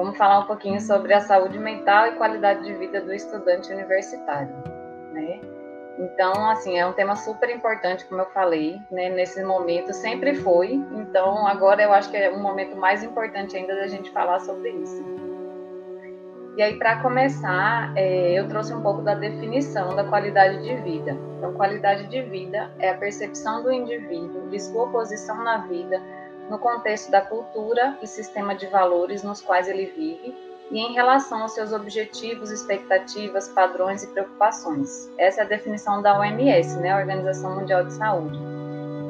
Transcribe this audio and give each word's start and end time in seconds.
vamos 0.00 0.16
falar 0.16 0.40
um 0.40 0.46
pouquinho 0.46 0.80
sobre 0.80 1.12
a 1.12 1.20
saúde 1.20 1.58
mental 1.58 2.06
e 2.06 2.12
qualidade 2.12 2.64
de 2.64 2.72
vida 2.74 3.02
do 3.02 3.12
estudante 3.12 3.70
universitário, 3.70 4.54
né? 5.12 5.40
Então, 5.98 6.48
assim, 6.48 6.78
é 6.78 6.86
um 6.86 6.94
tema 6.94 7.14
super 7.14 7.50
importante, 7.50 8.06
como 8.06 8.22
eu 8.22 8.26
falei, 8.30 8.80
né? 8.90 9.10
Nesse 9.10 9.42
momento 9.44 9.92
sempre 9.92 10.34
foi. 10.34 10.72
Então, 10.72 11.46
agora 11.46 11.82
eu 11.82 11.92
acho 11.92 12.10
que 12.10 12.16
é 12.16 12.30
um 12.30 12.40
momento 12.40 12.74
mais 12.74 13.02
importante 13.02 13.54
ainda 13.54 13.74
da 13.74 13.86
gente 13.86 14.10
falar 14.10 14.40
sobre 14.40 14.70
isso. 14.70 15.04
E 16.56 16.62
aí, 16.62 16.78
para 16.78 17.02
começar, 17.02 17.92
é, 17.94 18.32
eu 18.32 18.48
trouxe 18.48 18.72
um 18.72 18.80
pouco 18.80 19.02
da 19.02 19.14
definição 19.14 19.94
da 19.94 20.04
qualidade 20.04 20.62
de 20.62 20.74
vida. 20.76 21.14
Então, 21.36 21.52
qualidade 21.52 22.06
de 22.06 22.22
vida 22.22 22.70
é 22.78 22.88
a 22.88 22.94
percepção 22.96 23.62
do 23.62 23.70
indivíduo 23.70 24.48
de 24.48 24.58
sua 24.60 24.88
posição 24.88 25.36
na 25.44 25.58
vida 25.58 26.00
no 26.50 26.58
contexto 26.58 27.10
da 27.12 27.20
cultura 27.20 27.96
e 28.02 28.06
sistema 28.08 28.56
de 28.56 28.66
valores 28.66 29.22
nos 29.22 29.40
quais 29.40 29.68
ele 29.68 29.86
vive 29.86 30.36
e 30.70 30.78
em 30.78 30.92
relação 30.92 31.42
aos 31.42 31.52
seus 31.52 31.72
objetivos, 31.72 32.50
expectativas, 32.50 33.48
padrões 33.48 34.02
e 34.02 34.08
preocupações. 34.08 35.08
Essa 35.16 35.42
é 35.42 35.44
a 35.44 35.48
definição 35.48 36.02
da 36.02 36.18
OMS, 36.18 36.78
né, 36.80 36.90
a 36.90 36.98
Organização 36.98 37.54
Mundial 37.54 37.84
de 37.84 37.92
Saúde. 37.92 38.38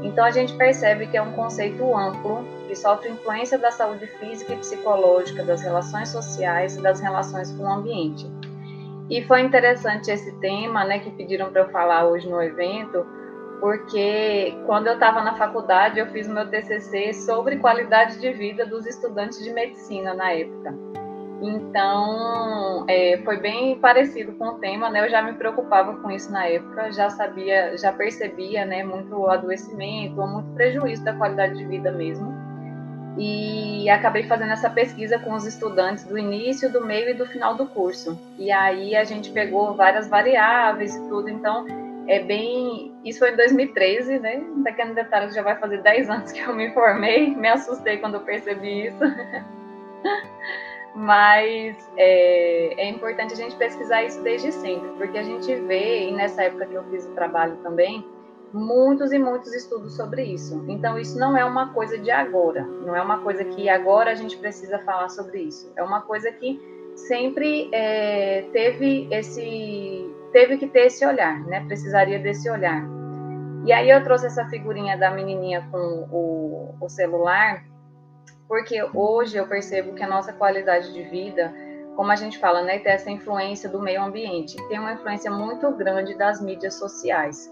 Então 0.02 0.24
a 0.24 0.30
gente 0.30 0.54
percebe 0.56 1.06
que 1.06 1.16
é 1.16 1.22
um 1.22 1.32
conceito 1.32 1.94
amplo 1.96 2.44
que 2.68 2.74
sofre 2.74 3.10
influência 3.10 3.58
da 3.58 3.70
saúde 3.70 4.06
física 4.06 4.52
e 4.52 4.56
psicológica, 4.58 5.42
das 5.42 5.62
relações 5.62 6.10
sociais 6.10 6.76
e 6.76 6.82
das 6.82 7.00
relações 7.00 7.50
com 7.52 7.64
o 7.64 7.72
ambiente. 7.72 8.30
E 9.10 9.22
foi 9.22 9.40
interessante 9.40 10.10
esse 10.10 10.32
tema, 10.40 10.84
né, 10.84 10.98
que 10.98 11.10
pediram 11.10 11.50
para 11.50 11.62
eu 11.62 11.70
falar 11.70 12.06
hoje 12.06 12.28
no 12.28 12.40
evento, 12.40 13.04
porque 13.60 14.56
quando 14.66 14.86
eu 14.86 14.94
estava 14.94 15.22
na 15.22 15.34
faculdade 15.34 16.00
eu 16.00 16.06
fiz 16.06 16.26
meu 16.26 16.48
TCC 16.48 17.12
sobre 17.12 17.56
qualidade 17.58 18.18
de 18.18 18.32
vida 18.32 18.66
dos 18.66 18.86
estudantes 18.86 19.42
de 19.44 19.52
medicina 19.52 20.14
na 20.14 20.32
época. 20.32 20.74
Então, 21.42 22.84
é, 22.86 23.18
foi 23.24 23.38
bem 23.38 23.78
parecido 23.78 24.32
com 24.32 24.48
o 24.48 24.54
tema, 24.58 24.90
né? 24.90 25.06
Eu 25.06 25.10
já 25.10 25.22
me 25.22 25.32
preocupava 25.32 25.96
com 25.96 26.10
isso 26.10 26.30
na 26.30 26.46
época, 26.46 26.92
já 26.92 27.08
sabia, 27.08 27.76
já 27.78 27.92
percebia, 27.92 28.66
né, 28.66 28.84
muito 28.84 29.26
adoecimento, 29.26 30.20
muito 30.26 30.50
prejuízo 30.54 31.02
da 31.02 31.14
qualidade 31.14 31.56
de 31.56 31.64
vida 31.64 31.90
mesmo. 31.90 32.30
E 33.18 33.88
acabei 33.88 34.24
fazendo 34.24 34.52
essa 34.52 34.68
pesquisa 34.68 35.18
com 35.18 35.32
os 35.32 35.46
estudantes 35.46 36.04
do 36.04 36.16
início, 36.18 36.70
do 36.70 36.84
meio 36.84 37.10
e 37.10 37.14
do 37.14 37.26
final 37.26 37.54
do 37.54 37.66
curso. 37.66 38.18
E 38.38 38.52
aí 38.52 38.94
a 38.94 39.04
gente 39.04 39.30
pegou 39.30 39.74
várias 39.74 40.08
variáveis 40.08 40.94
e 40.94 41.08
tudo, 41.08 41.28
então 41.28 41.66
é 42.10 42.18
bem. 42.18 42.92
Isso 43.04 43.20
foi 43.20 43.32
em 43.32 43.36
2013, 43.36 44.18
né? 44.18 44.38
Um 44.38 44.64
pequeno 44.64 44.94
detalhe 44.94 45.28
que 45.28 45.34
já 45.34 45.42
vai 45.42 45.56
fazer 45.56 45.80
10 45.80 46.10
anos 46.10 46.32
que 46.32 46.40
eu 46.40 46.54
me 46.54 46.72
formei, 46.74 47.34
me 47.34 47.48
assustei 47.48 47.98
quando 47.98 48.14
eu 48.14 48.20
percebi 48.20 48.88
isso. 48.88 48.98
mas 50.94 51.76
é, 51.96 52.82
é, 52.82 52.88
importante 52.88 53.32
a 53.32 53.36
gente 53.36 53.54
pesquisar 53.54 54.02
isso 54.02 54.20
desde 54.22 54.50
sempre, 54.50 54.88
porque 54.98 55.18
a 55.18 55.22
gente 55.22 55.54
vê, 55.54 56.08
e 56.08 56.12
nessa 56.12 56.42
época 56.42 56.66
que 56.66 56.74
eu 56.74 56.82
fiz 56.90 57.06
o 57.06 57.14
trabalho 57.14 57.56
também, 57.62 58.04
muitos 58.52 59.12
e 59.12 59.18
muitos 59.18 59.54
estudos 59.54 59.94
sobre 59.94 60.24
isso. 60.24 60.64
Então, 60.66 60.98
isso 60.98 61.16
não 61.16 61.36
é 61.36 61.44
uma 61.44 61.72
coisa 61.72 61.96
de 61.96 62.10
agora, 62.10 62.62
não 62.62 62.96
é 62.96 63.00
uma 63.00 63.18
coisa 63.18 63.44
que 63.44 63.68
agora 63.68 64.10
a 64.10 64.14
gente 64.14 64.36
precisa 64.36 64.80
falar 64.80 65.08
sobre 65.10 65.42
isso. 65.42 65.72
É 65.76 65.82
uma 65.84 66.00
coisa 66.00 66.32
que 66.32 66.60
sempre 66.96 67.68
é, 67.72 68.46
teve 68.52 69.06
esse, 69.12 70.10
teve 70.32 70.56
que 70.58 70.66
ter 70.66 70.86
esse 70.86 71.04
olhar, 71.04 71.40
né? 71.46 71.64
Precisaria 71.66 72.18
desse 72.18 72.50
olhar. 72.50 72.82
E 73.66 73.72
aí 73.72 73.90
eu 73.90 74.02
trouxe 74.02 74.26
essa 74.26 74.46
figurinha 74.46 74.96
da 74.96 75.10
menininha 75.10 75.66
com 75.70 76.08
o, 76.10 76.74
o 76.80 76.88
celular 76.88 77.62
porque 78.50 78.82
hoje 78.92 79.36
eu 79.36 79.46
percebo 79.46 79.94
que 79.94 80.02
a 80.02 80.08
nossa 80.08 80.32
qualidade 80.32 80.92
de 80.92 81.04
vida, 81.04 81.54
como 81.94 82.10
a 82.10 82.16
gente 82.16 82.36
fala, 82.36 82.62
né, 82.62 82.80
tem 82.80 82.92
essa 82.92 83.08
influência 83.08 83.68
do 83.68 83.80
meio 83.80 84.02
ambiente, 84.02 84.56
tem 84.68 84.76
uma 84.76 84.92
influência 84.92 85.30
muito 85.30 85.70
grande 85.70 86.18
das 86.18 86.42
mídias 86.42 86.74
sociais. 86.74 87.48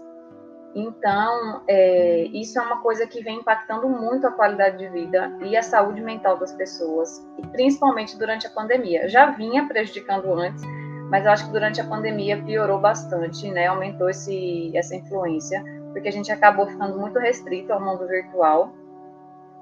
Então, 0.75 1.63
é, 1.69 2.23
isso 2.33 2.59
é 2.59 2.61
uma 2.61 2.81
coisa 2.81 3.07
que 3.07 3.23
vem 3.23 3.37
impactando 3.37 3.87
muito 3.87 4.27
a 4.27 4.31
qualidade 4.31 4.77
de 4.77 4.89
vida 4.89 5.31
e 5.41 5.55
a 5.55 5.63
saúde 5.63 6.01
mental 6.01 6.35
das 6.35 6.51
pessoas, 6.51 7.25
principalmente 7.53 8.19
durante 8.19 8.45
a 8.45 8.49
pandemia. 8.49 9.07
Já 9.07 9.31
vinha 9.31 9.65
prejudicando 9.69 10.33
antes, 10.33 10.61
mas 11.09 11.25
eu 11.25 11.31
acho 11.31 11.45
que 11.45 11.51
durante 11.51 11.81
a 11.81 11.85
pandemia 11.85 12.41
piorou 12.43 12.79
bastante, 12.79 13.49
né? 13.49 13.67
Aumentou 13.67 14.09
esse, 14.09 14.71
essa 14.75 14.95
influência, 14.95 15.63
porque 15.91 16.07
a 16.07 16.11
gente 16.11 16.31
acabou 16.31 16.67
ficando 16.67 16.97
muito 16.97 17.17
restrito 17.17 17.73
ao 17.73 17.81
mundo 17.81 18.07
virtual. 18.07 18.71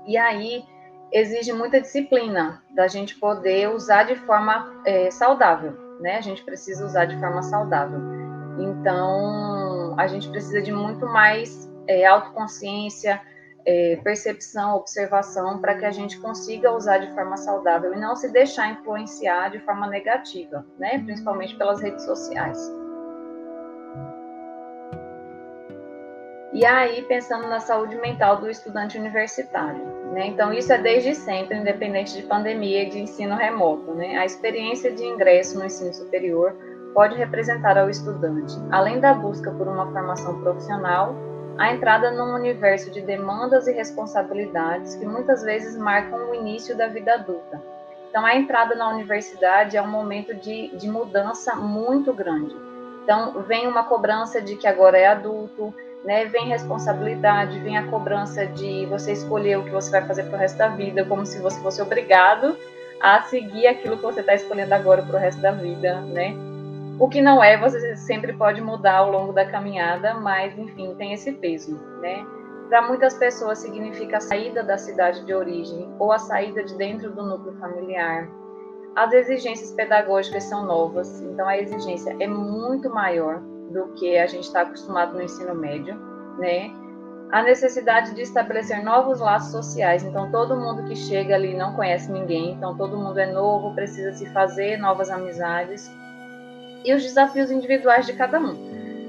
E 0.05 0.17
aí, 0.17 0.63
exige 1.11 1.53
muita 1.53 1.79
disciplina 1.79 2.61
da 2.75 2.87
gente 2.87 3.15
poder 3.15 3.69
usar 3.69 4.03
de 4.03 4.15
forma 4.15 4.81
é, 4.85 5.09
saudável, 5.09 5.73
né? 6.01 6.17
A 6.17 6.21
gente 6.21 6.43
precisa 6.43 6.85
usar 6.85 7.05
de 7.05 7.17
forma 7.17 7.41
saudável. 7.41 7.99
Então, 8.59 9.95
a 9.97 10.05
gente 10.07 10.29
precisa 10.29 10.61
de 10.61 10.71
muito 10.71 11.05
mais 11.05 11.69
é, 11.87 12.05
autoconsciência, 12.05 13.21
é, 13.69 13.99
percepção, 14.01 14.77
observação, 14.77 15.59
para 15.59 15.75
que 15.75 15.85
a 15.85 15.91
gente 15.91 16.17
consiga 16.19 16.71
usar 16.71 16.99
de 16.99 17.13
forma 17.13 17.35
saudável 17.35 17.93
e 17.93 17.99
não 17.99 18.15
se 18.15 18.31
deixar 18.31 18.71
influenciar 18.71 19.49
de 19.49 19.59
forma 19.59 19.87
negativa, 19.87 20.65
né? 20.79 20.99
Principalmente 20.99 21.53
pelas 21.57 21.81
redes 21.81 22.05
sociais. 22.05 22.57
E 26.53 26.65
aí, 26.65 27.01
pensando 27.03 27.45
na 27.49 27.59
saúde 27.59 27.97
mental 27.97 28.37
do 28.37 28.49
estudante 28.49 28.97
universitário. 28.97 29.85
Né? 30.13 30.27
Então, 30.27 30.53
isso 30.53 30.71
é 30.71 30.77
desde 30.77 31.13
sempre, 31.13 31.57
independente 31.57 32.15
de 32.15 32.23
pandemia 32.23 32.83
e 32.83 32.89
de 32.89 32.99
ensino 32.99 33.35
remoto. 33.35 33.93
Né? 33.93 34.17
A 34.17 34.25
experiência 34.25 34.91
de 34.93 35.03
ingresso 35.03 35.59
no 35.59 35.65
ensino 35.65 35.93
superior 35.93 36.55
pode 36.93 37.15
representar 37.15 37.77
ao 37.77 37.89
estudante, 37.89 38.55
além 38.71 38.99
da 39.01 39.13
busca 39.13 39.51
por 39.51 39.67
uma 39.67 39.91
formação 39.91 40.41
profissional, 40.41 41.13
a 41.57 41.73
entrada 41.73 42.11
num 42.11 42.35
universo 42.35 42.91
de 42.91 43.01
demandas 43.01 43.67
e 43.67 43.71
responsabilidades 43.71 44.95
que 44.95 45.05
muitas 45.05 45.43
vezes 45.43 45.77
marcam 45.77 46.29
o 46.29 46.35
início 46.35 46.77
da 46.77 46.87
vida 46.87 47.13
adulta. 47.13 47.61
Então, 48.09 48.25
a 48.25 48.35
entrada 48.35 48.75
na 48.75 48.89
universidade 48.89 49.75
é 49.75 49.81
um 49.81 49.87
momento 49.87 50.33
de, 50.33 50.69
de 50.75 50.89
mudança 50.89 51.55
muito 51.55 52.13
grande. 52.13 52.55
Então, 53.03 53.41
vem 53.43 53.67
uma 53.67 53.83
cobrança 53.83 54.41
de 54.41 54.55
que 54.55 54.67
agora 54.67 54.97
é 54.97 55.07
adulto, 55.07 55.73
né? 56.03 56.25
Vem 56.25 56.47
responsabilidade, 56.47 57.59
vem 57.59 57.77
a 57.77 57.87
cobrança 57.87 58.45
de 58.45 58.85
você 58.85 59.11
escolher 59.11 59.57
o 59.57 59.63
que 59.63 59.71
você 59.71 59.91
vai 59.91 60.05
fazer 60.05 60.23
para 60.23 60.37
o 60.37 60.39
resto 60.39 60.57
da 60.57 60.69
vida, 60.69 61.05
como 61.05 61.25
se 61.25 61.39
você 61.39 61.59
fosse 61.61 61.81
obrigado 61.81 62.57
a 62.99 63.21
seguir 63.23 63.67
aquilo 63.67 63.97
que 63.97 64.03
você 64.03 64.21
está 64.21 64.33
escolhendo 64.33 64.73
agora 64.73 65.01
para 65.01 65.15
o 65.15 65.19
resto 65.19 65.41
da 65.41 65.51
vida, 65.51 66.01
né? 66.01 66.35
O 66.99 67.07
que 67.07 67.21
não 67.21 67.43
é, 67.43 67.57
você 67.57 67.95
sempre 67.95 68.33
pode 68.33 68.59
mudar 68.59 68.97
ao 68.97 69.11
longo 69.11 69.31
da 69.31 69.45
caminhada, 69.45 70.15
mas 70.15 70.57
enfim, 70.57 70.95
tem 70.95 71.13
esse 71.13 71.31
peso, 71.31 71.79
né? 72.01 72.25
Para 72.69 72.81
muitas 72.81 73.13
pessoas 73.13 73.59
significa 73.59 74.17
a 74.17 74.21
saída 74.21 74.63
da 74.63 74.77
cidade 74.77 75.23
de 75.25 75.33
origem 75.33 75.87
ou 75.99 76.11
a 76.11 76.17
saída 76.17 76.63
de 76.63 76.75
dentro 76.75 77.11
do 77.11 77.23
núcleo 77.23 77.55
familiar. 77.59 78.27
As 78.95 79.13
exigências 79.13 79.71
pedagógicas 79.71 80.45
são 80.45 80.65
novas, 80.65 81.21
então 81.21 81.47
a 81.47 81.57
exigência 81.57 82.15
é 82.19 82.27
muito 82.27 82.89
maior 82.89 83.41
do 83.71 83.89
que 83.93 84.17
a 84.17 84.25
gente 84.25 84.45
está 84.45 84.61
acostumado 84.61 85.13
no 85.13 85.21
ensino 85.21 85.53
médio, 85.53 85.95
né? 86.39 86.71
A 87.31 87.43
necessidade 87.43 88.15
de 88.15 88.21
estabelecer 88.21 88.83
novos 88.83 89.19
laços 89.19 89.51
sociais. 89.51 90.03
Então, 90.03 90.31
todo 90.31 90.55
mundo 90.55 90.85
que 90.85 90.95
chega 90.95 91.35
ali 91.35 91.55
não 91.55 91.75
conhece 91.75 92.11
ninguém, 92.11 92.53
então 92.53 92.75
todo 92.75 92.97
mundo 92.97 93.19
é 93.19 93.31
novo, 93.31 93.75
precisa 93.75 94.13
se 94.13 94.25
fazer 94.33 94.77
novas 94.77 95.09
amizades. 95.09 95.91
E 96.83 96.93
os 96.93 97.03
desafios 97.03 97.51
individuais 97.51 98.05
de 98.05 98.13
cada 98.13 98.39
um. 98.39 98.53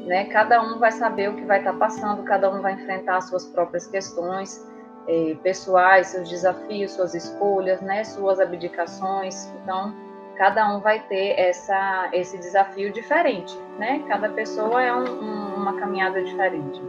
Né? 0.07 0.25
Cada 0.27 0.63
um 0.63 0.79
vai 0.79 0.91
saber 0.93 1.31
o 1.31 1.35
que 1.35 1.45
vai 1.45 1.59
estar 1.59 1.73
tá 1.73 1.79
passando, 1.79 2.23
cada 2.25 2.51
um 2.51 2.63
vai 2.63 2.73
enfrentar 2.73 3.21
suas 3.21 3.47
próprias 3.47 3.87
questões 3.87 4.67
eh, 5.07 5.37
pessoais, 5.43 6.09
seus 6.09 6.29
desafios, 6.29 6.93
suas 6.93 7.15
escolhas, 7.15 7.81
né? 7.83 8.05
suas 8.05 8.41
abdicações. 8.41 9.53
Então, 9.63 9.95
cada 10.39 10.73
um 10.75 10.81
vai 10.81 11.01
ter 11.09 11.39
essa, 11.39 12.09
esse 12.13 12.39
desafio 12.39 12.93
diferente, 12.93 13.59
né? 13.77 14.05
Cada 14.09 14.29
pessoa 14.31 14.81
é 14.81 14.95
um, 14.95 15.05
um, 15.05 15.55
uma 15.57 15.79
caminhada 15.79 16.23
diferente. 16.23 16.81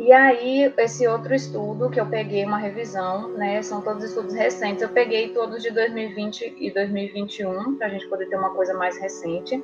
E 0.00 0.14
aí, 0.14 0.72
esse 0.78 1.06
outro 1.06 1.34
estudo 1.34 1.90
que 1.90 2.00
eu 2.00 2.06
peguei 2.06 2.42
uma 2.42 2.56
revisão, 2.56 3.36
né? 3.36 3.60
São 3.60 3.82
todos 3.82 4.02
estudos 4.02 4.32
recentes. 4.32 4.80
Eu 4.80 4.88
peguei 4.88 5.28
todos 5.34 5.62
de 5.62 5.70
2020 5.70 6.56
e 6.58 6.70
2021, 6.72 7.76
para 7.76 7.86
a 7.86 7.90
gente 7.90 8.08
poder 8.08 8.24
ter 8.30 8.36
uma 8.36 8.54
coisa 8.54 8.72
mais 8.72 8.98
recente. 8.98 9.62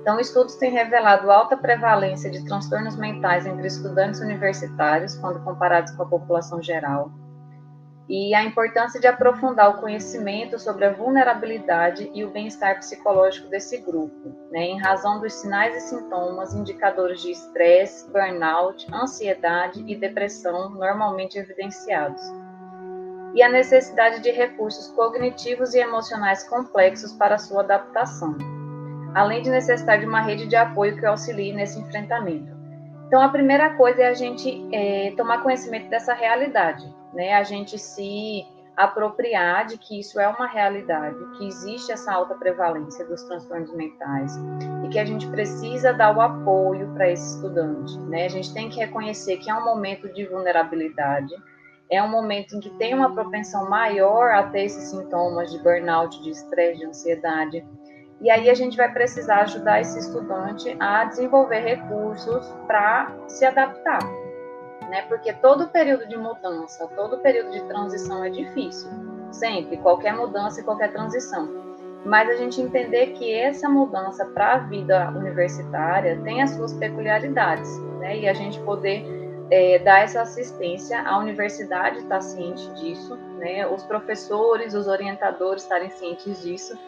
Então, 0.00 0.20
estudos 0.20 0.54
têm 0.54 0.70
revelado 0.70 1.28
alta 1.28 1.56
prevalência 1.56 2.30
de 2.30 2.44
transtornos 2.44 2.96
mentais 2.96 3.44
entre 3.46 3.66
estudantes 3.66 4.20
universitários, 4.20 5.16
quando 5.16 5.42
comparados 5.42 5.90
com 5.96 6.04
a 6.04 6.06
população 6.06 6.62
geral 6.62 7.10
e 8.08 8.34
a 8.34 8.44
importância 8.44 9.00
de 9.00 9.06
aprofundar 9.06 9.70
o 9.70 9.80
conhecimento 9.80 10.58
sobre 10.58 10.84
a 10.84 10.92
vulnerabilidade 10.92 12.08
e 12.14 12.24
o 12.24 12.30
bem-estar 12.30 12.78
psicológico 12.78 13.48
desse 13.48 13.78
grupo, 13.78 14.32
né, 14.50 14.60
em 14.60 14.80
razão 14.80 15.20
dos 15.20 15.32
sinais 15.34 15.76
e 15.76 15.88
sintomas 15.88 16.54
indicadores 16.54 17.20
de 17.20 17.32
estresse, 17.32 18.08
burnout, 18.10 18.86
ansiedade 18.94 19.82
e 19.86 19.96
depressão 19.96 20.70
normalmente 20.70 21.38
evidenciados. 21.38 22.22
e 23.34 23.42
a 23.42 23.50
necessidade 23.50 24.22
de 24.22 24.30
recursos 24.30 24.88
cognitivos 24.94 25.74
e 25.74 25.78
emocionais 25.78 26.48
complexos 26.48 27.12
para 27.12 27.36
sua 27.36 27.60
adaptação, 27.60 28.34
além 29.14 29.42
de 29.42 29.50
necessitar 29.50 29.98
de 29.98 30.06
uma 30.06 30.22
rede 30.22 30.46
de 30.46 30.56
apoio 30.56 30.96
que 30.96 31.04
auxilie 31.04 31.52
nesse 31.52 31.78
enfrentamento. 31.78 32.56
Então, 33.06 33.20
a 33.20 33.28
primeira 33.28 33.74
coisa 33.76 34.02
é 34.02 34.08
a 34.08 34.14
gente 34.14 34.66
é, 34.72 35.12
tomar 35.18 35.42
conhecimento 35.42 35.90
dessa 35.90 36.14
realidade, 36.14 36.90
né? 37.16 37.32
A 37.32 37.42
gente 37.42 37.78
se 37.78 38.46
apropriar 38.76 39.66
de 39.66 39.78
que 39.78 39.98
isso 39.98 40.20
é 40.20 40.28
uma 40.28 40.46
realidade, 40.46 41.16
que 41.38 41.46
existe 41.46 41.90
essa 41.90 42.12
alta 42.12 42.34
prevalência 42.34 43.06
dos 43.06 43.22
transtornos 43.22 43.74
mentais 43.74 44.38
e 44.84 44.88
que 44.90 44.98
a 44.98 45.04
gente 45.04 45.26
precisa 45.28 45.94
dar 45.94 46.14
o 46.14 46.20
apoio 46.20 46.92
para 46.92 47.10
esse 47.10 47.36
estudante, 47.36 47.98
né? 48.00 48.26
A 48.26 48.28
gente 48.28 48.52
tem 48.52 48.68
que 48.68 48.78
reconhecer 48.78 49.38
que 49.38 49.50
é 49.50 49.54
um 49.54 49.64
momento 49.64 50.12
de 50.12 50.26
vulnerabilidade, 50.26 51.34
é 51.90 52.02
um 52.02 52.08
momento 52.08 52.54
em 52.54 52.60
que 52.60 52.68
tem 52.70 52.94
uma 52.94 53.14
propensão 53.14 53.70
maior 53.70 54.32
a 54.32 54.42
ter 54.42 54.64
esses 54.64 54.90
sintomas 54.90 55.50
de 55.50 55.58
burnout, 55.60 56.22
de 56.22 56.30
estresse, 56.30 56.80
de 56.80 56.84
ansiedade. 56.84 57.64
E 58.20 58.28
aí 58.30 58.50
a 58.50 58.54
gente 58.54 58.76
vai 58.76 58.92
precisar 58.92 59.42
ajudar 59.42 59.80
esse 59.80 59.98
estudante 59.98 60.76
a 60.78 61.04
desenvolver 61.04 61.60
recursos 61.60 62.46
para 62.66 63.10
se 63.26 63.44
adaptar, 63.44 64.00
né? 64.88 65.02
Porque 65.02 65.32
todo 65.32 65.68
período 65.68 66.06
de 66.06 66.16
mudança, 66.16 66.88
todo 66.94 67.18
período 67.18 67.50
de 67.50 67.62
transição 67.64 68.24
é 68.24 68.30
difícil, 68.30 68.90
sempre, 69.30 69.76
qualquer 69.78 70.14
mudança 70.14 70.60
e 70.60 70.64
qualquer 70.64 70.92
transição. 70.92 71.66
Mas 72.04 72.28
a 72.28 72.34
gente 72.34 72.60
entender 72.60 73.08
que 73.14 73.32
essa 73.32 73.68
mudança 73.68 74.24
para 74.26 74.54
a 74.54 74.58
vida 74.58 75.10
universitária 75.10 76.20
tem 76.22 76.40
as 76.40 76.50
suas 76.50 76.72
peculiaridades, 76.74 77.78
né? 77.98 78.18
E 78.18 78.28
a 78.28 78.34
gente 78.34 78.60
poder 78.60 79.04
é, 79.50 79.78
dar 79.80 80.00
essa 80.00 80.22
assistência, 80.22 81.00
a 81.02 81.18
universidade 81.18 81.98
está 81.98 82.20
ciente 82.20 82.68
disso, 82.74 83.16
né? 83.38 83.66
Os 83.66 83.82
professores, 83.82 84.74
os 84.74 84.86
orientadores 84.86 85.62
estarem 85.62 85.90
cientes 85.90 86.42
disso, 86.42 86.78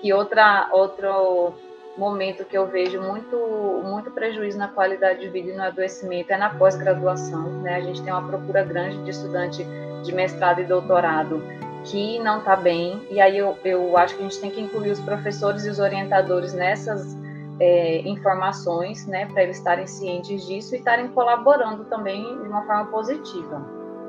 que 0.00 0.12
outra 0.12 0.68
outro 0.72 1.54
momento 1.98 2.44
que 2.44 2.56
eu 2.56 2.66
vejo 2.66 3.00
muito, 3.00 3.36
muito 3.84 4.10
prejuízo 4.10 4.56
na 4.56 4.68
qualidade 4.68 5.20
de 5.20 5.28
vida 5.28 5.50
e 5.50 5.56
no 5.56 5.62
adoecimento 5.62 6.32
é 6.32 6.36
na 6.36 6.50
pós-graduação. 6.50 7.60
Né? 7.62 7.74
A 7.74 7.80
gente 7.80 8.02
tem 8.02 8.12
uma 8.12 8.26
procura 8.26 8.62
grande 8.62 9.02
de 9.02 9.10
estudante 9.10 9.66
de 10.04 10.12
mestrado 10.12 10.60
e 10.60 10.64
doutorado 10.64 11.42
que 11.84 12.18
não 12.20 12.38
está 12.38 12.54
bem, 12.54 13.06
e 13.10 13.20
aí 13.20 13.38
eu, 13.38 13.56
eu 13.64 13.96
acho 13.96 14.14
que 14.14 14.20
a 14.20 14.24
gente 14.24 14.40
tem 14.40 14.50
que 14.50 14.60
incluir 14.60 14.90
os 14.90 15.00
professores 15.00 15.64
e 15.64 15.70
os 15.70 15.78
orientadores 15.78 16.52
nessas 16.52 17.16
é, 17.60 18.00
informações, 18.00 19.06
né, 19.06 19.26
para 19.26 19.42
eles 19.42 19.56
estarem 19.56 19.86
cientes 19.86 20.46
disso 20.46 20.74
e 20.74 20.78
estarem 20.78 21.08
colaborando 21.08 21.84
também 21.84 22.22
de 22.22 22.48
uma 22.48 22.66
forma 22.66 22.86
positiva. 22.86 23.58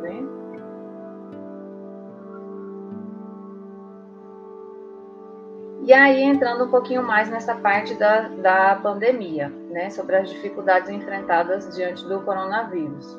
Né? 0.01 0.38
E 5.89 5.93
aí, 5.93 6.21
entrando 6.21 6.65
um 6.65 6.69
pouquinho 6.69 7.01
mais 7.01 7.31
nessa 7.31 7.55
parte 7.55 7.95
da, 7.95 8.27
da 8.27 8.75
pandemia, 8.75 9.49
né, 9.71 9.89
sobre 9.89 10.17
as 10.17 10.29
dificuldades 10.29 10.87
enfrentadas 10.87 11.75
diante 11.75 12.07
do 12.07 12.21
coronavírus. 12.21 13.17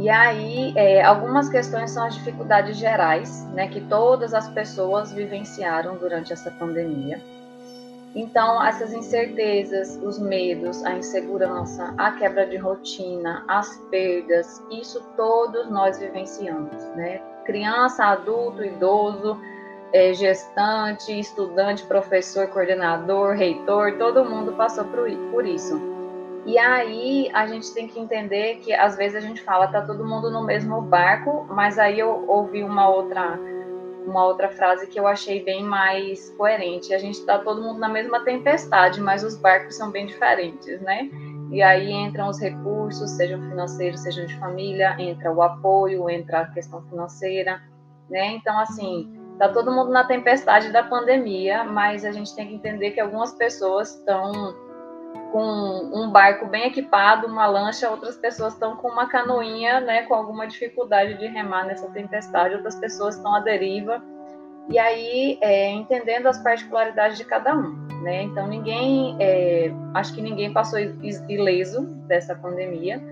E 0.00 0.10
aí, 0.10 0.72
é, 0.74 1.00
algumas 1.04 1.48
questões 1.48 1.92
são 1.92 2.04
as 2.04 2.16
dificuldades 2.16 2.76
gerais, 2.76 3.46
né, 3.52 3.68
que 3.68 3.80
todas 3.82 4.34
as 4.34 4.48
pessoas 4.48 5.12
vivenciaram 5.12 5.94
durante 5.94 6.32
essa 6.32 6.50
pandemia. 6.50 7.22
Então, 8.12 8.60
essas 8.66 8.92
incertezas, 8.92 9.96
os 10.02 10.18
medos, 10.18 10.84
a 10.84 10.96
insegurança, 10.96 11.94
a 11.96 12.10
quebra 12.10 12.44
de 12.48 12.56
rotina, 12.56 13.44
as 13.46 13.76
perdas, 13.92 14.60
isso 14.72 15.00
todos 15.16 15.70
nós 15.70 16.00
vivenciamos, 16.00 16.82
né? 16.96 17.22
Criança, 17.44 18.06
adulto, 18.06 18.64
idoso, 18.64 19.38
é, 19.92 20.12
gestante, 20.12 21.18
estudante, 21.18 21.84
professor, 21.84 22.48
coordenador, 22.48 23.34
reitor, 23.34 23.96
todo 23.98 24.24
mundo 24.24 24.52
passou 24.52 24.84
por, 24.84 25.10
por 25.30 25.46
isso. 25.46 25.80
E 26.44 26.58
aí 26.58 27.28
a 27.34 27.46
gente 27.46 27.74
tem 27.74 27.88
que 27.88 27.98
entender 27.98 28.58
que 28.58 28.72
às 28.72 28.96
vezes 28.96 29.16
a 29.16 29.26
gente 29.26 29.42
fala 29.42 29.66
tá 29.66 29.82
todo 29.82 30.06
mundo 30.06 30.30
no 30.30 30.44
mesmo 30.44 30.80
barco, 30.80 31.44
mas 31.50 31.78
aí 31.78 31.98
eu 31.98 32.24
ouvi 32.28 32.62
uma 32.62 32.88
outra 32.88 33.38
uma 34.06 34.24
outra 34.24 34.48
frase 34.48 34.86
que 34.86 35.00
eu 35.00 35.06
achei 35.06 35.42
bem 35.42 35.64
mais 35.64 36.30
coerente. 36.38 36.94
A 36.94 36.98
gente 36.98 37.18
está 37.18 37.40
todo 37.40 37.60
mundo 37.60 37.80
na 37.80 37.88
mesma 37.88 38.20
tempestade, 38.20 39.00
mas 39.00 39.24
os 39.24 39.36
barcos 39.36 39.74
são 39.74 39.90
bem 39.90 40.06
diferentes, 40.06 40.80
né? 40.80 41.10
E 41.50 41.60
aí 41.60 41.90
entram 41.90 42.28
os 42.28 42.40
recursos, 42.40 43.10
sejam 43.10 43.40
financeiros, 43.40 44.00
sejam 44.00 44.26
de 44.26 44.36
família, 44.38 44.94
entra 45.00 45.32
o 45.32 45.42
apoio, 45.42 46.08
entra 46.08 46.42
a 46.42 46.46
questão 46.46 46.82
financeira, 46.82 47.60
né? 48.08 48.26
Então, 48.34 48.58
assim, 48.58 49.12
Está 49.36 49.50
todo 49.50 49.70
mundo 49.70 49.90
na 49.90 50.02
tempestade 50.02 50.72
da 50.72 50.82
pandemia, 50.82 51.62
mas 51.62 52.06
a 52.06 52.10
gente 52.10 52.34
tem 52.34 52.48
que 52.48 52.54
entender 52.54 52.92
que 52.92 53.00
algumas 53.00 53.34
pessoas 53.34 53.94
estão 53.96 54.32
com 55.30 55.90
um 55.92 56.10
barco 56.10 56.46
bem 56.46 56.68
equipado, 56.68 57.26
uma 57.26 57.46
lancha, 57.46 57.90
outras 57.90 58.16
pessoas 58.16 58.54
estão 58.54 58.76
com 58.76 58.88
uma 58.88 59.06
canoinha, 59.06 59.78
né, 59.82 60.02
com 60.04 60.14
alguma 60.14 60.46
dificuldade 60.46 61.18
de 61.18 61.26
remar 61.26 61.66
nessa 61.66 61.86
tempestade, 61.90 62.54
outras 62.54 62.76
pessoas 62.76 63.16
estão 63.16 63.34
à 63.34 63.40
deriva. 63.40 64.02
E 64.70 64.78
aí, 64.78 65.36
é, 65.42 65.70
entendendo 65.70 66.28
as 66.28 66.38
particularidades 66.42 67.18
de 67.18 67.24
cada 67.26 67.54
um, 67.54 67.76
né? 68.02 68.22
Então, 68.22 68.46
ninguém, 68.46 69.18
é, 69.20 69.70
acho 69.92 70.14
que 70.14 70.22
ninguém 70.22 70.50
passou 70.50 70.78
ileso 70.78 71.82
dessa 72.08 72.34
pandemia. 72.34 73.02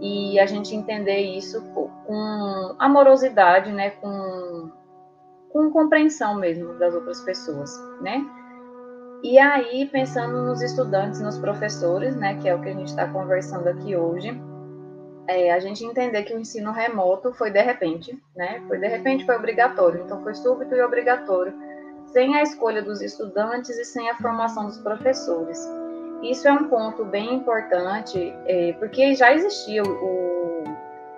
E 0.00 0.36
a 0.40 0.46
gente 0.46 0.74
entender 0.74 1.20
isso 1.20 1.62
com 1.72 2.74
amorosidade, 2.78 3.70
né, 3.70 3.90
com 3.90 4.79
com 5.52 5.70
compreensão 5.70 6.36
mesmo 6.36 6.74
das 6.74 6.94
outras 6.94 7.20
pessoas, 7.20 7.70
né? 8.00 8.24
E 9.22 9.38
aí, 9.38 9.86
pensando 9.86 10.42
nos 10.42 10.62
estudantes, 10.62 11.20
nos 11.20 11.38
professores, 11.38 12.16
né, 12.16 12.38
que 12.40 12.48
é 12.48 12.54
o 12.54 12.60
que 12.60 12.70
a 12.70 12.72
gente 12.72 12.88
está 12.88 13.06
conversando 13.06 13.68
aqui 13.68 13.94
hoje, 13.94 14.40
é, 15.28 15.52
a 15.52 15.60
gente 15.60 15.84
entender 15.84 16.22
que 16.22 16.34
o 16.34 16.38
ensino 16.38 16.72
remoto 16.72 17.32
foi 17.34 17.50
de 17.50 17.60
repente, 17.60 18.18
né? 18.34 18.62
Foi 18.66 18.78
de 18.78 18.88
repente, 18.88 19.26
foi 19.26 19.36
obrigatório, 19.36 20.02
então 20.04 20.22
foi 20.22 20.34
súbito 20.34 20.74
e 20.74 20.82
obrigatório, 20.82 21.52
sem 22.06 22.34
a 22.34 22.42
escolha 22.42 22.82
dos 22.82 23.00
estudantes 23.00 23.78
e 23.78 23.84
sem 23.84 24.08
a 24.10 24.16
formação 24.16 24.66
dos 24.66 24.78
professores. 24.78 25.68
Isso 26.22 26.48
é 26.48 26.52
um 26.52 26.68
ponto 26.68 27.04
bem 27.04 27.34
importante, 27.34 28.34
é, 28.46 28.72
porque 28.78 29.14
já 29.14 29.32
existia 29.32 29.82
o, 29.82 30.64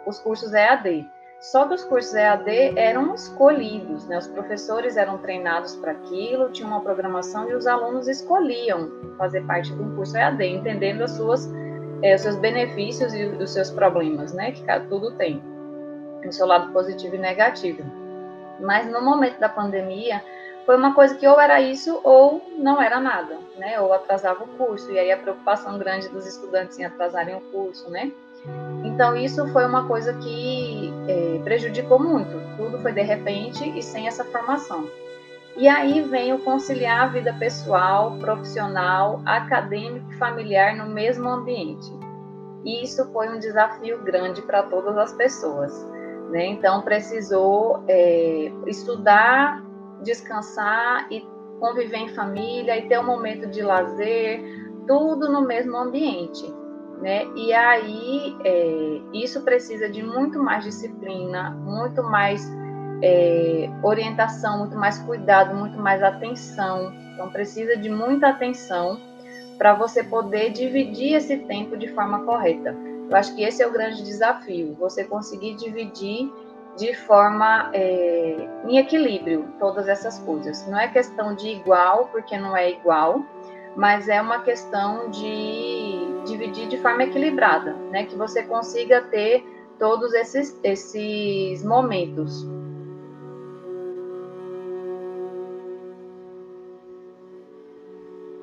os 0.07 0.19
cursos 0.19 0.53
EAD, 0.53 1.09
só 1.43 1.67
que 1.67 1.75
os 1.75 1.83
cursos 1.83 2.15
EAD 2.15 2.79
eram 2.79 3.17
escolhidos, 3.17 4.07
né? 4.07 4.17
Os 4.17 4.29
professores 4.29 4.97
eram 4.97 5.19
treinados 5.19 5.75
para 5.75 5.91
aquilo, 5.91 6.51
tinha 6.51 6.69
uma 6.69 6.81
programação 6.81 7.51
e 7.51 7.55
os 7.55 7.67
alunos 7.67 8.07
escolhiam 8.07 8.89
fazer 9.19 9.45
parte 9.45 9.75
de 9.75 9.83
um 9.83 9.93
curso 9.97 10.17
EAD, 10.17 10.41
entendendo 10.45 11.03
as 11.03 11.11
suas, 11.11 11.53
é, 12.01 12.15
os 12.15 12.21
seus 12.21 12.37
benefícios 12.37 13.13
e 13.13 13.25
os 13.25 13.51
seus 13.51 13.73
problemas, 13.73 14.33
né? 14.33 14.53
Que 14.53 14.63
tudo 14.89 15.11
tem, 15.17 15.43
o 16.25 16.33
seu 16.33 16.47
lado 16.47 16.73
positivo 16.73 17.17
e 17.17 17.19
negativo. 17.19 17.83
Mas 18.61 18.87
no 18.87 19.03
momento 19.03 19.41
da 19.41 19.49
pandemia, 19.49 20.23
foi 20.65 20.77
uma 20.77 20.95
coisa 20.95 21.17
que 21.17 21.27
ou 21.27 21.41
era 21.41 21.61
isso 21.61 22.01
ou 22.05 22.41
não 22.57 22.81
era 22.81 23.01
nada, 23.01 23.37
né? 23.59 23.81
Ou 23.81 23.93
atrasava 23.93 24.45
o 24.45 24.49
curso, 24.57 24.93
e 24.93 24.99
aí 24.99 25.11
a 25.11 25.17
preocupação 25.17 25.77
grande 25.77 26.09
dos 26.09 26.25
estudantes 26.25 26.79
em 26.79 26.85
atrasarem 26.85 27.35
o 27.35 27.41
curso, 27.41 27.91
né? 27.91 28.13
Então, 28.85 29.17
isso 29.17 29.47
foi 29.53 29.65
uma 29.65 29.87
coisa 29.87 30.13
que 30.15 30.72
é, 31.09 31.41
prejudicou 31.43 31.99
muito. 31.99 32.41
Tudo 32.57 32.79
foi 32.79 32.93
de 32.93 33.03
repente 33.03 33.69
e 33.77 33.83
sem 33.83 34.07
essa 34.07 34.25
formação. 34.25 34.89
E 35.57 35.69
aí 35.69 36.01
vem 36.03 36.33
o 36.33 36.39
conciliar 36.39 37.03
a 37.03 37.07
vida 37.09 37.35
pessoal, 37.35 38.17
profissional, 38.19 39.21
acadêmico 39.27 40.11
e 40.11 40.17
familiar 40.17 40.77
no 40.77 40.87
mesmo 40.87 41.29
ambiente. 41.29 41.93
E 42.65 42.83
isso 42.83 43.05
foi 43.13 43.29
um 43.29 43.39
desafio 43.39 44.03
grande 44.03 44.41
para 44.43 44.63
todas 44.63 44.97
as 44.97 45.13
pessoas. 45.13 45.87
Né? 46.31 46.47
Então, 46.47 46.81
precisou 46.83 47.85
é, 47.87 48.51
estudar, 48.67 49.63
descansar 50.03 51.07
e 51.11 51.27
conviver 51.61 51.99
em 51.99 52.09
família 52.15 52.79
e 52.79 52.89
ter 52.89 52.99
um 52.99 53.05
momento 53.05 53.47
de 53.47 53.63
lazer, 53.63 54.43
tudo 54.87 55.31
no 55.31 55.43
mesmo 55.43 55.77
ambiente 55.77 56.62
né? 57.03 57.27
E 57.35 57.53
aí 57.53 58.37
é, 58.45 59.01
isso 59.13 59.43
precisa 59.43 59.89
de 59.89 60.03
muito 60.03 60.41
mais 60.41 60.63
disciplina, 60.63 61.51
muito 61.51 62.03
mais 62.03 62.49
é, 63.03 63.69
orientação, 63.83 64.61
muito 64.61 64.77
mais 64.77 64.99
cuidado, 65.01 65.55
muito 65.55 65.77
mais 65.79 66.03
atenção. 66.03 66.95
Então 67.13 67.29
precisa 67.31 67.77
de 67.77 67.91
muita 67.91 68.29
atenção 68.29 69.01
para 69.59 69.75
você 69.75 70.03
poder 70.05 70.51
dividir 70.51 71.15
esse 71.15 71.39
tempo 71.39 71.77
de 71.77 71.89
forma 71.89 72.25
correta. 72.25 72.75
Eu 73.11 73.17
acho 73.17 73.35
que 73.35 73.43
esse 73.43 73.63
é 73.63 73.67
o 73.67 73.73
grande 73.73 74.03
desafio, 74.03 74.75
você 74.79 75.05
conseguir 75.05 75.55
dividir 75.57 76.33
de 76.77 76.95
forma 76.95 77.71
é, 77.75 78.49
em 78.67 78.79
equilíbrio 78.79 79.53
todas 79.59 79.89
essas 79.89 80.19
coisas. 80.21 80.67
Não 80.69 80.79
é 80.79 80.89
questão 80.89 81.35
de 81.35 81.49
igual, 81.49 82.09
porque 82.13 82.39
não 82.39 82.57
é 82.57 82.71
igual, 82.71 83.23
mas 83.77 84.09
é 84.09 84.21
uma 84.21 84.41
questão 84.41 85.11
de 85.11 86.02
dividir 86.25 86.69
de 86.69 86.79
forma 86.79 87.05
equilibrada, 87.05 87.75
né? 87.91 88.05
Que 88.05 88.17
você 88.17 88.43
consiga 88.43 89.01
ter 89.03 89.45
todos 89.79 90.13
esses, 90.15 90.59
esses 90.63 91.65
momentos. 91.65 92.47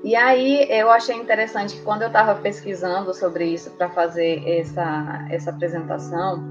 E 0.04 0.16
aí 0.16 0.66
eu 0.70 0.90
achei 0.90 1.16
interessante 1.16 1.76
que 1.76 1.84
quando 1.84 2.02
eu 2.02 2.08
estava 2.08 2.34
pesquisando 2.36 3.14
sobre 3.14 3.46
isso 3.46 3.70
para 3.72 3.90
fazer 3.90 4.44
essa, 4.48 5.28
essa 5.30 5.50
apresentação, 5.50 6.42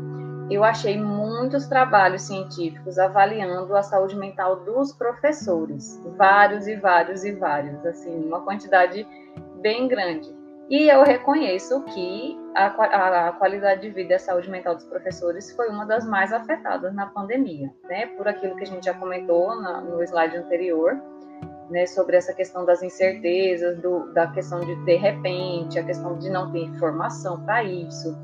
eu 0.51 0.65
achei 0.65 0.99
muitos 0.99 1.67
trabalhos 1.67 2.23
científicos 2.23 2.99
avaliando 2.99 3.75
a 3.77 3.83
saúde 3.83 4.17
mental 4.17 4.57
dos 4.57 4.93
professores, 4.93 6.01
vários 6.17 6.67
e 6.67 6.77
vários 6.77 7.25
e 7.25 7.33
vários, 7.33 7.85
assim, 7.85 8.25
uma 8.25 8.41
quantidade 8.43 9.07
bem 9.61 9.89
grande. 9.89 10.38
E 10.71 10.87
eu 10.87 11.03
reconheço 11.03 11.83
que 11.85 12.39
a, 12.55 12.67
a, 13.29 13.33
qualidade 13.33 13.81
de 13.81 13.91
vida 13.91 14.13
e 14.13 14.17
a 14.17 14.19
saúde 14.19 14.51
mental 14.51 14.75
dos 14.75 14.85
professores 14.85 15.51
foi 15.53 15.71
uma 15.71 15.87
das 15.87 16.07
mais 16.07 16.31
afetadas 16.31 16.95
na 16.95 17.07
pandemia, 17.07 17.73
né? 17.85 18.07
Por 18.09 18.29
aquilo 18.29 18.55
que 18.55 18.65
a 18.65 18.67
gente 18.67 18.85
já 18.85 18.93
comentou 18.93 19.57
na, 19.57 19.81
no 19.81 20.03
slide 20.03 20.37
anterior, 20.37 21.01
né? 21.71 21.87
Sobre 21.87 22.19
essa 22.19 22.35
questão 22.35 22.67
das 22.67 22.83
incertezas, 22.83 23.79
do, 23.81 24.13
da 24.13 24.27
questão 24.27 24.61
de 24.61 24.77
de 24.85 24.97
repente, 24.97 25.79
a 25.79 25.85
questão 25.85 26.19
de 26.19 26.29
não 26.29 26.53
ter 26.53 26.65
informação 26.65 27.43
para 27.47 27.63
isso. 27.63 28.15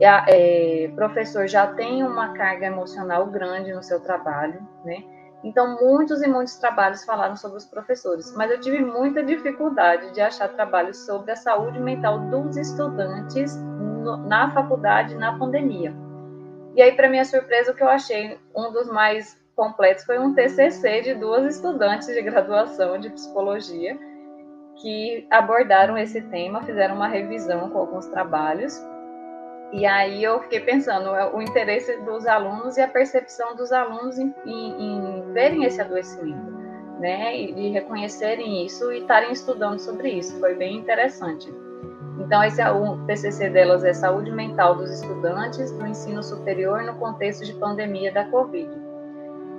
E 0.00 0.04
a, 0.06 0.24
é, 0.28 0.90
professor 0.94 1.46
já 1.46 1.66
tem 1.66 2.02
uma 2.02 2.32
carga 2.32 2.66
emocional 2.66 3.26
grande 3.26 3.70
no 3.70 3.82
seu 3.82 4.00
trabalho, 4.00 4.66
né? 4.82 5.04
Então, 5.44 5.76
muitos 5.80 6.22
e 6.22 6.28
muitos 6.28 6.56
trabalhos 6.56 7.04
falaram 7.04 7.36
sobre 7.36 7.58
os 7.58 7.64
professores, 7.64 8.32
mas 8.36 8.50
eu 8.50 8.60
tive 8.60 8.78
muita 8.80 9.22
dificuldade 9.22 10.12
de 10.12 10.20
achar 10.20 10.48
trabalhos 10.48 11.04
sobre 11.04 11.32
a 11.32 11.36
saúde 11.36 11.80
mental 11.80 12.20
dos 12.30 12.56
estudantes 12.56 13.56
no, 13.56 14.18
na 14.28 14.52
faculdade 14.52 15.16
na 15.16 15.36
pandemia. 15.36 15.92
E 16.76 16.80
aí, 16.80 16.92
para 16.92 17.08
minha 17.08 17.24
surpresa, 17.24 17.72
o 17.72 17.74
que 17.74 17.82
eu 17.82 17.88
achei 17.88 18.38
um 18.54 18.70
dos 18.72 18.88
mais 18.88 19.36
completos 19.56 20.04
foi 20.04 20.18
um 20.18 20.32
TCC 20.32 21.02
de 21.02 21.14
duas 21.14 21.56
estudantes 21.56 22.06
de 22.06 22.22
graduação 22.22 22.98
de 22.98 23.10
psicologia 23.10 23.98
que 24.76 25.26
abordaram 25.30 25.98
esse 25.98 26.22
tema, 26.22 26.62
fizeram 26.62 26.94
uma 26.94 27.08
revisão 27.08 27.68
com 27.68 27.78
alguns 27.78 28.06
trabalhos 28.06 28.80
e 29.72 29.86
aí 29.86 30.22
eu 30.22 30.38
fiquei 30.40 30.60
pensando, 30.60 31.14
é, 31.16 31.34
o 31.34 31.40
interesse 31.40 31.96
dos 32.02 32.26
alunos 32.26 32.76
e 32.76 32.82
a 32.82 32.88
percepção 32.88 33.56
dos 33.56 33.72
alunos 33.72 34.18
em, 34.18 34.32
em, 34.44 34.82
em 34.82 35.01
verem 35.32 35.64
esse 35.64 35.80
adoecimento, 35.80 36.52
né? 37.00 37.36
E 37.36 37.70
reconhecerem 37.70 38.64
isso 38.64 38.92
e 38.92 39.00
estarem 39.00 39.32
estudando 39.32 39.78
sobre 39.78 40.10
isso. 40.10 40.38
Foi 40.38 40.54
bem 40.54 40.78
interessante. 40.78 41.52
Então, 42.18 42.44
esse 42.44 42.60
é 42.60 42.70
o 42.70 42.98
TCC 43.06 43.50
delas 43.50 43.84
é 43.84 43.92
Saúde 43.92 44.30
Mental 44.30 44.74
dos 44.74 44.90
Estudantes 44.90 45.72
do 45.72 45.86
Ensino 45.86 46.22
Superior 46.22 46.82
no 46.82 46.94
contexto 46.94 47.44
de 47.44 47.52
pandemia 47.54 48.12
da 48.12 48.24
Covid. 48.26 48.70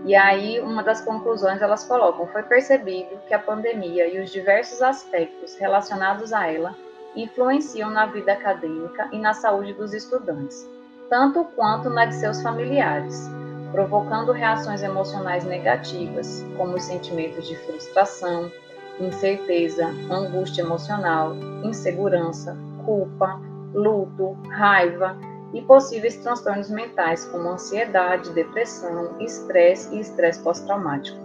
E 0.05 0.15
aí, 0.15 0.59
uma 0.59 0.83
das 0.83 1.01
conclusões 1.01 1.61
elas 1.61 1.83
colocam: 1.85 2.27
foi 2.27 2.43
percebido 2.43 3.09
que 3.27 3.33
a 3.33 3.39
pandemia 3.39 4.07
e 4.07 4.21
os 4.21 4.31
diversos 4.31 4.81
aspectos 4.81 5.55
relacionados 5.55 6.31
a 6.31 6.47
ela 6.47 6.75
influenciam 7.15 7.89
na 7.89 8.05
vida 8.05 8.33
acadêmica 8.33 9.07
e 9.11 9.19
na 9.19 9.33
saúde 9.33 9.73
dos 9.73 9.93
estudantes, 9.93 10.67
tanto 11.09 11.45
quanto 11.55 11.89
na 11.89 12.05
de 12.05 12.15
seus 12.15 12.41
familiares, 12.41 13.29
provocando 13.73 14.31
reações 14.31 14.83
emocionais 14.83 15.43
negativas, 15.43 16.45
como 16.55 16.75
os 16.75 16.83
sentimentos 16.83 17.47
de 17.47 17.55
frustração, 17.57 18.51
incerteza, 18.99 19.87
angústia 20.11 20.61
emocional, 20.61 21.35
insegurança, 21.63 22.55
culpa, 22.85 23.41
luto, 23.73 24.37
raiva 24.47 25.17
e 25.53 25.61
possíveis 25.63 26.17
transtornos 26.17 26.69
mentais 26.69 27.25
como 27.25 27.49
ansiedade, 27.49 28.31
depressão, 28.31 29.19
estresse 29.19 29.95
e 29.95 29.99
estresse 29.99 30.41
pós-traumático. 30.43 31.17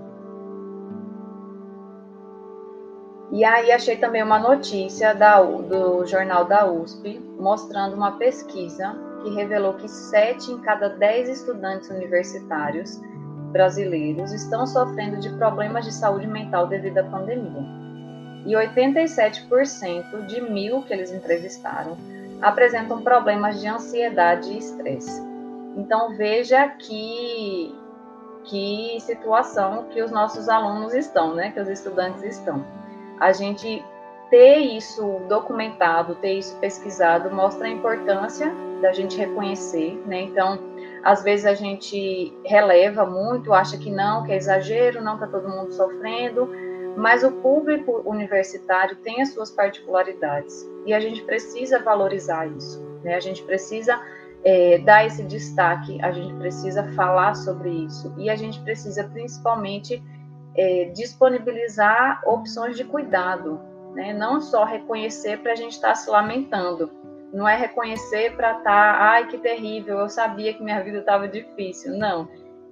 E 3.30 3.44
aí 3.44 3.70
achei 3.70 3.96
também 3.98 4.22
uma 4.22 4.38
notícia 4.38 5.14
da, 5.14 5.42
do 5.42 6.06
jornal 6.06 6.46
da 6.46 6.66
USP 6.66 7.20
mostrando 7.38 7.94
uma 7.94 8.12
pesquisa 8.12 8.96
que 9.22 9.30
revelou 9.30 9.74
que 9.74 9.88
sete 9.88 10.50
em 10.50 10.58
cada 10.58 10.88
dez 10.88 11.28
estudantes 11.28 11.90
universitários 11.90 13.00
brasileiros 13.52 14.32
estão 14.32 14.66
sofrendo 14.66 15.18
de 15.18 15.30
problemas 15.30 15.84
de 15.84 15.92
saúde 15.92 16.26
mental 16.26 16.66
devido 16.66 16.98
à 16.98 17.04
pandemia. 17.04 17.62
E 18.46 18.52
87% 18.52 20.26
de 20.26 20.40
mil 20.40 20.82
que 20.82 20.92
eles 20.92 21.12
entrevistaram 21.12 21.96
apresentam 22.40 23.02
problemas 23.02 23.60
de 23.60 23.66
ansiedade 23.66 24.50
e 24.50 24.58
estresse. 24.58 25.22
Então 25.76 26.16
veja 26.16 26.68
que 26.68 27.74
que 28.44 28.98
situação 29.00 29.84
que 29.90 30.00
os 30.00 30.10
nossos 30.10 30.48
alunos 30.48 30.94
estão, 30.94 31.34
né, 31.34 31.50
que 31.50 31.60
os 31.60 31.68
estudantes 31.68 32.22
estão 32.22 32.64
a 33.20 33.32
gente 33.32 33.84
ter 34.30 34.58
isso 34.58 35.20
documentado, 35.28 36.14
ter 36.16 36.34
isso 36.34 36.56
pesquisado, 36.58 37.34
mostra 37.34 37.66
a 37.66 37.70
importância 37.70 38.52
da 38.80 38.92
gente 38.92 39.16
reconhecer, 39.16 40.00
né? 40.06 40.22
Então, 40.22 40.58
às 41.02 41.22
vezes 41.22 41.46
a 41.46 41.54
gente 41.54 42.32
releva 42.44 43.06
muito, 43.06 43.52
acha 43.52 43.78
que 43.78 43.90
não, 43.90 44.24
que 44.24 44.32
é 44.32 44.36
exagero, 44.36 45.02
não 45.02 45.14
está 45.14 45.26
todo 45.26 45.48
mundo 45.48 45.72
sofrendo, 45.72 46.48
mas 46.96 47.22
o 47.22 47.30
público 47.30 48.02
universitário 48.04 48.96
tem 48.96 49.22
as 49.22 49.32
suas 49.32 49.50
particularidades 49.50 50.68
e 50.84 50.92
a 50.92 51.00
gente 51.00 51.22
precisa 51.22 51.78
valorizar 51.78 52.46
isso, 52.46 52.84
né? 53.02 53.14
A 53.14 53.20
gente 53.20 53.42
precisa 53.42 54.00
é, 54.44 54.78
dar 54.78 55.06
esse 55.06 55.22
destaque, 55.24 56.02
a 56.02 56.10
gente 56.10 56.34
precisa 56.34 56.84
falar 56.94 57.34
sobre 57.34 57.70
isso 57.70 58.12
e 58.16 58.28
a 58.28 58.36
gente 58.36 58.60
precisa 58.60 59.04
principalmente 59.04 60.02
é, 60.56 60.86
disponibilizar 60.86 62.20
opções 62.26 62.76
de 62.76 62.84
cuidado, 62.84 63.60
né? 63.94 64.12
não 64.12 64.40
só 64.40 64.64
reconhecer 64.64 65.38
para 65.38 65.52
a 65.52 65.56
gente 65.56 65.72
estar 65.72 65.88
tá 65.88 65.94
se 65.94 66.10
lamentando, 66.10 66.90
não 67.32 67.46
é 67.46 67.56
reconhecer 67.56 68.34
para 68.36 68.58
estar, 68.58 68.64
tá, 68.64 68.98
ai 69.00 69.26
que 69.26 69.38
terrível, 69.38 69.98
eu 69.98 70.08
sabia 70.08 70.54
que 70.54 70.62
minha 70.62 70.82
vida 70.82 70.98
estava 70.98 71.28
difícil, 71.28 71.96
não, 71.96 72.28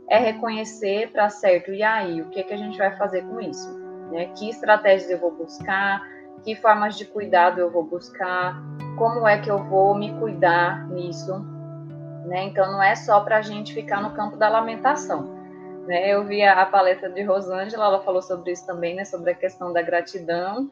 é 0.09 0.19
reconhecer 0.19 1.11
para 1.11 1.29
certo, 1.29 1.73
e 1.73 1.83
aí, 1.83 2.23
o 2.23 2.31
que, 2.31 2.43
que 2.43 2.55
a 2.55 2.57
gente 2.57 2.79
vai 2.79 2.97
fazer 2.97 3.23
com 3.23 3.41
isso? 3.41 3.79
Né? 4.11 4.27
Que 4.37 4.49
estratégias 4.49 5.11
eu 5.11 5.19
vou 5.19 5.33
buscar, 5.33 6.03
que 6.43 6.55
formas 6.55 6.97
de 6.97 7.05
cuidado 7.05 7.61
eu 7.61 7.71
vou 7.71 7.83
buscar, 7.83 8.57
como 8.97 9.27
é 9.27 9.39
que 9.39 9.51
eu 9.51 9.59
vou 9.65 9.95
me 9.95 10.17
cuidar 10.19 10.89
nisso, 10.89 11.45
né? 12.25 12.45
Então 12.45 12.71
não 12.71 12.83
é 12.83 12.95
só 12.95 13.21
para 13.21 13.39
a 13.39 13.43
gente 13.43 13.75
ficar 13.75 14.01
no 14.01 14.13
campo 14.15 14.37
da 14.37 14.49
lamentação, 14.49 15.37
né? 15.87 16.09
Eu 16.09 16.25
vi 16.25 16.43
a, 16.43 16.65
palestra 16.67 17.09
de 17.11 17.23
Rosângela, 17.23 17.87
ela 17.87 18.01
falou 18.01 18.23
sobre 18.23 18.53
isso 18.53 18.67
também, 18.67 18.95
né? 18.95 19.05
sobre 19.05 19.31
a 19.31 19.35
questão 19.35 19.73
da 19.73 19.83
gratidão. 19.83 20.69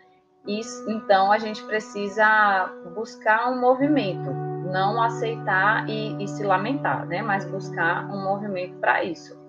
Então, 0.47 1.33
a 1.33 1.39
gente 1.39 1.63
precisa 1.65 2.71
buscar 2.95 3.51
um 3.51 3.59
movimento, 3.59 4.31
não 4.71 5.03
aceitar 5.03 5.89
e, 5.89 6.23
e 6.23 6.29
se 6.29 6.43
lamentar, 6.43 7.07
né? 7.07 7.23
mas 7.23 7.45
buscar 7.47 8.05
um 8.11 8.23
movimento 8.23 8.77
para 8.79 9.03
isso. 9.03 9.43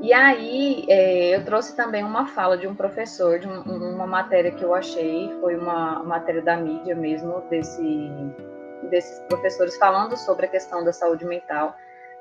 E 0.00 0.12
aí, 0.12 0.84
é, 0.88 1.34
eu 1.34 1.44
trouxe 1.44 1.74
também 1.74 2.04
uma 2.04 2.26
fala 2.26 2.56
de 2.56 2.68
um 2.68 2.74
professor, 2.76 3.40
de 3.40 3.48
um, 3.48 3.62
uma 3.62 4.06
matéria 4.06 4.52
que 4.52 4.62
eu 4.62 4.72
achei, 4.72 5.34
foi 5.40 5.56
uma 5.56 6.04
matéria 6.04 6.42
da 6.42 6.56
mídia 6.56 6.94
mesmo, 6.94 7.40
desse 7.50 8.08
desses 8.90 9.18
professores 9.28 9.76
falando 9.78 10.16
sobre 10.16 10.46
a 10.46 10.48
questão 10.48 10.84
da 10.84 10.92
saúde 10.92 11.24
mental, 11.24 11.76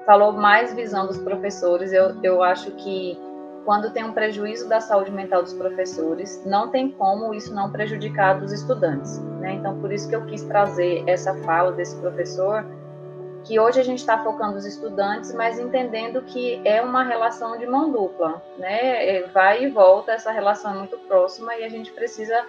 falou 0.06 0.32
mais 0.32 0.74
visão 0.74 1.06
dos 1.06 1.20
professores. 1.20 1.94
Eu, 1.94 2.20
eu 2.24 2.42
acho 2.42 2.72
que 2.72 3.20
quando 3.66 3.92
tem 3.92 4.04
um 4.04 4.14
prejuízo 4.14 4.70
da 4.70 4.80
saúde 4.80 5.12
mental 5.12 5.42
dos 5.42 5.54
professores, 5.54 6.42
não 6.46 6.70
tem 6.70 6.92
como 6.92 7.34
isso 7.34 7.54
não 7.54 7.72
prejudicar 7.72 8.40
dos 8.40 8.54
estudantes. 8.54 9.20
Né? 9.40 9.54
Então, 9.56 9.80
por 9.82 9.92
isso 9.92 10.08
que 10.08 10.16
eu 10.16 10.24
quis 10.26 10.44
trazer 10.44 11.04
essa 11.08 11.34
fala 11.42 11.72
desse 11.72 11.96
professor, 11.98 12.64
que 13.44 13.60
hoje 13.60 13.80
a 13.80 13.84
gente 13.84 14.00
está 14.00 14.24
focando 14.24 14.58
os 14.58 14.66
estudantes, 14.66 15.34
mas 15.34 15.60
entendendo 15.60 16.22
que 16.22 16.62
é 16.64 16.82
uma 16.82 17.04
relação 17.04 17.58
de 17.58 17.66
mão 17.66 17.92
dupla, 17.92 18.42
né? 18.58 19.18
É, 19.18 19.28
vai 19.28 19.66
e 19.66 19.70
volta, 19.70 20.14
essa 20.14 20.32
relação 20.32 20.72
é 20.72 20.78
muito 20.78 20.98
próxima 21.00 21.56
e 21.56 21.64
a 21.64 21.70
gente 21.70 21.92
precisa 21.92 22.44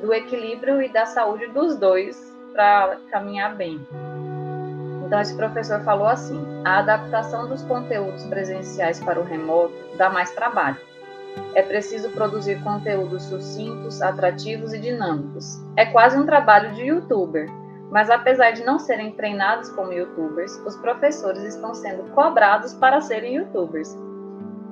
do 0.00 0.12
equilíbrio 0.12 0.80
e 0.80 0.88
da 0.88 1.04
saúde 1.04 1.48
dos 1.48 1.76
dois 1.76 2.34
para 2.54 2.96
caminhar 3.10 3.54
bem. 3.56 3.86
Então, 5.08 5.22
esse 5.22 5.34
professor 5.34 5.80
falou 5.80 6.06
assim: 6.06 6.38
a 6.66 6.80
adaptação 6.80 7.48
dos 7.48 7.62
conteúdos 7.62 8.26
presenciais 8.26 9.00
para 9.00 9.18
o 9.18 9.24
remoto 9.24 9.72
dá 9.96 10.10
mais 10.10 10.30
trabalho. 10.32 10.76
É 11.54 11.62
preciso 11.62 12.10
produzir 12.10 12.62
conteúdos 12.62 13.22
sucintos, 13.22 14.02
atrativos 14.02 14.74
e 14.74 14.78
dinâmicos. 14.78 15.64
É 15.76 15.86
quase 15.86 16.18
um 16.18 16.26
trabalho 16.26 16.74
de 16.74 16.82
youtuber, 16.82 17.48
mas 17.90 18.10
apesar 18.10 18.50
de 18.50 18.62
não 18.64 18.78
serem 18.78 19.12
treinados 19.12 19.70
como 19.70 19.94
youtubers, 19.94 20.54
os 20.66 20.76
professores 20.76 21.42
estão 21.42 21.72
sendo 21.72 22.02
cobrados 22.10 22.74
para 22.74 23.00
serem 23.00 23.36
youtubers. 23.36 23.96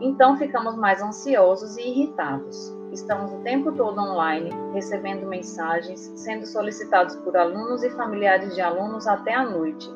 Então 0.03 0.37
ficamos 0.37 0.77
mais 0.77 1.01
ansiosos 1.03 1.79
e 1.79 1.89
irritados. 1.89 2.77
estamos 2.93 3.33
o 3.33 3.39
tempo 3.39 3.73
todo 3.73 3.99
online, 3.99 4.51
recebendo 4.75 5.27
mensagens, 5.27 6.13
sendo 6.15 6.45
solicitados 6.45 7.17
por 7.17 7.37
alunos 7.39 7.83
e 7.83 7.91
familiares 7.91 8.55
de 8.55 8.61
alunos 8.61 9.07
até 9.07 9.35
a 9.35 9.43
noite. 9.43 9.91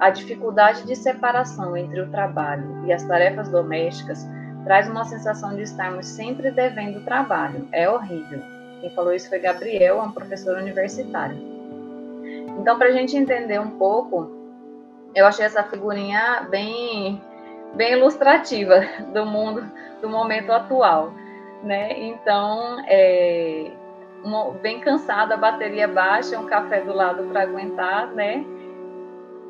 A 0.00 0.10
dificuldade 0.10 0.84
de 0.84 0.94
separação 0.94 1.76
entre 1.76 2.00
o 2.00 2.10
trabalho 2.10 2.86
e 2.86 2.92
as 2.92 3.02
tarefas 3.04 3.48
domésticas 3.48 4.24
traz 4.64 4.88
uma 4.88 5.04
sensação 5.04 5.56
de 5.56 5.62
estarmos 5.62 6.06
sempre 6.06 6.50
devendo 6.50 7.04
trabalho. 7.04 7.66
É 7.72 7.88
horrível. 7.88 8.40
Quem 8.80 8.90
falou 8.90 9.12
isso 9.12 9.28
foi 9.28 9.40
Gabriel, 9.40 10.00
um 10.00 10.12
professor 10.12 10.56
universitário. 10.56 11.36
Então, 12.60 12.78
para 12.78 12.88
a 12.88 12.92
gente 12.92 13.16
entender 13.16 13.58
um 13.58 13.70
pouco, 13.70 14.30
eu 15.14 15.26
achei 15.26 15.44
essa 15.44 15.64
figurinha 15.64 16.46
bem, 16.50 17.20
bem 17.74 17.92
ilustrativa 17.94 18.80
do 19.12 19.26
mundo, 19.26 19.68
do 20.00 20.08
momento 20.08 20.52
atual, 20.52 21.12
né? 21.62 21.98
Então, 21.98 22.78
é, 22.86 23.70
uma, 24.22 24.52
bem 24.52 24.80
cansada, 24.80 25.36
bateria 25.36 25.88
baixa, 25.88 26.38
um 26.38 26.46
café 26.46 26.80
do 26.80 26.94
lado 26.94 27.24
para 27.24 27.42
aguentar, 27.42 28.08
né? 28.12 28.44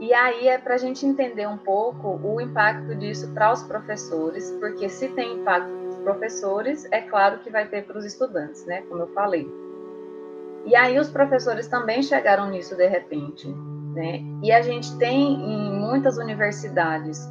E 0.00 0.14
aí 0.14 0.46
é 0.46 0.58
para 0.58 0.74
a 0.74 0.78
gente 0.78 1.04
entender 1.04 1.48
um 1.48 1.58
pouco 1.58 2.20
o 2.22 2.40
impacto 2.40 2.94
disso 2.94 3.32
para 3.34 3.52
os 3.52 3.62
professores, 3.64 4.50
porque 4.60 4.88
se 4.88 5.08
tem 5.08 5.40
impacto 5.40 5.68
para 5.68 5.88
os 5.88 5.96
professores, 5.98 6.86
é 6.92 7.00
claro 7.00 7.38
que 7.40 7.50
vai 7.50 7.66
ter 7.66 7.84
para 7.84 7.98
os 7.98 8.04
estudantes, 8.04 8.64
né? 8.64 8.82
Como 8.82 9.02
eu 9.02 9.08
falei. 9.08 9.50
E 10.64 10.76
aí 10.76 10.98
os 10.98 11.08
professores 11.08 11.66
também 11.66 12.02
chegaram 12.02 12.48
nisso 12.48 12.76
de 12.76 12.86
repente, 12.86 13.48
né? 13.94 14.22
E 14.42 14.52
a 14.52 14.62
gente 14.62 14.96
tem 14.98 15.34
em 15.34 15.72
muitas 15.72 16.16
universidades 16.16 17.28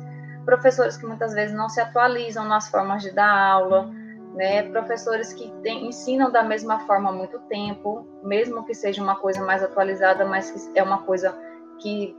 professores 0.48 0.96
que 0.96 1.06
muitas 1.06 1.34
vezes 1.34 1.54
não 1.56 1.68
se 1.68 1.82
atualizam 1.82 2.46
nas 2.46 2.70
formas 2.70 3.02
de 3.02 3.12
dar 3.12 3.30
aula, 3.30 3.92
né? 4.34 4.64
Professores 4.64 5.34
que 5.34 5.52
tem, 5.62 5.88
ensinam 5.88 6.32
da 6.32 6.42
mesma 6.42 6.80
forma 6.80 7.10
há 7.10 7.14
muito 7.14 7.38
tempo, 7.50 8.08
mesmo 8.24 8.66
que 8.66 8.74
seja 8.74 9.04
uma 9.04 9.16
coisa 9.16 9.44
mais 9.46 9.62
atualizada, 9.62 10.26
mas 10.26 10.50
que 10.52 10.80
é 10.80 10.84
uma 10.84 11.00
coisa 11.00 11.38
que 11.80 12.16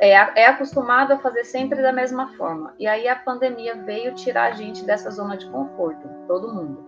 é, 0.00 0.10
é 0.10 0.46
acostumado 0.46 1.12
a 1.12 1.18
fazer 1.18 1.44
sempre 1.44 1.82
da 1.82 1.92
mesma 1.92 2.28
forma. 2.36 2.74
E 2.78 2.86
aí 2.86 3.08
a 3.08 3.16
pandemia 3.16 3.76
veio 3.76 4.14
tirar 4.14 4.52
a 4.52 4.54
gente 4.54 4.84
dessa 4.84 5.10
zona 5.10 5.36
de 5.36 5.48
conforto, 5.50 6.08
todo 6.26 6.52
mundo. 6.52 6.84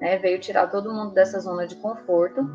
Né? 0.00 0.18
Veio 0.18 0.38
tirar 0.38 0.68
todo 0.68 0.92
mundo 0.92 1.12
dessa 1.12 1.40
zona 1.40 1.66
de 1.66 1.76
conforto. 1.76 2.48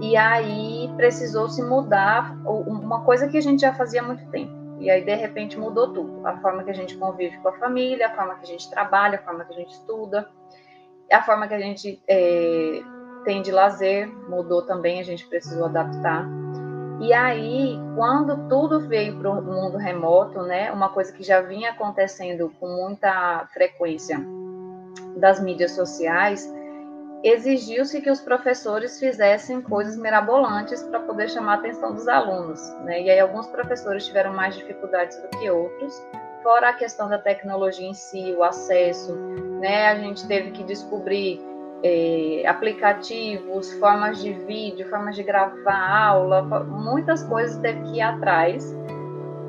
E 0.00 0.16
aí 0.16 0.88
precisou 0.96 1.48
se 1.48 1.62
mudar 1.62 2.36
uma 2.44 3.04
coisa 3.04 3.28
que 3.28 3.36
a 3.36 3.42
gente 3.42 3.60
já 3.60 3.74
fazia 3.74 4.00
há 4.00 4.04
muito 4.04 4.24
tempo. 4.30 4.56
E 4.80 4.88
aí, 4.90 5.04
de 5.04 5.14
repente, 5.14 5.58
mudou 5.58 5.92
tudo. 5.92 6.24
A 6.24 6.36
forma 6.38 6.62
que 6.62 6.70
a 6.70 6.74
gente 6.74 6.96
convive 6.96 7.36
com 7.38 7.48
a 7.48 7.58
família, 7.58 8.06
a 8.06 8.14
forma 8.14 8.36
que 8.36 8.44
a 8.44 8.46
gente 8.46 8.70
trabalha, 8.70 9.18
a 9.18 9.22
forma 9.22 9.44
que 9.44 9.52
a 9.52 9.56
gente 9.56 9.72
estuda, 9.72 10.28
a 11.10 11.22
forma 11.22 11.48
que 11.48 11.54
a 11.54 11.58
gente 11.58 12.00
é, 12.06 12.80
tem 13.24 13.42
de 13.42 13.50
lazer 13.50 14.08
mudou 14.28 14.62
também, 14.62 15.00
a 15.00 15.02
gente 15.02 15.26
precisou 15.26 15.64
adaptar. 15.64 16.28
E 17.00 17.12
aí, 17.12 17.78
quando 17.94 18.48
tudo 18.48 18.80
veio 18.80 19.18
para 19.18 19.30
o 19.30 19.40
mundo 19.40 19.76
remoto, 19.76 20.42
né, 20.42 20.72
uma 20.72 20.88
coisa 20.88 21.12
que 21.12 21.22
já 21.22 21.40
vinha 21.40 21.70
acontecendo 21.70 22.52
com 22.58 22.66
muita 22.66 23.46
frequência 23.52 24.18
das 25.16 25.40
mídias 25.40 25.72
sociais, 25.72 26.52
exigiu-se 27.22 28.00
que 28.00 28.10
os 28.10 28.20
professores 28.20 28.98
fizessem 28.98 29.60
coisas 29.60 29.96
mirabolantes 29.96 30.82
para 30.82 30.98
poder 31.00 31.30
chamar 31.30 31.52
a 31.52 31.58
atenção 31.58 31.94
dos 31.94 32.08
alunos. 32.08 32.60
Né? 32.84 33.02
E 33.02 33.10
aí, 33.10 33.20
alguns 33.20 33.46
professores 33.46 34.06
tiveram 34.06 34.32
mais 34.32 34.56
dificuldades 34.56 35.16
do 35.18 35.28
que 35.38 35.48
outros, 35.48 35.94
fora 36.42 36.70
a 36.70 36.72
questão 36.72 37.08
da 37.08 37.18
tecnologia 37.18 37.86
em 37.86 37.94
si, 37.94 38.34
o 38.36 38.42
acesso. 38.42 39.14
Né? 39.60 39.86
A 39.88 39.94
gente 39.96 40.26
teve 40.26 40.50
que 40.50 40.64
descobrir 40.64 41.40
é, 41.82 42.44
aplicativos, 42.46 43.72
formas 43.74 44.20
de 44.20 44.32
vídeo, 44.32 44.88
formas 44.88 45.14
de 45.14 45.22
gravar 45.22 46.08
aula, 46.08 46.42
muitas 46.64 47.22
coisas 47.22 47.58
teve 47.58 47.82
que 47.82 47.98
ir 47.98 48.02
atrás. 48.02 48.74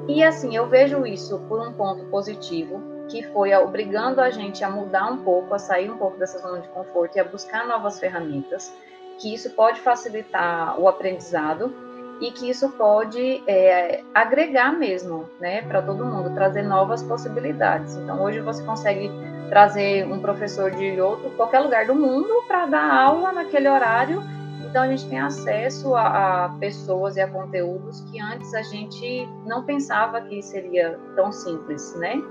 E 0.07 0.23
assim, 0.23 0.55
eu 0.55 0.67
vejo 0.67 1.05
isso 1.05 1.39
por 1.47 1.59
um 1.59 1.73
ponto 1.73 2.05
positivo, 2.05 2.81
que 3.09 3.23
foi 3.23 3.53
obrigando 3.55 4.21
a 4.21 4.29
gente 4.29 4.63
a 4.63 4.69
mudar 4.69 5.11
um 5.11 5.23
pouco, 5.23 5.53
a 5.53 5.59
sair 5.59 5.89
um 5.89 5.97
pouco 5.97 6.17
dessa 6.17 6.39
zona 6.39 6.61
de 6.61 6.67
conforto 6.69 7.15
e 7.15 7.19
a 7.19 7.23
buscar 7.23 7.67
novas 7.67 7.99
ferramentas, 7.99 8.73
que 9.19 9.33
isso 9.33 9.49
pode 9.51 9.79
facilitar 9.81 10.79
o 10.79 10.87
aprendizado 10.87 11.73
e 12.21 12.31
que 12.31 12.49
isso 12.49 12.69
pode 12.71 13.43
é, 13.47 14.03
agregar 14.13 14.71
mesmo, 14.71 15.29
né, 15.39 15.61
para 15.61 15.81
todo 15.81 16.05
mundo, 16.05 16.33
trazer 16.33 16.63
novas 16.63 17.01
possibilidades. 17.01 17.95
Então, 17.95 18.21
hoje 18.21 18.39
você 18.41 18.63
consegue 18.63 19.09
trazer 19.49 20.05
um 20.05 20.19
professor 20.19 20.71
de 20.71 21.01
outro, 21.01 21.31
qualquer 21.31 21.59
lugar 21.59 21.85
do 21.85 21.95
mundo, 21.95 22.43
para 22.47 22.65
dar 22.67 22.93
aula 22.93 23.33
naquele 23.33 23.67
horário. 23.67 24.23
Então, 24.65 24.83
a 24.83 24.87
gente 24.87 25.09
tem 25.09 25.19
acesso 25.19 25.95
a, 25.95 26.45
a, 26.45 26.49
pessoas 26.59 27.17
e 27.17 27.21
a 27.21 27.27
conteúdos 27.27 28.01
que 28.01 28.21
antes 28.21 28.53
a 28.53 28.61
gente 28.61 29.27
não 29.45 29.63
pensava 29.63 30.21
que 30.21 30.41
seria 30.43 30.99
tão 31.15 31.31
simples, 31.31 31.95
né? 31.95 32.21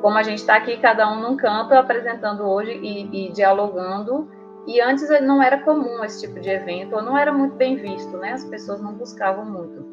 Como 0.00 0.18
a 0.18 0.22
gente 0.24 0.38
está 0.38 0.56
aqui, 0.56 0.76
cada 0.78 1.08
um 1.08 1.20
num 1.20 1.36
canto, 1.36 1.72
apresentando 1.74 2.42
hoje 2.42 2.72
e, 2.72 3.28
e 3.28 3.32
dialogando. 3.32 4.28
E 4.66 4.80
antes 4.80 5.08
não 5.22 5.40
era 5.40 5.58
comum 5.58 6.02
esse 6.04 6.26
tipo 6.26 6.40
de 6.40 6.50
evento, 6.50 6.96
ou 6.96 7.02
não 7.02 7.16
era 7.16 7.32
muito 7.32 7.54
bem 7.54 7.76
visto, 7.76 8.16
né? 8.16 8.32
As 8.32 8.44
pessoas 8.44 8.80
não 8.80 8.94
buscavam 8.94 9.44
muito. 9.44 9.84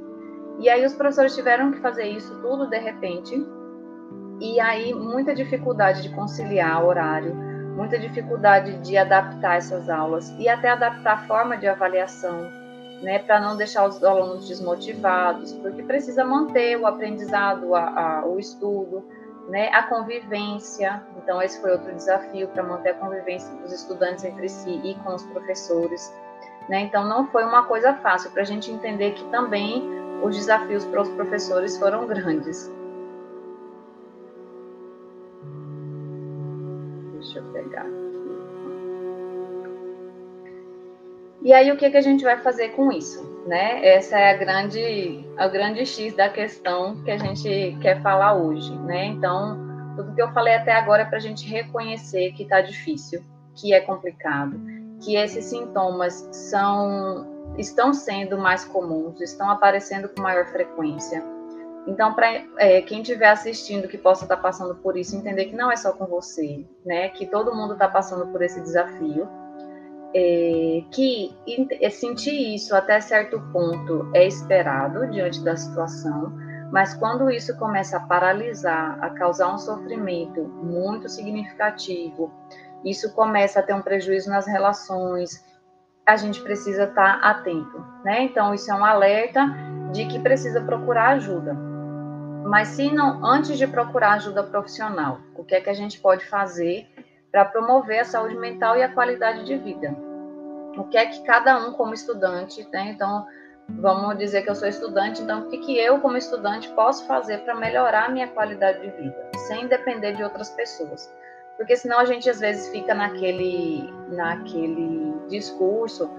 E 0.60 0.68
aí 0.68 0.84
os 0.86 0.94
professores 0.94 1.36
tiveram 1.36 1.72
que 1.72 1.80
fazer 1.80 2.06
isso 2.06 2.36
tudo 2.42 2.68
de 2.68 2.78
repente, 2.78 3.46
e 4.40 4.60
aí, 4.60 4.94
muita 4.94 5.36
dificuldade 5.36 6.02
de 6.02 6.10
conciliar 6.10 6.84
horário, 6.84 7.36
muita 7.76 8.00
dificuldade 8.00 8.78
de 8.78 8.98
adaptar 8.98 9.58
essas 9.58 9.90
aulas 9.90 10.34
e 10.38 10.48
até 10.48 10.70
adaptar 10.70 11.14
a 11.14 11.28
forma 11.28 11.58
de 11.58 11.68
avaliação, 11.68 12.50
né, 13.02 13.20
para 13.20 13.40
não 13.40 13.58
deixar 13.58 13.86
os 13.86 14.02
alunos 14.04 14.48
desmotivados, 14.48 15.54
porque 15.54 15.84
precisa 15.84 16.24
manter 16.24 16.78
o 16.78 16.86
aprendizado, 16.86 17.76
a, 17.76 18.20
a, 18.20 18.26
o 18.26 18.40
estudo, 18.40 19.04
né, 19.50 19.70
a 19.74 19.84
convivência. 19.84 21.04
Então, 21.18 21.42
esse 21.42 21.60
foi 21.62 21.72
outro 21.72 21.94
desafio 21.94 22.48
para 22.48 22.64
manter 22.64 22.92
a 22.92 22.94
convivência 22.94 23.54
dos 23.58 23.74
estudantes 23.74 24.24
entre 24.24 24.48
si 24.48 24.80
e 24.84 24.96
com 25.04 25.16
os 25.16 25.24
professores. 25.24 26.14
Né? 26.70 26.82
Então, 26.82 27.06
não 27.06 27.28
foi 27.28 27.44
uma 27.44 27.64
coisa 27.64 27.94
fácil 27.96 28.32
para 28.32 28.44
a 28.44 28.46
gente 28.46 28.72
entender 28.72 29.12
que 29.12 29.24
também 29.26 29.84
os 30.22 30.36
desafios 30.36 30.86
para 30.86 31.02
os 31.02 31.10
professores 31.10 31.78
foram 31.78 32.06
grandes. 32.06 32.72
Deixa 37.30 37.40
eu 37.40 37.54
pegar 37.54 37.82
aqui. 37.82 38.10
E 41.44 41.54
aí, 41.54 41.72
o 41.72 41.78
que, 41.78 41.92
que 41.92 41.98
a 41.98 42.02
gente 42.02 42.24
vai 42.24 42.38
fazer 42.40 42.70
com 42.70 42.92
isso? 42.92 43.24
Né? 43.48 43.86
Essa 43.88 44.18
é 44.18 44.32
a 44.32 44.38
grande, 44.38 45.26
a 45.38 45.48
grande 45.48 45.86
X 45.86 46.16
da 46.16 46.28
questão 46.28 47.02
que 47.04 47.12
a 47.12 47.18
gente 47.18 47.78
quer 47.82 48.02
falar 48.02 48.34
hoje. 48.34 48.76
Né? 48.80 49.06
Então, 49.06 49.58
tudo 49.96 50.14
que 50.16 50.22
eu 50.22 50.32
falei 50.34 50.56
até 50.56 50.74
agora 50.74 51.04
é 51.04 51.06
para 51.06 51.18
a 51.18 51.22
gente 51.22 51.48
reconhecer 51.48 52.34
que 52.34 52.44
está 52.44 52.62
difícil, 52.62 53.24
que 53.56 53.74
é 53.74 53.80
complicado, 53.80 54.60
que 55.00 55.16
esses 55.16 55.46
sintomas 55.46 56.28
são, 56.32 57.54
estão 57.58 57.94
sendo 57.94 58.40
mais 58.40 58.66
comuns, 58.66 59.22
estão 59.22 59.52
aparecendo 59.52 60.10
com 60.10 60.22
maior 60.22 60.48
frequência 60.48 61.24
então, 61.90 62.14
para 62.14 62.28
é, 62.58 62.82
quem 62.84 63.02
estiver 63.02 63.30
assistindo 63.30 63.88
que 63.88 63.98
possa 63.98 64.24
estar 64.24 64.36
tá 64.36 64.42
passando 64.42 64.76
por 64.76 64.96
isso, 64.96 65.16
entender 65.16 65.46
que 65.46 65.56
não 65.56 65.72
é 65.72 65.76
só 65.76 65.92
com 65.92 66.06
você, 66.06 66.64
né? 66.86 67.10
Que 67.10 67.26
todo 67.26 67.56
mundo 67.56 67.74
está 67.74 67.88
passando 67.88 68.28
por 68.28 68.44
esse 68.44 68.62
desafio. 68.62 69.28
É, 70.14 70.84
que 70.92 71.36
é, 71.82 71.90
sentir 71.90 72.56
isso 72.56 72.76
até 72.76 73.00
certo 73.00 73.40
ponto 73.52 74.10
é 74.16 74.26
esperado 74.26 75.08
diante 75.08 75.44
da 75.44 75.56
situação, 75.56 76.34
mas 76.72 76.96
quando 76.96 77.30
isso 77.30 77.56
começa 77.58 77.98
a 77.98 78.00
paralisar, 78.00 78.98
a 79.04 79.12
causar 79.12 79.54
um 79.54 79.58
sofrimento 79.60 80.42
muito 80.42 81.08
significativo, 81.08 82.32
isso 82.84 83.14
começa 83.14 83.60
a 83.60 83.64
ter 83.64 83.74
um 83.74 83.84
prejuízo 83.84 84.32
nas 84.32 84.48
relações, 84.48 85.44
a 86.08 86.16
gente 86.16 86.42
precisa 86.42 86.86
estar 86.86 87.22
tá 87.22 87.30
atento, 87.30 87.86
né? 88.04 88.24
Então, 88.24 88.54
isso 88.54 88.72
é 88.72 88.76
um 88.76 88.84
alerta 88.84 89.46
de 89.92 90.06
que 90.06 90.20
precisa 90.20 90.62
procurar 90.62 91.10
ajuda. 91.10 91.69
Mas 92.50 92.70
se 92.70 92.92
não, 92.92 93.24
antes 93.24 93.60
de 93.60 93.68
procurar 93.68 94.14
ajuda 94.14 94.42
profissional, 94.42 95.20
o 95.36 95.44
que 95.44 95.54
é 95.54 95.62
que 95.62 95.70
a 95.70 95.74
gente 95.74 96.00
pode 96.00 96.26
fazer 96.26 96.88
para 97.32 97.46
promover 97.46 98.00
a 98.00 98.04
saúde 98.04 98.36
mental 98.36 98.76
e 98.76 98.82
a 98.82 98.92
qualidade 98.92 99.46
de 99.46 99.56
vida? 99.56 99.96
O 100.76 100.86
que 100.86 100.98
é 100.98 101.06
que 101.06 101.22
cada 101.22 101.60
um 101.60 101.74
como 101.74 101.94
estudante, 101.94 102.68
né? 102.74 102.90
Então, 102.90 103.28
vamos 103.68 104.18
dizer 104.18 104.42
que 104.42 104.50
eu 104.50 104.56
sou 104.56 104.68
estudante, 104.68 105.22
então 105.22 105.42
o 105.42 105.50
que, 105.52 105.60
que 105.60 105.78
eu 105.78 106.00
como 106.00 106.18
estudante 106.18 106.68
posso 106.70 107.06
fazer 107.06 107.38
para 107.42 107.54
melhorar 107.54 108.06
a 108.06 108.10
minha 108.10 108.28
qualidade 108.28 108.82
de 108.82 108.90
vida, 108.98 109.30
sem 109.48 109.68
depender 109.68 110.14
de 110.14 110.24
outras 110.24 110.50
pessoas? 110.50 111.08
Porque 111.56 111.76
senão 111.76 112.00
a 112.00 112.06
gente 112.06 112.28
às 112.28 112.40
vezes 112.40 112.68
fica 112.70 112.96
naquele, 112.96 113.94
naquele 114.08 115.14
discurso 115.30 116.10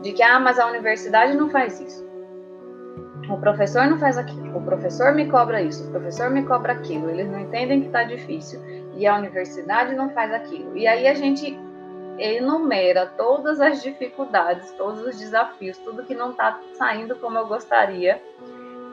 de 0.00 0.14
que, 0.14 0.22
ah, 0.22 0.40
mas 0.40 0.58
a 0.58 0.68
universidade 0.68 1.36
não 1.36 1.50
faz 1.50 1.78
isso. 1.80 2.15
O 3.28 3.38
professor 3.38 3.86
não 3.86 3.98
faz 3.98 4.16
aquilo, 4.16 4.56
o 4.56 4.62
professor 4.62 5.12
me 5.12 5.26
cobra 5.26 5.60
isso, 5.60 5.86
o 5.88 5.90
professor 5.90 6.30
me 6.30 6.44
cobra 6.44 6.72
aquilo. 6.72 7.10
Eles 7.10 7.28
não 7.28 7.40
entendem 7.40 7.80
que 7.80 7.86
está 7.86 8.04
difícil 8.04 8.60
e 8.94 9.06
a 9.06 9.16
universidade 9.16 9.94
não 9.94 10.10
faz 10.10 10.32
aquilo. 10.32 10.76
E 10.76 10.86
aí 10.86 11.06
a 11.06 11.14
gente 11.14 11.58
enumera 12.18 13.06
todas 13.16 13.60
as 13.60 13.82
dificuldades, 13.82 14.70
todos 14.72 15.02
os 15.02 15.18
desafios, 15.18 15.76
tudo 15.78 16.04
que 16.04 16.14
não 16.14 16.30
está 16.30 16.60
saindo 16.78 17.16
como 17.16 17.36
eu 17.36 17.46
gostaria, 17.46 18.22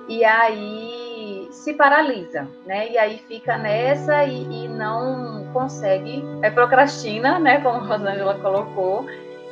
e 0.08 0.26
aí 0.26 1.48
se 1.52 1.74
paralisa, 1.74 2.48
né? 2.66 2.90
E 2.90 2.98
aí 2.98 3.20
fica 3.20 3.58
nessa 3.58 4.26
e, 4.26 4.66
e 4.66 4.68
não 4.68 5.48
consegue, 5.54 6.24
é 6.42 6.50
procrastina, 6.50 7.40
né? 7.40 7.62
Como 7.62 7.78
a 7.78 7.86
Rosângela 7.86 8.38
colocou, 8.40 9.06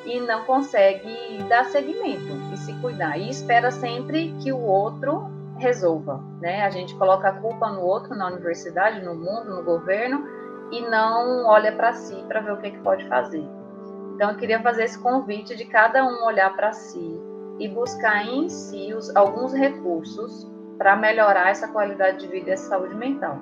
e 0.06 0.20
não 0.20 0.44
consegue 0.46 1.44
dar 1.48 1.66
seguimento 1.66 2.34
e 2.54 2.58
se 2.58 2.74
cuidar. 2.76 3.18
E 3.18 3.30
espera 3.30 3.72
sempre 3.72 4.34
que 4.42 4.52
o 4.52 4.62
outro 4.62 5.30
resolva, 5.58 6.24
né? 6.42 6.64
A 6.64 6.70
gente 6.70 6.96
coloca 6.96 7.30
a 7.30 7.34
culpa 7.34 7.70
no 7.70 7.82
outro, 7.82 8.16
na 8.16 8.28
universidade, 8.28 9.04
no 9.06 9.16
mundo, 9.16 9.56
no 9.56 9.64
governo, 9.64 10.26
e 10.72 10.82
não 10.82 11.46
olha 11.46 11.72
para 11.72 11.94
si 11.94 12.16
para 12.28 12.40
ver 12.40 12.54
o 12.54 12.58
que, 12.58 12.72
que 12.72 12.80
pode 12.80 13.08
fazer. 13.08 13.46
Então, 14.16 14.32
eu 14.32 14.38
queria 14.38 14.62
fazer 14.62 14.86
esse 14.86 15.00
convite 15.00 15.56
de 15.56 15.66
cada 15.66 16.04
um 16.04 16.26
olhar 16.26 16.56
para 16.56 16.72
si 16.72 17.20
e 17.60 17.68
buscar 17.68 18.26
em 18.26 18.50
si 18.50 18.94
os, 18.94 19.16
alguns 19.16 19.54
recursos 19.54 20.50
para 20.78 20.96
melhorar 20.96 21.50
essa 21.50 21.68
qualidade 21.68 22.20
de 22.20 22.28
vida 22.28 22.50
e 22.50 22.54
essa 22.54 22.70
saúde 22.70 22.96
mental. 22.96 23.40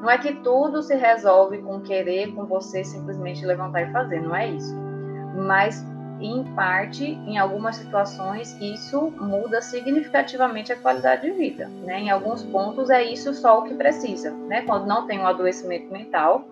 Não 0.00 0.08
é 0.08 0.16
que 0.16 0.32
tudo 0.36 0.82
se 0.82 0.94
resolve 0.94 1.58
com 1.58 1.80
querer, 1.80 2.32
com 2.34 2.46
você 2.46 2.84
simplesmente 2.84 3.44
levantar 3.44 3.82
e 3.82 3.92
fazer, 3.92 4.20
não 4.20 4.34
é 4.34 4.48
isso. 4.48 4.74
Mas 5.34 5.84
em 6.20 6.42
parte, 6.54 7.04
em 7.04 7.38
algumas 7.38 7.76
situações, 7.76 8.56
isso 8.60 9.12
muda 9.18 9.60
significativamente 9.62 10.72
a 10.72 10.76
qualidade 10.76 11.22
de 11.22 11.30
vida. 11.30 11.68
Né? 11.68 12.00
Em 12.00 12.10
alguns 12.10 12.42
pontos, 12.42 12.90
é 12.90 13.02
isso 13.02 13.32
só 13.34 13.60
o 13.60 13.64
que 13.64 13.74
precisa. 13.74 14.30
Né? 14.30 14.62
Quando 14.62 14.86
não 14.86 15.06
tem 15.06 15.18
um 15.20 15.26
adoecimento 15.26 15.92
mental, 15.92 16.44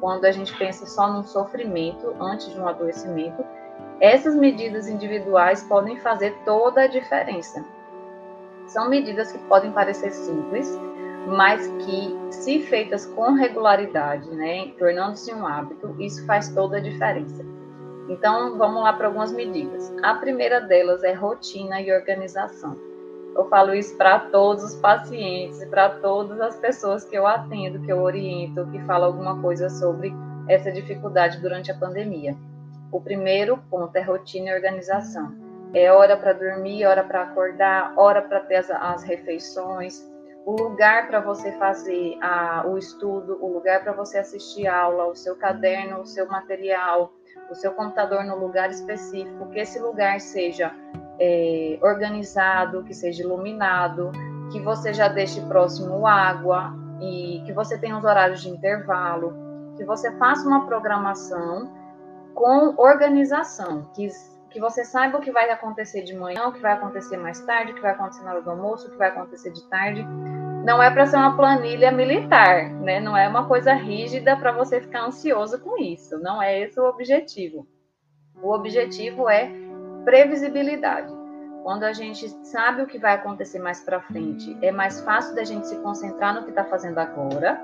quando 0.00 0.24
a 0.24 0.32
gente 0.32 0.56
pensa 0.56 0.86
só 0.86 1.12
num 1.12 1.22
sofrimento 1.22 2.14
antes 2.20 2.52
de 2.52 2.58
um 2.58 2.66
adoecimento, 2.66 3.44
essas 4.00 4.34
medidas 4.34 4.88
individuais 4.88 5.62
podem 5.64 5.98
fazer 6.00 6.34
toda 6.44 6.82
a 6.82 6.86
diferença. 6.86 7.62
São 8.66 8.88
medidas 8.88 9.30
que 9.30 9.38
podem 9.40 9.72
parecer 9.72 10.10
simples, 10.10 10.80
mas 11.26 11.66
que, 11.84 12.16
se 12.30 12.60
feitas 12.60 13.04
com 13.04 13.32
regularidade, 13.32 14.30
né, 14.30 14.68
tornando-se 14.78 15.34
um 15.34 15.46
hábito, 15.46 15.94
isso 15.98 16.24
faz 16.24 16.48
toda 16.48 16.78
a 16.78 16.80
diferença. 16.80 17.49
Então, 18.10 18.58
vamos 18.58 18.82
lá 18.82 18.92
para 18.92 19.06
algumas 19.06 19.32
medidas. 19.32 19.94
A 20.02 20.14
primeira 20.16 20.60
delas 20.60 21.04
é 21.04 21.12
rotina 21.12 21.80
e 21.80 21.92
organização. 21.92 22.76
Eu 23.36 23.48
falo 23.48 23.72
isso 23.72 23.96
para 23.96 24.18
todos 24.18 24.64
os 24.64 24.74
pacientes, 24.74 25.64
para 25.66 25.90
todas 26.00 26.40
as 26.40 26.56
pessoas 26.56 27.04
que 27.04 27.16
eu 27.16 27.24
atendo, 27.24 27.80
que 27.82 27.92
eu 27.92 28.02
oriento, 28.02 28.66
que 28.72 28.80
falam 28.80 29.10
alguma 29.10 29.40
coisa 29.40 29.70
sobre 29.70 30.12
essa 30.48 30.72
dificuldade 30.72 31.38
durante 31.40 31.70
a 31.70 31.74
pandemia. 31.76 32.36
O 32.90 33.00
primeiro 33.00 33.56
ponto 33.70 33.94
é 33.94 34.02
rotina 34.02 34.50
e 34.50 34.54
organização. 34.54 35.32
É 35.72 35.92
hora 35.92 36.16
para 36.16 36.32
dormir, 36.32 36.84
hora 36.86 37.04
para 37.04 37.22
acordar, 37.22 37.94
hora 37.96 38.22
para 38.22 38.40
ter 38.40 38.56
as, 38.56 38.72
as, 38.72 39.04
refeições, 39.04 40.04
o 40.44 40.60
lugar 40.60 41.06
para 41.06 41.20
você 41.20 41.52
fazer 41.52 42.18
a, 42.20 42.64
o 42.66 42.76
estudo, 42.76 43.38
o 43.40 43.52
lugar 43.52 43.84
para 43.84 43.92
você 43.92 44.18
assistir 44.18 44.66
aula, 44.66 45.06
o 45.06 45.14
seu 45.14 45.36
caderno, 45.36 46.00
o 46.00 46.06
seu 46.06 46.26
material, 46.26 47.12
o 47.50 47.54
seu 47.54 47.72
computador 47.72 48.24
no 48.24 48.36
lugar 48.36 48.70
específico, 48.70 49.48
que 49.50 49.58
esse 49.58 49.78
lugar 49.78 50.20
seja 50.20 50.72
é, 51.18 51.78
organizado, 51.82 52.84
que 52.84 52.94
seja 52.94 53.22
iluminado, 53.22 54.10
que 54.50 54.60
você 54.60 54.92
já 54.92 55.08
deixe 55.08 55.40
próximo 55.42 56.06
água 56.06 56.72
e 57.00 57.42
que 57.44 57.52
você 57.52 57.78
tenha 57.78 57.96
os 57.96 58.04
horários 58.04 58.40
de 58.40 58.48
intervalo, 58.48 59.34
que 59.76 59.84
você 59.84 60.10
faça 60.12 60.46
uma 60.46 60.66
programação 60.66 61.72
com 62.34 62.74
organização, 62.78 63.90
que, 63.94 64.08
que 64.50 64.60
você 64.60 64.84
saiba 64.84 65.18
o 65.18 65.20
que 65.20 65.30
vai 65.30 65.50
acontecer 65.50 66.02
de 66.02 66.14
manhã, 66.14 66.48
o 66.48 66.52
que 66.52 66.60
vai 66.60 66.72
acontecer 66.72 67.16
mais 67.16 67.40
tarde, 67.40 67.72
o 67.72 67.74
que 67.74 67.80
vai 67.80 67.92
acontecer 67.92 68.22
na 68.24 68.32
hora 68.32 68.42
do 68.42 68.50
almoço, 68.50 68.88
o 68.88 68.90
que 68.90 68.96
vai 68.96 69.08
acontecer 69.08 69.50
de 69.52 69.62
tarde. 69.68 70.06
Não 70.64 70.82
é 70.82 70.90
para 70.90 71.06
ser 71.06 71.16
uma 71.16 71.36
planilha 71.36 71.90
militar, 71.90 72.70
né? 72.70 73.00
Não 73.00 73.16
é 73.16 73.26
uma 73.26 73.46
coisa 73.46 73.72
rígida 73.72 74.36
para 74.36 74.52
você 74.52 74.80
ficar 74.80 75.06
ansioso 75.06 75.58
com 75.58 75.78
isso. 75.82 76.18
Não 76.18 76.42
é 76.42 76.60
esse 76.60 76.78
o 76.78 76.84
objetivo. 76.84 77.66
O 78.42 78.52
objetivo 78.52 79.28
é 79.28 79.50
previsibilidade. 80.04 81.12
Quando 81.62 81.84
a 81.84 81.92
gente 81.92 82.28
sabe 82.46 82.82
o 82.82 82.86
que 82.86 82.98
vai 82.98 83.14
acontecer 83.14 83.58
mais 83.58 83.80
para 83.80 84.00
frente, 84.00 84.56
é 84.62 84.70
mais 84.70 85.00
fácil 85.00 85.34
da 85.34 85.44
gente 85.44 85.66
se 85.66 85.76
concentrar 85.76 86.34
no 86.34 86.44
que 86.44 86.50
está 86.50 86.64
fazendo 86.64 86.98
agora 86.98 87.60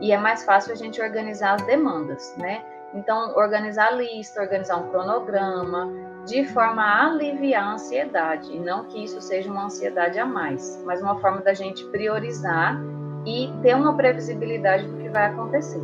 e 0.00 0.12
é 0.12 0.18
mais 0.18 0.44
fácil 0.44 0.72
a 0.72 0.76
gente 0.76 1.00
organizar 1.00 1.54
as 1.54 1.62
demandas, 1.62 2.34
né? 2.38 2.62
Então, 2.94 3.34
organizar 3.36 3.88
a 3.88 3.90
lista, 3.90 4.40
organizar 4.40 4.76
um 4.76 4.88
cronograma, 4.90 5.90
de 6.26 6.44
forma 6.46 6.82
a 6.82 7.06
aliviar 7.06 7.64
a 7.64 7.72
ansiedade, 7.74 8.54
e 8.54 8.58
não 8.58 8.84
que 8.84 9.04
isso 9.04 9.20
seja 9.20 9.50
uma 9.50 9.66
ansiedade 9.66 10.18
a 10.18 10.24
mais, 10.24 10.82
mas 10.84 11.02
uma 11.02 11.18
forma 11.20 11.40
da 11.40 11.52
gente 11.52 11.84
priorizar 11.86 12.78
e 13.26 13.52
ter 13.62 13.74
uma 13.74 13.96
previsibilidade 13.96 14.86
do 14.86 14.96
que 14.96 15.08
vai 15.08 15.26
acontecer. 15.26 15.80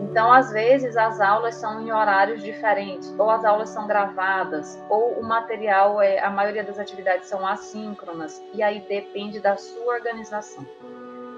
Então, 0.00 0.32
às 0.32 0.50
vezes, 0.50 0.96
as 0.96 1.20
aulas 1.20 1.56
são 1.56 1.82
em 1.82 1.92
horários 1.92 2.42
diferentes, 2.42 3.14
ou 3.18 3.30
as 3.30 3.44
aulas 3.44 3.68
são 3.68 3.86
gravadas, 3.86 4.78
ou 4.88 5.12
o 5.12 5.22
material, 5.22 6.00
é, 6.00 6.18
a 6.18 6.30
maioria 6.30 6.64
das 6.64 6.78
atividades 6.78 7.28
são 7.28 7.46
assíncronas, 7.46 8.42
e 8.54 8.62
aí 8.62 8.80
depende 8.88 9.38
da 9.40 9.56
sua 9.56 9.94
organização. 9.94 10.64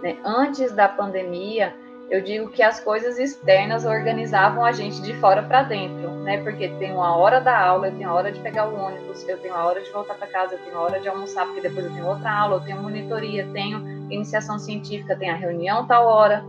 Né? 0.03 0.17
Antes 0.25 0.73
da 0.73 0.89
pandemia, 0.89 1.75
eu 2.11 2.21
digo 2.21 2.51
que 2.51 2.61
as 2.61 2.81
coisas 2.81 3.21
externas 3.21 3.85
organizavam 3.85 4.65
a 4.65 4.73
gente 4.73 5.01
de 5.01 5.15
fora 5.21 5.45
para 5.45 5.63
dentro, 5.63 6.11
né? 6.25 6.43
Porque 6.43 6.69
tem 6.71 6.93
uma 6.93 7.17
hora 7.17 7.41
da 7.41 7.57
aula, 7.57 7.87
eu 7.87 7.97
tenho 7.97 8.11
a 8.11 8.13
hora 8.13 8.33
de 8.33 8.41
pegar 8.41 8.67
o 8.67 8.75
ônibus, 8.75 9.27
eu 9.29 9.39
tenho 9.39 9.55
a 9.55 9.65
hora 9.65 9.81
de 9.81 9.89
voltar 9.93 10.15
para 10.15 10.27
casa, 10.27 10.55
eu 10.55 10.59
tenho 10.59 10.77
a 10.77 10.81
hora 10.81 10.99
de 10.99 11.09
almoçar, 11.09 11.47
porque 11.47 11.61
depois 11.61 11.87
eu 11.87 11.93
tenho 11.93 12.09
outra 12.09 12.33
aula, 12.33 12.57
eu 12.57 12.61
tenho 12.63 12.83
monitoria, 12.83 13.49
tenho 13.53 13.79
iniciação 14.11 14.59
científica, 14.59 15.15
tenho 15.15 15.33
a 15.33 15.37
reunião 15.37 15.87
tal 15.87 16.05
hora. 16.05 16.45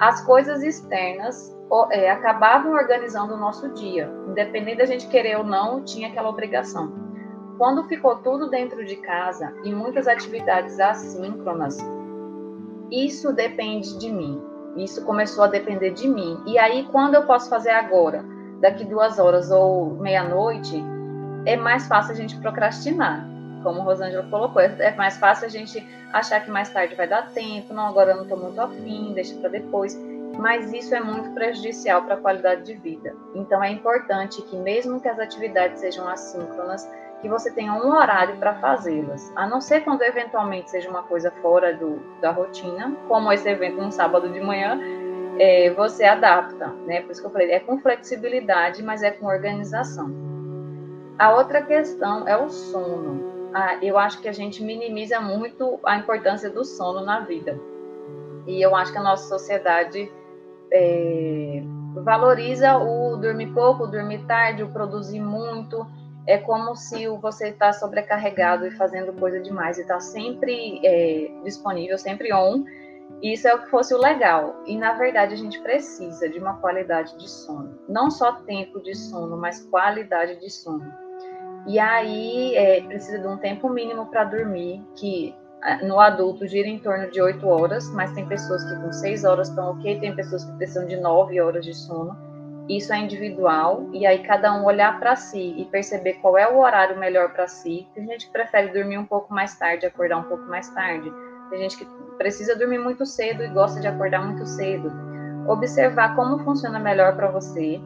As 0.00 0.20
coisas 0.22 0.64
externas 0.64 1.56
é, 1.92 2.10
acabavam 2.10 2.72
organizando 2.72 3.34
o 3.34 3.38
nosso 3.38 3.72
dia, 3.72 4.10
independente 4.26 4.78
da 4.78 4.84
gente 4.84 5.06
querer 5.06 5.38
ou 5.38 5.44
não, 5.44 5.84
tinha 5.84 6.08
aquela 6.08 6.28
obrigação. 6.28 6.92
Quando 7.56 7.84
ficou 7.84 8.16
tudo 8.16 8.50
dentro 8.50 8.84
de 8.84 8.96
casa 8.96 9.54
e 9.62 9.72
muitas 9.72 10.08
atividades 10.08 10.80
assíncronas, 10.80 11.78
isso 12.90 13.32
depende 13.32 13.96
de 13.96 14.10
mim 14.10 14.53
isso 14.76 15.04
começou 15.04 15.44
a 15.44 15.46
depender 15.46 15.90
de 15.90 16.08
mim. 16.08 16.42
E 16.46 16.58
aí, 16.58 16.84
quando 16.90 17.14
eu 17.14 17.24
posso 17.24 17.48
fazer 17.48 17.70
agora, 17.70 18.24
daqui 18.60 18.84
duas 18.84 19.18
horas 19.18 19.50
ou 19.50 19.90
meia-noite, 19.94 20.82
é 21.46 21.56
mais 21.56 21.86
fácil 21.86 22.12
a 22.12 22.16
gente 22.16 22.36
procrastinar. 22.38 23.26
Como 23.62 23.80
o 23.80 23.84
Rosângela 23.84 24.26
colocou, 24.28 24.60
é 24.60 24.94
mais 24.94 25.16
fácil 25.16 25.46
a 25.46 25.50
gente 25.50 25.86
achar 26.12 26.40
que 26.40 26.50
mais 26.50 26.70
tarde 26.70 26.94
vai 26.94 27.08
dar 27.08 27.30
tempo, 27.32 27.72
não, 27.72 27.86
agora 27.86 28.12
eu 28.12 28.16
não 28.16 28.22
estou 28.24 28.38
muito 28.38 28.60
afim, 28.60 29.12
deixa 29.14 29.34
para 29.36 29.48
depois. 29.48 29.98
Mas 30.38 30.72
isso 30.72 30.94
é 30.94 31.00
muito 31.00 31.30
prejudicial 31.30 32.02
para 32.02 32.14
a 32.14 32.18
qualidade 32.18 32.64
de 32.64 32.74
vida. 32.74 33.14
Então, 33.34 33.62
é 33.62 33.70
importante 33.70 34.42
que, 34.42 34.56
mesmo 34.56 35.00
que 35.00 35.08
as 35.08 35.18
atividades 35.18 35.80
sejam 35.80 36.08
assíncronas, 36.08 36.88
que 37.24 37.28
você 37.30 37.50
tenha 37.50 37.72
um 37.72 37.88
horário 37.88 38.36
para 38.36 38.56
fazê-las, 38.56 39.32
a 39.34 39.46
não 39.46 39.58
ser 39.58 39.80
quando 39.80 40.02
eventualmente 40.02 40.70
seja 40.70 40.90
uma 40.90 41.04
coisa 41.04 41.30
fora 41.40 41.72
do, 41.72 41.98
da 42.20 42.30
rotina, 42.30 42.94
como 43.08 43.32
esse 43.32 43.48
evento 43.48 43.80
no 43.80 43.90
sábado 43.90 44.28
de 44.28 44.38
manhã, 44.40 44.78
é, 45.38 45.70
você 45.70 46.04
adapta, 46.04 46.66
né? 46.86 47.00
Por 47.00 47.12
isso 47.12 47.22
que 47.22 47.26
eu 47.26 47.30
falei, 47.30 47.50
é 47.50 47.60
com 47.60 47.78
flexibilidade, 47.78 48.82
mas 48.82 49.02
é 49.02 49.10
com 49.10 49.24
organização. 49.24 50.14
A 51.18 51.32
outra 51.34 51.62
questão 51.62 52.28
é 52.28 52.36
o 52.36 52.50
sono. 52.50 53.48
Ah, 53.54 53.78
eu 53.80 53.96
acho 53.96 54.20
que 54.20 54.28
a 54.28 54.32
gente 54.32 54.62
minimiza 54.62 55.18
muito 55.18 55.80
a 55.82 55.96
importância 55.96 56.50
do 56.50 56.62
sono 56.62 57.06
na 57.06 57.20
vida. 57.20 57.58
E 58.46 58.60
eu 58.60 58.76
acho 58.76 58.92
que 58.92 58.98
a 58.98 59.02
nossa 59.02 59.26
sociedade 59.26 60.12
é, 60.70 61.62
valoriza 62.04 62.76
o 62.76 63.16
dormir 63.16 63.46
pouco, 63.54 63.84
o 63.84 63.86
dormir 63.86 64.26
tarde, 64.26 64.62
o 64.62 64.68
produzir 64.68 65.20
muito 65.20 65.86
é 66.26 66.38
como 66.38 66.74
se 66.74 67.06
você 67.08 67.48
está 67.48 67.72
sobrecarregado 67.72 68.66
e 68.66 68.70
fazendo 68.72 69.12
coisa 69.12 69.40
demais 69.40 69.78
e 69.78 69.82
está 69.82 70.00
sempre 70.00 70.80
é, 70.84 71.30
disponível, 71.42 71.98
sempre 71.98 72.32
on. 72.32 72.64
Isso 73.22 73.46
é 73.46 73.54
o 73.54 73.62
que 73.62 73.70
fosse 73.70 73.94
o 73.94 73.98
legal. 73.98 74.62
E 74.66 74.76
na 74.76 74.94
verdade 74.94 75.34
a 75.34 75.36
gente 75.36 75.60
precisa 75.60 76.28
de 76.28 76.38
uma 76.38 76.58
qualidade 76.58 77.16
de 77.18 77.28
sono. 77.28 77.78
Não 77.88 78.10
só 78.10 78.32
tempo 78.32 78.80
de 78.80 78.94
sono, 78.94 79.36
mas 79.36 79.60
qualidade 79.66 80.40
de 80.40 80.50
sono. 80.50 80.90
E 81.66 81.78
aí 81.78 82.54
é, 82.56 82.82
precisa 82.82 83.18
de 83.18 83.26
um 83.26 83.36
tempo 83.36 83.68
mínimo 83.68 84.06
para 84.06 84.24
dormir, 84.24 84.82
que 84.96 85.34
no 85.82 85.98
adulto 85.98 86.46
gira 86.46 86.68
em 86.68 86.78
torno 86.78 87.10
de 87.10 87.22
8 87.22 87.46
horas, 87.48 87.90
mas 87.90 88.12
tem 88.12 88.26
pessoas 88.26 88.62
que 88.64 88.76
com 88.76 88.92
6 88.92 89.24
horas 89.24 89.48
estão 89.48 89.70
ok, 89.70 89.98
tem 89.98 90.14
pessoas 90.14 90.44
que 90.44 90.52
precisam 90.58 90.86
de 90.86 90.96
9 90.96 91.40
horas 91.40 91.64
de 91.64 91.72
sono 91.72 92.33
isso 92.68 92.92
é 92.92 92.98
individual 92.98 93.88
e 93.92 94.06
aí 94.06 94.22
cada 94.22 94.54
um 94.54 94.64
olhar 94.64 94.98
para 94.98 95.14
si 95.16 95.54
e 95.58 95.64
perceber 95.66 96.14
qual 96.14 96.38
é 96.38 96.50
o 96.50 96.58
horário 96.58 96.98
melhor 96.98 97.32
para 97.32 97.46
si. 97.46 97.86
Tem 97.94 98.06
gente 98.06 98.26
que 98.26 98.32
prefere 98.32 98.72
dormir 98.72 98.96
um 98.96 99.04
pouco 99.04 99.32
mais 99.34 99.58
tarde, 99.58 99.84
acordar 99.84 100.18
um 100.18 100.24
pouco 100.24 100.44
mais 100.44 100.68
tarde. 100.70 101.12
Tem 101.50 101.58
gente 101.58 101.76
que 101.76 101.86
precisa 102.16 102.56
dormir 102.56 102.78
muito 102.78 103.04
cedo 103.04 103.42
e 103.42 103.48
gosta 103.48 103.80
de 103.80 103.86
acordar 103.86 104.24
muito 104.24 104.46
cedo. 104.46 104.90
Observar 105.46 106.16
como 106.16 106.42
funciona 106.42 106.78
melhor 106.78 107.14
para 107.14 107.30
você 107.30 107.78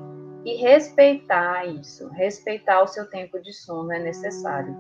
e 0.45 0.55
respeitar 0.55 1.67
isso, 1.67 2.09
respeitar 2.11 2.81
o 2.83 2.87
seu 2.87 3.11
tempo 3.11 3.41
de 3.41 3.53
sono 3.53 3.93
é 3.93 3.99
necessário. 3.99 4.77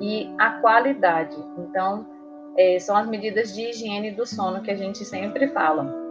E 0.00 0.32
a 0.38 0.60
qualidade, 0.60 1.36
então, 1.58 2.06
é, 2.56 2.78
são 2.78 2.96
as 2.96 3.08
medidas 3.08 3.52
de 3.52 3.62
higiene 3.62 4.12
do 4.12 4.24
sono 4.24 4.62
que 4.62 4.70
a 4.70 4.76
gente 4.76 5.04
sempre 5.04 5.48
fala. 5.48 6.01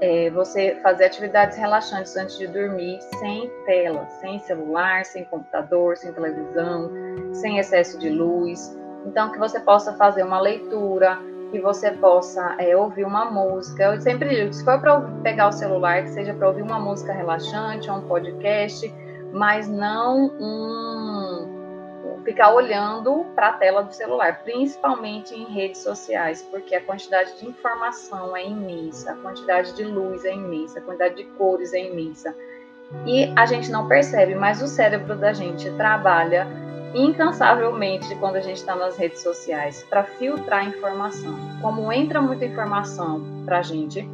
É, 0.00 0.30
você 0.30 0.76
fazer 0.82 1.06
atividades 1.06 1.56
relaxantes 1.56 2.16
antes 2.16 2.38
de 2.38 2.46
dormir, 2.46 3.00
sem 3.18 3.50
tela, 3.66 4.06
sem 4.20 4.38
celular, 4.38 5.04
sem 5.04 5.24
computador, 5.24 5.96
sem 5.96 6.12
televisão, 6.12 6.90
sem 7.32 7.58
excesso 7.58 7.98
de 7.98 8.08
luz. 8.08 8.76
Então, 9.04 9.32
que 9.32 9.38
você 9.38 9.58
possa 9.58 9.92
fazer 9.94 10.22
uma 10.22 10.40
leitura, 10.40 11.18
que 11.50 11.60
você 11.60 11.90
possa 11.90 12.56
é, 12.58 12.76
ouvir 12.76 13.04
uma 13.04 13.24
música. 13.24 13.84
Eu 13.84 14.00
sempre 14.00 14.28
digo, 14.28 14.52
se 14.52 14.64
for 14.64 14.80
para 14.80 15.00
pegar 15.22 15.48
o 15.48 15.52
celular, 15.52 16.02
que 16.02 16.10
seja 16.10 16.34
para 16.34 16.48
ouvir 16.48 16.62
uma 16.62 16.78
música 16.78 17.12
relaxante, 17.12 17.90
ou 17.90 17.96
um 17.96 18.02
podcast, 18.02 18.94
mas 19.32 19.68
não 19.68 20.26
um 20.38 21.17
ficar 22.24 22.52
olhando 22.52 23.24
para 23.34 23.48
a 23.48 23.52
tela 23.52 23.82
do 23.82 23.92
celular, 23.92 24.42
principalmente 24.42 25.34
em 25.34 25.44
redes 25.44 25.80
sociais, 25.82 26.42
porque 26.50 26.74
a 26.74 26.80
quantidade 26.82 27.38
de 27.38 27.46
informação 27.46 28.36
é 28.36 28.46
imensa, 28.46 29.12
a 29.12 29.16
quantidade 29.16 29.74
de 29.74 29.84
luz 29.84 30.24
é 30.24 30.34
imensa, 30.34 30.78
a 30.78 30.82
quantidade 30.82 31.16
de 31.16 31.24
cores 31.24 31.72
é 31.72 31.90
imensa. 31.90 32.34
E 33.06 33.32
a 33.36 33.44
gente 33.44 33.70
não 33.70 33.86
percebe, 33.86 34.34
mas 34.34 34.62
o 34.62 34.66
cérebro 34.66 35.14
da 35.14 35.32
gente 35.32 35.70
trabalha 35.72 36.46
incansavelmente 36.94 38.14
quando 38.16 38.36
a 38.36 38.40
gente 38.40 38.56
está 38.56 38.74
nas 38.74 38.96
redes 38.96 39.22
sociais 39.22 39.84
para 39.90 40.04
filtrar 40.04 40.66
informação. 40.66 41.36
Como 41.60 41.92
entra 41.92 42.20
muita 42.20 42.46
informação 42.46 43.22
para 43.44 43.58
a 43.58 43.62
gente, 43.62 44.08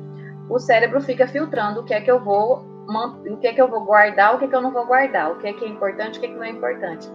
o 0.48 0.58
cérebro 0.58 1.00
fica 1.00 1.26
filtrando 1.26 1.80
o 1.80 1.84
que 1.84 1.94
é 1.94 2.00
que 2.00 2.10
eu 2.10 2.20
vou 2.20 2.74
o 2.86 3.36
que 3.38 3.46
é 3.46 3.54
que 3.54 3.62
eu 3.62 3.66
vou 3.66 3.82
guardar, 3.82 4.34
o 4.34 4.38
que 4.38 4.44
é 4.44 4.48
que 4.48 4.54
eu 4.54 4.60
não 4.60 4.70
vou 4.70 4.84
guardar, 4.84 5.32
o 5.32 5.36
que 5.36 5.46
é 5.46 5.52
que 5.54 5.64
é 5.64 5.68
importante, 5.68 6.18
o 6.18 6.20
que 6.20 6.26
é 6.26 6.28
que 6.28 6.34
não 6.34 6.44
é 6.44 6.50
importante. 6.50 7.08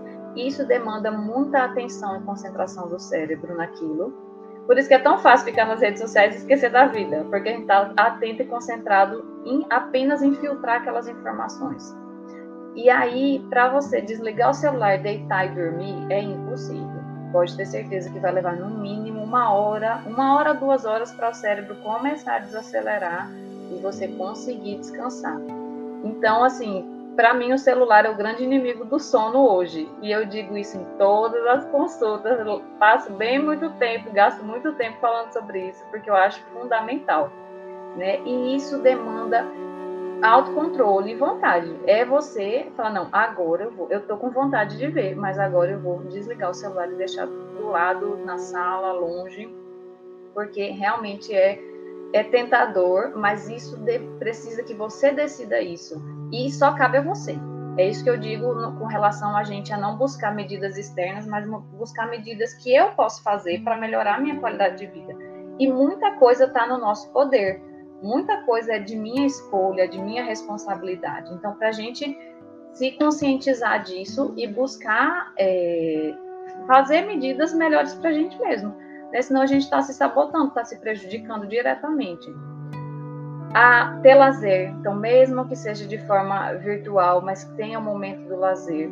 Isso 0.48 0.66
demanda 0.66 1.12
muita 1.12 1.66
atenção 1.66 2.18
e 2.18 2.24
concentração 2.24 2.88
do 2.88 2.98
cérebro 2.98 3.56
naquilo. 3.56 4.14
Por 4.66 4.78
isso 4.78 4.88
que 4.88 4.94
é 4.94 5.00
tão 5.00 5.18
fácil 5.18 5.48
ficar 5.48 5.66
nas 5.66 5.82
redes 5.82 6.00
sociais 6.00 6.36
e 6.36 6.38
esquecer 6.38 6.72
da 6.72 6.86
vida, 6.86 7.26
porque 7.30 7.50
a 7.50 7.52
gente 7.52 7.62
está 7.64 7.92
atento 7.98 8.44
e 8.44 8.46
concentrado 8.46 9.26
em 9.46 9.66
apenas 9.70 10.22
em 10.22 10.34
filtrar 10.36 10.78
aquelas 10.78 11.08
informações. 11.08 11.94
E 12.76 12.90
aí, 12.90 13.46
para 13.50 13.70
você 13.70 14.00
desligar 14.00 14.52
o 14.52 14.54
celular, 14.54 15.00
deitar 15.00 15.48
e 15.48 15.56
dormir, 15.56 16.06
é 16.10 16.22
impossível. 16.22 17.02
Pode 17.32 17.58
ter 17.58 17.66
certeza 17.66 18.10
que 18.10 18.20
vai 18.20 18.32
levar 18.32 18.56
no 18.56 18.70
mínimo 18.70 19.24
uma 19.24 19.52
hora, 19.52 20.02
uma 20.06 20.36
hora, 20.36 20.54
duas 20.54 20.86
horas 20.86 21.12
para 21.12 21.30
o 21.30 21.34
cérebro 21.34 21.76
começar 21.78 22.36
a 22.36 22.40
desacelerar 22.40 23.30
e 23.72 23.82
você 23.82 24.08
conseguir 24.08 24.78
descansar. 24.78 25.38
Então, 26.04 26.44
assim, 26.44 26.99
para 27.20 27.34
mim 27.34 27.52
o 27.52 27.58
celular 27.58 28.06
é 28.06 28.10
o 28.10 28.16
grande 28.16 28.46
inimigo 28.46 28.86
do 28.86 28.98
sono 28.98 29.46
hoje. 29.46 29.92
E 30.02 30.10
eu 30.10 30.26
digo 30.26 30.56
isso 30.56 30.78
em 30.78 30.86
todas 30.98 31.46
as 31.48 31.66
consultas. 31.66 32.40
Eu 32.40 32.62
passo 32.80 33.12
bem 33.12 33.38
muito 33.38 33.70
tempo, 33.72 34.10
gasto 34.10 34.42
muito 34.42 34.72
tempo 34.76 34.98
falando 35.02 35.30
sobre 35.34 35.68
isso, 35.68 35.84
porque 35.92 36.10
eu 36.10 36.16
acho 36.16 36.42
fundamental. 36.54 37.30
Né? 37.98 38.22
E 38.22 38.56
isso 38.56 38.78
demanda 38.78 39.46
autocontrole 40.22 41.12
e 41.12 41.16
vontade. 41.16 41.78
É 41.86 42.06
você 42.06 42.72
falar, 42.78 42.92
não, 42.92 43.10
agora 43.12 43.66
eu 43.66 43.72
vou, 43.72 43.88
eu 43.90 44.00
tô 44.08 44.16
com 44.16 44.30
vontade 44.30 44.78
de 44.78 44.88
ver, 44.88 45.14
mas 45.14 45.38
agora 45.38 45.72
eu 45.72 45.80
vou 45.82 46.00
desligar 46.04 46.50
o 46.50 46.54
celular 46.54 46.90
e 46.90 46.96
deixar 46.96 47.26
do 47.26 47.68
lado, 47.68 48.16
na 48.24 48.38
sala, 48.38 48.94
longe, 48.94 49.54
porque 50.34 50.70
realmente 50.70 51.36
é 51.36 51.60
é 52.14 52.24
tentador, 52.24 53.14
mas 53.16 53.48
isso 53.50 53.78
de, 53.78 54.00
precisa 54.20 54.64
que 54.64 54.74
você 54.74 55.12
decida 55.12 55.62
isso. 55.62 56.02
E 56.32 56.52
só 56.52 56.74
cabe 56.74 56.98
a 56.98 57.02
você. 57.02 57.38
É 57.78 57.88
isso 57.88 58.04
que 58.04 58.10
eu 58.10 58.18
digo 58.18 58.54
no, 58.54 58.78
com 58.78 58.86
relação 58.86 59.36
a 59.36 59.44
gente 59.44 59.72
a 59.72 59.78
não 59.78 59.98
buscar 59.98 60.34
medidas 60.34 60.78
externas, 60.78 61.26
mas 61.26 61.48
buscar 61.74 62.10
medidas 62.10 62.54
que 62.56 62.74
eu 62.74 62.92
posso 62.92 63.24
fazer 63.24 63.64
para 63.64 63.78
melhorar 63.78 64.16
a 64.16 64.20
minha 64.20 64.40
qualidade 64.40 64.78
de 64.78 64.88
vida. 64.88 65.14
E 65.60 65.72
muita 65.72 66.14
coisa 66.14 66.46
está 66.46 66.66
no 66.68 66.78
nosso 66.78 67.12
poder 67.12 67.62
muita 68.02 68.42
coisa 68.44 68.74
é 68.74 68.80
de 68.80 68.96
minha 68.96 69.26
escolha, 69.26 69.88
de 69.88 70.00
minha 70.00 70.24
responsabilidade. 70.24 71.34
Então, 71.34 71.54
para 71.56 71.70
a 71.70 71.72
gente 71.72 72.18
se 72.74 72.92
conscientizar 72.92 73.84
disso 73.84 74.34
e 74.38 74.48
buscar 74.48 75.34
é, 75.38 76.14
fazer 76.68 77.02
medidas 77.02 77.54
melhores 77.54 77.94
para 77.96 78.10
a 78.10 78.14
gente 78.14 78.40
mesmo. 78.40 78.76
Né? 79.12 79.22
Senão 79.22 79.42
a 79.42 79.46
gente 79.46 79.64
está 79.64 79.82
se 79.82 79.94
sabotando, 79.94 80.50
está 80.50 80.64
se 80.64 80.78
prejudicando 80.78 81.48
diretamente. 81.48 82.28
A 83.54 84.00
ter 84.04 84.14
lazer, 84.14 84.70
então, 84.80 84.96
mesmo 84.96 85.48
que 85.48 85.56
seja 85.56 85.88
de 85.88 85.98
forma 86.06 86.54
virtual, 86.54 87.22
mas 87.22 87.44
que 87.44 87.56
tenha 87.56 87.80
o 87.80 87.82
um 87.82 87.86
momento 87.86 88.28
do 88.28 88.36
lazer, 88.36 88.90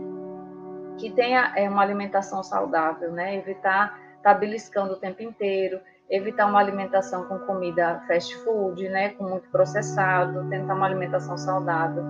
que 0.98 1.12
tenha 1.12 1.54
é, 1.56 1.70
uma 1.70 1.84
alimentação 1.84 2.44
saudável, 2.44 3.12
né? 3.12 3.36
Evitar 3.36 4.00
estar 4.18 4.34
tá 4.34 4.40
beliscando 4.40 4.94
o 4.94 4.96
tempo 4.96 5.22
inteiro, 5.22 5.80
evitar 6.10 6.48
uma 6.48 6.60
alimentação 6.60 7.26
com 7.26 7.38
comida 7.40 8.02
fast 8.08 8.36
food, 8.44 8.88
né, 8.90 9.10
com 9.10 9.26
muito 9.26 9.50
processado, 9.50 10.50
tentar 10.50 10.74
uma 10.74 10.86
alimentação 10.86 11.38
saudável. 11.38 12.04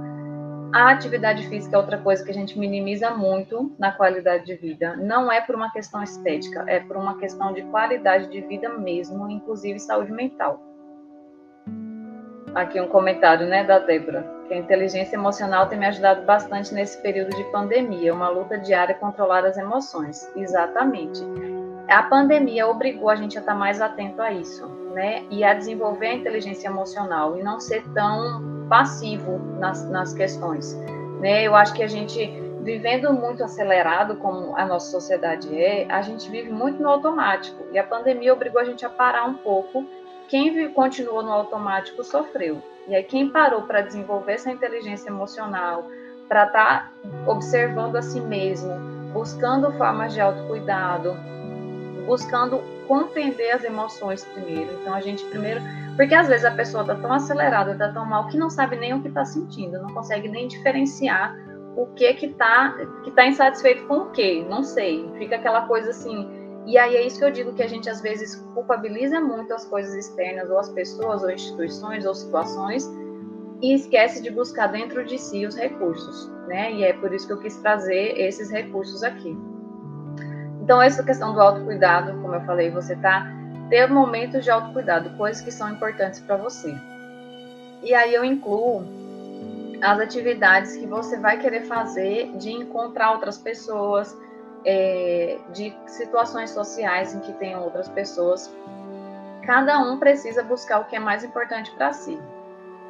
A 0.74 0.92
atividade 0.92 1.48
física 1.48 1.76
é 1.76 1.80
outra 1.80 1.98
coisa 1.98 2.24
que 2.24 2.32
a 2.32 2.34
gente 2.34 2.58
minimiza 2.60 3.12
muito 3.12 3.74
na 3.80 3.92
qualidade 3.92 4.46
de 4.46 4.56
vida. 4.56 4.96
Não 4.96 5.32
é 5.32 5.42
por 5.42 5.56
uma 5.56 5.72
questão 5.72 6.04
estética, 6.04 6.64
é 6.68 6.80
por 6.80 6.98
uma 6.98 7.18
questão 7.18 7.54
de 7.54 7.62
qualidade 7.64 8.28
de 8.28 8.42
vida 8.42 8.70
mesmo, 8.70 9.30
inclusive 9.30 9.80
saúde 9.80 10.12
mental. 10.12 10.62
Aqui 12.54 12.82
um 12.82 12.88
comentário, 12.88 13.48
né, 13.48 13.64
da 13.64 13.80
Débora, 13.80 14.26
que 14.48 14.54
a 14.54 14.58
inteligência 14.58 15.16
emocional 15.16 15.68
tem 15.68 15.78
me 15.78 15.86
ajudado 15.86 16.24
bastante 16.24 16.74
nesse 16.74 17.02
período 17.02 17.36
de 17.36 17.44
pandemia, 17.46 18.14
uma 18.14 18.30
luta 18.30 18.58
diária 18.58 18.96
controlar 18.96 19.46
as 19.46 19.58
emoções. 19.58 20.30
Exatamente 20.36 21.24
a 21.88 22.04
pandemia 22.04 22.68
obrigou 22.68 23.10
a 23.10 23.16
gente 23.16 23.38
a 23.38 23.42
estar 23.42 23.56
mais 23.56 23.80
atento 23.82 24.22
a 24.22 24.32
isso, 24.32 24.68
né? 24.94 25.24
E 25.30 25.44
a 25.44 25.54
desenvolver 25.54 26.08
a 26.08 26.14
inteligência 26.14 26.68
emocional 26.68 27.38
e 27.38 27.44
não 27.44 27.60
ser 27.60 27.84
tão 27.94 28.57
passivo 28.70 29.40
nas, 29.60 29.88
nas 29.90 30.14
questões, 30.14 30.74
né? 31.20 31.44
Eu 31.44 31.56
acho 31.56 31.74
que 31.74 31.84
a 31.84 31.88
gente 31.88 32.48
vivendo 32.68 33.14
muito 33.14 33.42
acelerado 33.44 34.18
como 34.18 34.54
a 34.58 34.66
nossa 34.66 34.92
sociedade 34.92 35.58
é, 35.58 35.86
a 35.90 36.02
gente 36.02 36.30
vive 36.30 36.52
muito 36.52 36.82
no 36.82 36.90
automático 36.90 37.64
e 37.72 37.80
a 37.80 37.84
pandemia 37.84 38.34
obrigou 38.34 38.60
a 38.60 38.66
gente 38.66 38.86
a 38.86 38.90
parar 38.90 39.26
um 39.26 39.36
pouco. 39.36 39.86
Quem 40.28 40.70
continuou 40.74 41.24
no 41.24 41.32
automático 41.32 42.04
sofreu. 42.04 42.62
E 42.86 42.94
aí 42.94 43.04
quem 43.04 43.30
parou 43.30 43.62
para 43.62 43.82
desenvolver 43.82 44.34
essa 44.34 44.52
inteligência 44.52 45.10
emocional, 45.10 45.90
para 46.28 46.46
estar 46.46 46.92
tá 46.92 47.32
observando 47.32 47.96
a 47.96 48.02
si 48.02 48.20
mesmo, 48.20 48.74
buscando 49.14 49.72
formas 49.78 50.14
de 50.14 50.20
autocuidado, 50.20 51.16
buscando 52.06 52.62
compreender 52.86 53.52
as 53.52 53.64
emoções 53.64 54.26
primeiro. 54.26 54.70
Então 54.82 54.94
a 54.94 55.00
gente 55.00 55.24
primeiro, 55.26 55.62
porque 55.98 56.14
às 56.14 56.28
vezes 56.28 56.46
a 56.46 56.52
pessoa 56.52 56.84
está 56.84 56.96
tão 56.96 57.12
acelerada, 57.12 57.72
está 57.72 57.92
tão 57.92 58.06
mal 58.06 58.28
que 58.28 58.38
não 58.38 58.52
sabe 58.52 58.78
nem 58.78 58.94
o 58.94 59.02
que 59.02 59.08
está 59.08 59.26
sentindo, 59.26 59.82
não 59.82 59.92
consegue 59.94 60.30
nem 60.30 60.48
diferenciar 60.48 61.36
o 61.76 61.88
que 61.88 62.14
que 62.14 62.28
está 62.28 62.72
que 63.04 63.12
tá 63.12 63.26
insatisfeito 63.26 63.86
com 63.88 63.96
o 63.96 64.12
que, 64.12 64.44
não 64.44 64.64
sei. 64.64 65.12
Fica 65.18 65.36
aquela 65.36 65.68
coisa 65.68 65.90
assim. 65.90 66.30
E 66.68 66.78
aí 66.78 66.96
é 66.96 67.06
isso 67.06 67.18
que 67.18 67.26
eu 67.26 67.32
digo 67.32 67.54
que 67.54 67.64
a 67.64 67.68
gente 67.68 67.90
às 67.90 68.00
vezes 68.02 68.36
culpabiliza 68.54 69.20
muito 69.20 69.54
as 69.54 69.66
coisas 69.66 69.96
externas, 69.96 70.50
ou 70.50 70.60
as 70.60 70.70
pessoas, 70.70 71.24
ou 71.24 71.32
instituições, 71.32 72.06
ou 72.06 72.14
situações, 72.14 72.88
e 73.62 73.74
esquece 73.74 74.22
de 74.22 74.30
buscar 74.30 74.68
dentro 74.68 75.04
de 75.04 75.18
si 75.18 75.46
os 75.46 75.56
recursos, 75.56 76.30
né? 76.48 76.72
E 76.74 76.84
é 76.84 76.94
por 76.94 77.12
isso 77.12 77.26
que 77.26 77.34
eu 77.34 77.40
quis 77.40 77.58
trazer 77.58 78.20
esses 78.20 78.52
recursos 78.52 79.02
aqui. 79.02 79.36
Então, 80.62 80.82
essa 80.82 81.04
questão 81.04 81.34
do 81.34 81.42
autocuidado, 81.42 82.22
como 82.22 82.36
eu 82.36 82.42
falei, 82.42 82.70
você 82.70 82.96
tá 82.98 83.34
ter 83.70 83.88
momentos 83.88 84.44
de 84.44 84.52
autocuidado, 84.52 85.10
coisas 85.12 85.42
que 85.42 85.52
são 85.52 85.70
importantes 85.70 86.20
para 86.20 86.38
você. 86.38 86.76
E 87.84 87.94
aí 87.94 88.14
eu 88.14 88.24
incluo 88.24 88.84
as 89.82 90.00
atividades 90.00 90.76
que 90.76 90.86
você 90.86 91.18
vai 91.18 91.38
querer 91.38 91.62
fazer 91.62 92.32
de 92.38 92.52
encontrar 92.52 93.12
outras 93.12 93.38
pessoas, 93.38 94.16
é, 94.66 95.38
de 95.54 95.74
situações 95.86 96.50
sociais 96.52 97.14
em 97.14 97.20
que 97.20 97.32
tem 97.34 97.56
outras 97.56 97.88
pessoas. 97.90 98.54
Cada 99.44 99.80
um 99.80 99.98
precisa 99.98 100.44
buscar 100.44 100.80
o 100.82 100.86
que 100.86 100.96
é 100.96 101.00
mais 101.00 101.24
importante 101.24 101.72
para 101.72 101.94
si. 101.94 102.20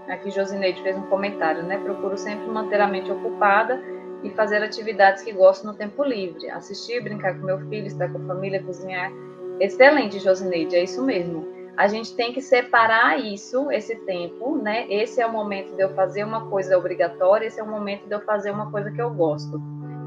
Aqui 0.07 0.31
Josineide 0.31 0.81
fez 0.81 0.97
um 0.97 1.03
comentário, 1.03 1.63
né? 1.63 1.77
Procuro 1.77 2.17
sempre 2.17 2.47
manter 2.47 2.79
a 2.79 2.87
mente 2.87 3.11
ocupada 3.11 3.79
e 4.23 4.29
fazer 4.31 4.63
atividades 4.63 5.21
que 5.21 5.33
gosto 5.33 5.67
no 5.67 5.73
tempo 5.73 6.03
livre. 6.03 6.49
Assistir, 6.49 7.01
brincar 7.01 7.37
com 7.37 7.45
meu 7.45 7.59
filho, 7.67 7.85
estar 7.85 8.09
com 8.09 8.17
a 8.17 8.25
família, 8.25 8.63
cozinhar. 8.63 9.11
Excelente, 9.59 10.19
Josineide, 10.19 10.75
é 10.75 10.83
isso 10.83 11.03
mesmo. 11.03 11.47
A 11.75 11.87
gente 11.87 12.15
tem 12.15 12.33
que 12.33 12.41
separar 12.41 13.19
isso, 13.19 13.71
esse 13.71 13.95
tempo, 13.97 14.57
né? 14.57 14.87
Esse 14.89 15.21
é 15.21 15.27
o 15.27 15.31
momento 15.31 15.75
de 15.75 15.83
eu 15.83 15.93
fazer 15.93 16.23
uma 16.23 16.49
coisa 16.49 16.77
obrigatória, 16.77 17.45
esse 17.45 17.59
é 17.59 17.63
o 17.63 17.69
momento 17.69 18.07
de 18.07 18.15
eu 18.15 18.21
fazer 18.21 18.51
uma 18.51 18.71
coisa 18.71 18.91
que 18.91 19.01
eu 19.01 19.11
gosto. 19.11 19.61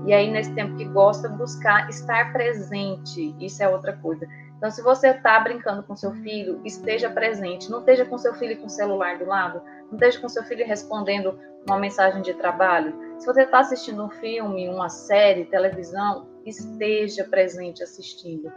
E 0.07 0.13
aí, 0.13 0.31
nesse 0.31 0.53
tempo 0.55 0.77
que 0.77 0.85
gosta, 0.85 1.29
buscar 1.29 1.89
estar 1.89 2.33
presente. 2.33 3.35
Isso 3.39 3.63
é 3.63 3.69
outra 3.69 3.93
coisa. 3.93 4.27
Então, 4.57 4.71
se 4.71 4.83
você 4.83 5.09
está 5.09 5.39
brincando 5.39 5.83
com 5.83 5.95
seu 5.95 6.13
filho, 6.13 6.61
esteja 6.65 7.09
presente. 7.11 7.71
Não 7.71 7.81
esteja 7.81 8.05
com 8.05 8.19
seu 8.19 8.35
filho 8.35 8.59
com 8.59 8.67
o 8.67 8.71
celular 8.71 9.19
do 9.19 9.27
lado. 9.27 9.63
Não 9.87 9.95
esteja 9.95 10.21
com 10.21 10.29
seu 10.29 10.43
filho 10.45 10.67
respondendo 10.67 11.39
uma 11.69 11.79
mensagem 11.79 12.23
de 12.23 12.35
trabalho. 12.35 12.95
Se 13.19 13.27
você 13.27 13.43
está 13.43 13.61
assistindo 13.61 14.05
um 14.05 14.11
filme, 14.11 14.69
uma 14.69 14.89
série, 14.89 15.45
televisão, 15.45 16.27
esteja 16.45 17.25
presente 17.25 17.83
assistindo. 17.83 18.51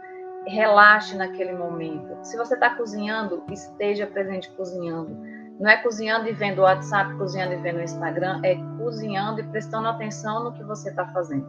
Relaxe 0.46 1.16
naquele 1.16 1.52
momento. 1.52 2.18
Se 2.22 2.36
você 2.36 2.54
está 2.54 2.74
cozinhando, 2.74 3.42
esteja 3.50 4.06
presente 4.06 4.50
cozinhando. 4.50 5.16
Não 5.58 5.70
é 5.70 5.76
cozinhando 5.76 6.28
e 6.28 6.32
vendo 6.32 6.58
o 6.58 6.62
WhatsApp, 6.62 7.14
cozinhando 7.16 7.54
e 7.54 7.56
vendo 7.56 7.78
o 7.78 7.82
Instagram, 7.82 8.40
é 8.42 8.56
cozinhando 8.76 9.40
e 9.40 9.44
prestando 9.44 9.88
atenção 9.88 10.44
no 10.44 10.52
que 10.52 10.64
você 10.64 10.90
está 10.90 11.06
fazendo. 11.06 11.46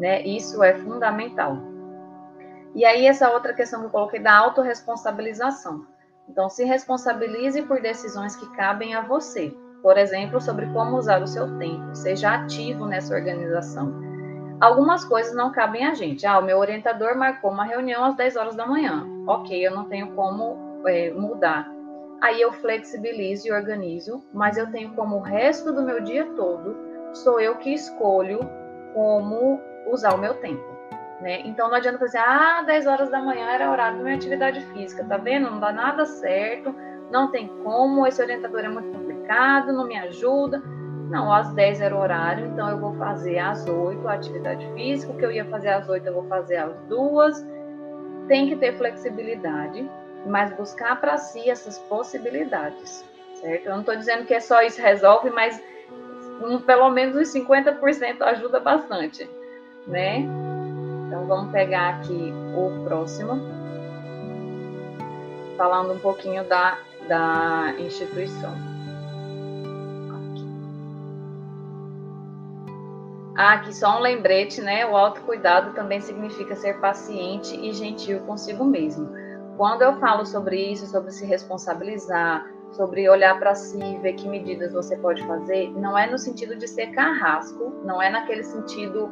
Né? 0.00 0.22
Isso 0.22 0.62
é 0.62 0.74
fundamental. 0.74 1.56
E 2.74 2.84
aí, 2.84 3.06
essa 3.06 3.30
outra 3.30 3.54
questão 3.54 3.80
que 3.80 3.86
eu 3.86 3.90
coloquei 3.90 4.20
da 4.20 4.34
autorresponsabilização. 4.36 5.86
Então, 6.28 6.50
se 6.50 6.64
responsabilize 6.64 7.62
por 7.62 7.80
decisões 7.80 8.34
que 8.36 8.46
cabem 8.56 8.94
a 8.94 9.02
você. 9.02 9.54
Por 9.82 9.96
exemplo, 9.96 10.40
sobre 10.40 10.66
como 10.72 10.96
usar 10.96 11.22
o 11.22 11.26
seu 11.26 11.58
tempo. 11.58 11.94
Seja 11.94 12.34
ativo 12.34 12.86
nessa 12.86 13.14
organização. 13.14 14.15
Algumas 14.60 15.04
coisas 15.04 15.34
não 15.34 15.52
cabem 15.52 15.84
a 15.84 15.94
gente. 15.94 16.26
Ah, 16.26 16.38
o 16.38 16.42
meu 16.42 16.58
orientador 16.58 17.16
marcou 17.16 17.50
uma 17.50 17.64
reunião 17.64 18.04
às 18.04 18.16
10 18.16 18.36
horas 18.36 18.56
da 18.56 18.66
manhã. 18.66 19.06
Ok, 19.26 19.66
eu 19.66 19.74
não 19.74 19.84
tenho 19.84 20.12
como 20.12 20.82
é, 20.86 21.10
mudar. 21.10 21.70
Aí 22.22 22.40
eu 22.40 22.52
flexibilizo 22.52 23.48
e 23.48 23.52
organizo, 23.52 24.24
mas 24.32 24.56
eu 24.56 24.70
tenho 24.70 24.94
como 24.94 25.16
o 25.16 25.20
resto 25.20 25.72
do 25.72 25.82
meu 25.82 26.00
dia 26.00 26.24
todo, 26.34 26.74
sou 27.12 27.38
eu 27.38 27.56
que 27.56 27.74
escolho 27.74 28.40
como 28.94 29.60
usar 29.92 30.14
o 30.14 30.18
meu 30.18 30.34
tempo. 30.34 30.64
Né? 31.20 31.40
Então 31.44 31.68
não 31.68 31.76
adianta 31.76 31.98
fazer, 31.98 32.18
ah, 32.18 32.62
10 32.62 32.86
horas 32.86 33.10
da 33.10 33.20
manhã 33.20 33.46
era 33.46 33.70
horário 33.70 33.98
da 33.98 34.04
minha 34.04 34.16
atividade 34.16 34.60
física, 34.72 35.04
tá 35.04 35.18
vendo? 35.18 35.50
Não 35.50 35.60
dá 35.60 35.72
nada 35.72 36.06
certo, 36.06 36.74
não 37.10 37.30
tem 37.30 37.48
como, 37.62 38.06
esse 38.06 38.22
orientador 38.22 38.60
é 38.60 38.68
muito 38.68 38.90
complicado, 38.90 39.72
não 39.72 39.86
me 39.86 39.98
ajuda. 39.98 40.62
Não, 41.10 41.32
às 41.32 41.52
10 41.52 41.80
era 41.80 41.94
o 41.94 42.00
horário, 42.00 42.46
então 42.46 42.68
eu 42.68 42.78
vou 42.78 42.94
fazer 42.96 43.38
às 43.38 43.66
8 43.66 44.08
a 44.08 44.14
atividade 44.14 44.66
física, 44.74 45.12
o 45.12 45.16
que 45.16 45.24
eu 45.24 45.30
ia 45.30 45.44
fazer 45.44 45.68
às 45.68 45.88
8 45.88 46.06
eu 46.06 46.14
vou 46.14 46.24
fazer 46.24 46.56
às 46.56 46.76
2. 46.88 47.46
Tem 48.26 48.48
que 48.48 48.56
ter 48.56 48.76
flexibilidade, 48.76 49.88
mas 50.26 50.52
buscar 50.56 51.00
para 51.00 51.16
si 51.16 51.48
essas 51.48 51.78
possibilidades, 51.78 53.04
certo? 53.34 53.66
Eu 53.66 53.72
não 53.72 53.80
estou 53.80 53.94
dizendo 53.94 54.24
que 54.24 54.34
é 54.34 54.40
só 54.40 54.62
isso 54.62 54.82
resolve, 54.82 55.30
mas 55.30 55.62
um, 56.42 56.60
pelo 56.60 56.90
menos 56.90 57.16
uns 57.16 57.32
50% 57.32 58.22
ajuda 58.22 58.58
bastante, 58.58 59.30
né? 59.86 60.26
Então, 61.06 61.24
vamos 61.26 61.52
pegar 61.52 62.00
aqui 62.00 62.32
o 62.56 62.82
próximo, 62.84 63.40
falando 65.56 65.92
um 65.92 66.00
pouquinho 66.00 66.42
da, 66.44 66.78
da 67.06 67.74
instituição. 67.78 68.75
Ah, 73.36 73.52
aqui 73.54 73.74
só 73.74 73.98
um 73.98 74.00
lembrete, 74.00 74.62
né? 74.62 74.86
O 74.86 74.96
autocuidado 74.96 75.74
também 75.74 76.00
significa 76.00 76.56
ser 76.56 76.80
paciente 76.80 77.54
e 77.54 77.72
gentil 77.74 78.20
consigo 78.20 78.64
mesmo. 78.64 79.10
Quando 79.58 79.82
eu 79.82 79.98
falo 80.00 80.24
sobre 80.24 80.72
isso, 80.72 80.86
sobre 80.86 81.10
se 81.10 81.26
responsabilizar, 81.26 82.46
sobre 82.72 83.08
olhar 83.08 83.38
para 83.38 83.54
si, 83.54 83.98
ver 83.98 84.14
que 84.14 84.26
medidas 84.26 84.72
você 84.72 84.96
pode 84.96 85.22
fazer, 85.26 85.70
não 85.72 85.98
é 85.98 86.10
no 86.10 86.18
sentido 86.18 86.56
de 86.56 86.66
ser 86.66 86.88
carrasco, 86.88 87.74
não 87.84 88.00
é 88.00 88.08
naquele 88.08 88.42
sentido 88.42 89.10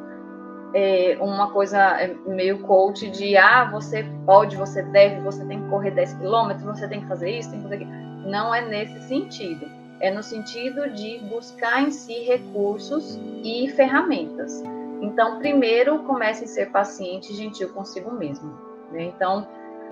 é, 0.73 1.17
uma 1.21 1.51
coisa 1.51 1.79
é, 2.01 2.15
meio 2.25 2.59
coach 2.63 3.09
de 3.09 3.37
ah, 3.37 3.69
você 3.71 4.03
pode, 4.25 4.57
você 4.57 4.81
deve, 4.83 5.21
você 5.21 5.45
tem 5.45 5.61
que 5.61 5.69
correr 5.69 5.91
10 5.91 6.15
quilômetros, 6.15 6.65
você 6.65 6.87
tem 6.87 7.01
que 7.01 7.07
fazer 7.07 7.29
isso, 7.29 7.51
tem 7.51 7.59
que 7.59 7.63
fazer 7.63 7.75
aquilo. 7.75 8.29
Não 8.29 8.53
é 8.53 8.61
nesse 8.61 9.07
sentido. 9.07 9.74
É 9.99 10.11
no 10.11 10.21
sentido 10.21 10.89
de 10.91 11.19
buscar 11.29 11.81
em 11.81 11.91
si 11.91 12.19
recursos 12.23 13.19
e 13.43 13.69
ferramentas. 13.69 14.63
Então, 15.01 15.39
primeiro, 15.39 15.99
comece 15.99 16.45
a 16.45 16.47
ser 16.47 16.71
paciente 16.71 17.31
e 17.31 17.35
gentil 17.35 17.69
consigo 17.69 18.11
mesmo. 18.11 18.57
Né? 18.91 19.03
Então, 19.03 19.47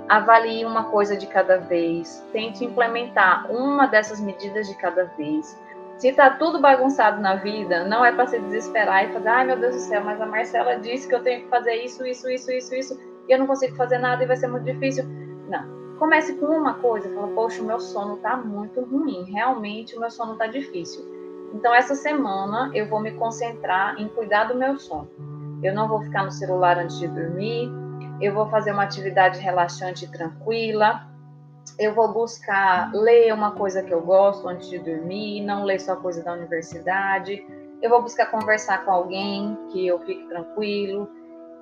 avalie 0.10 0.66
uma 0.66 0.86
coisa 0.86 1.16
de 1.16 1.28
cada 1.28 1.58
vez, 1.58 2.26
tente 2.32 2.66
implementar 2.66 3.50
uma 3.52 3.86
dessas 3.88 4.20
medidas 4.20 4.68
de 4.68 4.76
cada 4.76 5.06
vez 5.18 5.58
se 5.98 6.12
tá 6.12 6.32
tudo 6.32 6.60
bagunçado 6.60 7.22
na 7.22 7.36
vida, 7.36 7.86
não 7.86 8.04
é 8.04 8.12
para 8.12 8.28
se 8.28 8.40
desesperar 8.40 9.06
e 9.06 9.14
fazer, 9.14 9.30
ai 9.30 9.46
meu 9.46 9.58
Deus 9.58 9.76
do 9.76 9.82
céu, 9.82 10.04
mas 10.04 10.20
a 10.20 10.26
Marcela 10.26 10.76
disse 10.76 11.08
que 11.08 11.16
eu 11.16 11.24
tenho 11.24 11.44
que 11.44 11.50
fazer 11.50 11.76
isso, 11.76 12.06
isso, 12.06 12.30
isso, 12.30 12.52
isso, 12.52 12.76
isso, 12.76 13.00
e 13.28 13.32
eu 13.32 13.40
não 13.40 13.48
consigo 13.48 13.76
fazer 13.76 14.00
nada 14.00 14.24
e 14.24 14.28
vai 14.28 14.36
ser 14.36 14.48
muito 14.48 14.66
difícil. 14.66 15.06
Comece 15.98 16.36
com 16.36 16.46
uma 16.48 16.76
coisa, 16.76 17.14
fala, 17.14 17.28
poxa, 17.30 17.62
o 17.62 17.66
meu 17.66 17.80
sono 17.80 18.18
tá 18.18 18.36
muito 18.36 18.84
ruim, 18.84 19.24
realmente 19.32 19.96
o 19.96 20.00
meu 20.00 20.10
sono 20.10 20.36
tá 20.36 20.48
difícil. 20.48 21.06
Então 21.54 21.74
essa 21.74 21.96
semana 21.96 22.72
eu 22.74 22.90
vou 22.90 23.00
me 23.00 23.12
concentrar 23.12 24.00
em 24.00 24.08
cuidar 24.10 24.46
do 24.46 24.56
meu 24.56 24.78
sono. 24.80 25.10
Eu 25.62 25.74
não 25.74 25.88
vou 25.88 26.02
ficar 26.02 26.24
no 26.24 26.32
celular 26.32 26.78
antes 26.78 27.00
de 27.00 27.08
dormir, 27.08 27.72
eu 28.20 28.34
vou 28.34 28.50
fazer 28.50 28.72
uma 28.72 28.84
atividade 28.84 29.40
relaxante 29.40 30.06
e 30.06 30.12
tranquila, 30.12 31.14
eu 31.80 31.94
vou 31.94 32.14
buscar 32.14 32.92
ler 32.94 33.34
uma 33.34 33.52
coisa 33.52 33.82
que 33.82 33.92
eu 33.92 34.02
gosto 34.02 34.48
antes 34.48 34.70
de 34.70 34.78
dormir, 34.80 35.42
não 35.42 35.64
ler 35.64 35.80
só 35.80 35.96
coisa 35.96 36.24
da 36.24 36.34
universidade. 36.34 37.46
Eu 37.82 37.90
vou 37.90 38.02
buscar 38.02 38.28
conversar 38.28 38.86
com 38.86 38.92
alguém 38.92 39.58
que 39.72 39.88
eu 39.88 40.00
fique 40.00 40.28
tranquilo. 40.28 41.10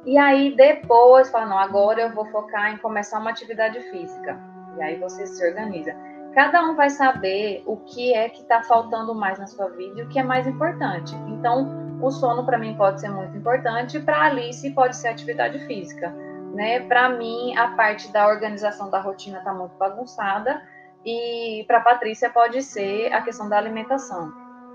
E 0.05 0.17
aí 0.17 0.55
depois, 0.55 1.29
fala, 1.29 1.45
não, 1.45 1.57
agora 1.57 2.01
eu 2.01 2.11
vou 2.11 2.25
focar 2.25 2.73
em 2.73 2.77
começar 2.77 3.19
uma 3.19 3.29
atividade 3.29 3.79
física. 3.91 4.39
E 4.77 4.81
aí 4.81 4.95
você 4.97 5.25
se 5.25 5.45
organiza. 5.45 5.95
Cada 6.33 6.63
um 6.63 6.75
vai 6.75 6.89
saber 6.89 7.61
o 7.65 7.77
que 7.77 8.13
é 8.13 8.29
que 8.29 8.41
está 8.41 8.63
faltando 8.63 9.13
mais 9.13 9.37
na 9.37 9.47
sua 9.47 9.69
vida 9.69 9.99
e 9.99 10.03
o 10.03 10.07
que 10.07 10.17
é 10.17 10.23
mais 10.23 10.47
importante. 10.47 11.13
Então, 11.27 11.99
o 12.01 12.09
sono 12.09 12.45
para 12.45 12.57
mim 12.57 12.75
pode 12.75 13.01
ser 13.01 13.09
muito 13.09 13.37
importante, 13.37 13.99
para 13.99 14.23
Alice 14.23 14.69
pode 14.71 14.95
ser 14.95 15.09
atividade 15.09 15.59
física 15.67 16.11
né? 16.53 16.81
Para 16.81 17.09
mim, 17.09 17.55
a 17.57 17.69
parte 17.69 18.11
da 18.11 18.27
organização 18.27 18.89
da 18.89 18.99
rotina 18.99 19.39
está 19.39 19.53
muito 19.53 19.75
bagunçada 19.77 20.61
e 21.05 21.63
para 21.67 21.79
Patrícia 21.79 22.29
pode 22.29 22.61
ser 22.61 23.11
a 23.13 23.21
questão 23.21 23.49
da 23.49 23.57
alimentação. 23.57 24.31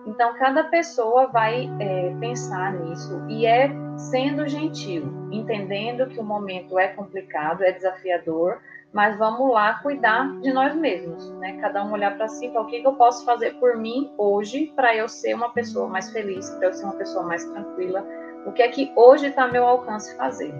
Então, 0.06 0.34
cada 0.34 0.64
pessoa 0.64 1.26
vai 1.26 1.68
é, 1.80 2.14
pensar 2.20 2.72
nisso 2.74 3.24
e 3.28 3.44
é 3.44 3.68
sendo 3.96 4.46
gentil, 4.46 5.28
entendendo 5.32 6.06
que 6.06 6.20
o 6.20 6.24
momento 6.24 6.78
é 6.78 6.88
complicado, 6.88 7.64
é 7.64 7.72
desafiador, 7.72 8.60
mas 8.92 9.18
vamos 9.18 9.50
lá 9.52 9.74
cuidar 9.82 10.40
de 10.40 10.52
nós 10.52 10.74
mesmos, 10.76 11.28
né? 11.38 11.58
Cada 11.60 11.84
um 11.84 11.92
olhar 11.92 12.16
para 12.16 12.28
si, 12.28 12.48
para 12.48 12.62
o 12.62 12.66
que, 12.66 12.80
que 12.80 12.86
eu 12.86 12.94
posso 12.94 13.24
fazer 13.24 13.54
por 13.54 13.76
mim 13.76 14.12
hoje 14.16 14.72
para 14.76 14.94
eu 14.94 15.08
ser 15.08 15.34
uma 15.34 15.50
pessoa 15.50 15.88
mais 15.88 16.10
feliz, 16.10 16.48
para 16.50 16.68
eu 16.68 16.72
ser 16.72 16.84
uma 16.84 16.94
pessoa 16.94 17.24
mais 17.24 17.44
tranquila, 17.44 18.06
o 18.46 18.52
que 18.52 18.62
é 18.62 18.68
que 18.68 18.92
hoje 18.94 19.26
está 19.26 19.48
meu 19.48 19.66
alcance 19.66 20.16
fazer. 20.16 20.54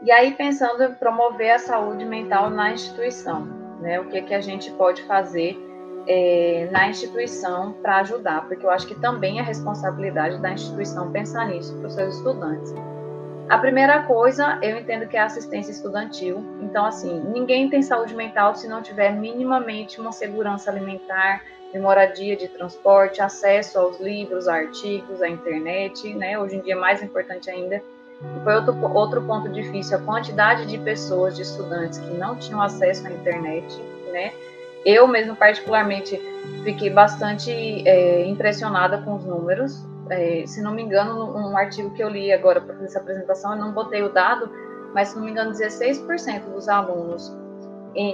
E 0.00 0.10
aí, 0.10 0.32
pensando 0.32 0.82
em 0.82 0.94
promover 0.94 1.50
a 1.50 1.58
saúde 1.58 2.04
mental 2.04 2.48
na 2.48 2.72
instituição, 2.72 3.44
né? 3.80 4.00
O 4.00 4.06
que, 4.06 4.16
é 4.16 4.22
que 4.22 4.34
a 4.34 4.40
gente 4.40 4.70
pode 4.72 5.02
fazer 5.02 5.67
é, 6.08 6.68
na 6.72 6.88
instituição 6.88 7.74
para 7.82 7.98
ajudar, 7.98 8.48
porque 8.48 8.64
eu 8.64 8.70
acho 8.70 8.86
que 8.86 8.94
também 8.94 9.38
é 9.38 9.42
responsabilidade 9.42 10.38
da 10.38 10.50
instituição 10.50 11.12
pensar 11.12 11.46
nisso 11.46 11.76
para 11.76 11.86
os 11.86 11.94
seus 11.94 12.16
estudantes. 12.16 12.74
A 13.48 13.58
primeira 13.58 14.02
coisa, 14.02 14.58
eu 14.62 14.78
entendo 14.78 15.06
que 15.06 15.16
é 15.16 15.20
a 15.20 15.24
assistência 15.24 15.70
estudantil. 15.70 16.44
Então, 16.62 16.84
assim, 16.84 17.20
ninguém 17.32 17.70
tem 17.70 17.80
saúde 17.82 18.14
mental 18.14 18.54
se 18.54 18.68
não 18.68 18.82
tiver 18.82 19.10
minimamente 19.10 20.00
uma 20.00 20.12
segurança 20.12 20.70
alimentar, 20.70 21.42
de 21.72 21.78
moradia, 21.78 22.36
de 22.36 22.48
transporte, 22.48 23.20
acesso 23.20 23.78
aos 23.78 24.00
livros, 24.00 24.48
artigos, 24.48 25.20
à 25.22 25.28
internet, 25.28 26.14
né? 26.14 26.38
Hoje 26.38 26.56
em 26.56 26.60
dia, 26.60 26.76
mais 26.76 27.02
importante 27.02 27.50
ainda, 27.50 27.76
e 27.76 28.44
foi 28.44 28.54
outro, 28.54 28.94
outro 28.94 29.22
ponto 29.22 29.48
difícil, 29.50 29.98
a 29.98 30.00
quantidade 30.00 30.66
de 30.66 30.78
pessoas, 30.78 31.36
de 31.36 31.42
estudantes 31.42 31.98
que 31.98 32.10
não 32.14 32.36
tinham 32.36 32.60
acesso 32.60 33.06
à 33.06 33.10
internet, 33.10 33.66
né? 34.12 34.32
Eu 34.84 35.06
mesmo, 35.06 35.34
particularmente, 35.36 36.20
fiquei 36.64 36.90
bastante 36.90 37.50
é, 37.86 38.26
impressionada 38.26 38.98
com 38.98 39.16
os 39.16 39.24
números. 39.24 39.84
É, 40.10 40.44
se 40.46 40.62
não 40.62 40.72
me 40.72 40.82
engano, 40.82 41.32
num 41.32 41.56
artigo 41.56 41.90
que 41.90 42.02
eu 42.02 42.08
li 42.08 42.32
agora 42.32 42.60
para 42.60 42.82
essa 42.84 42.98
apresentação, 42.98 43.52
eu 43.52 43.58
não 43.58 43.72
botei 43.72 44.02
o 44.02 44.08
dado, 44.08 44.50
mas 44.94 45.08
se 45.08 45.16
não 45.16 45.24
me 45.24 45.30
engano, 45.30 45.52
16% 45.52 46.52
dos 46.52 46.68
alunos 46.68 47.36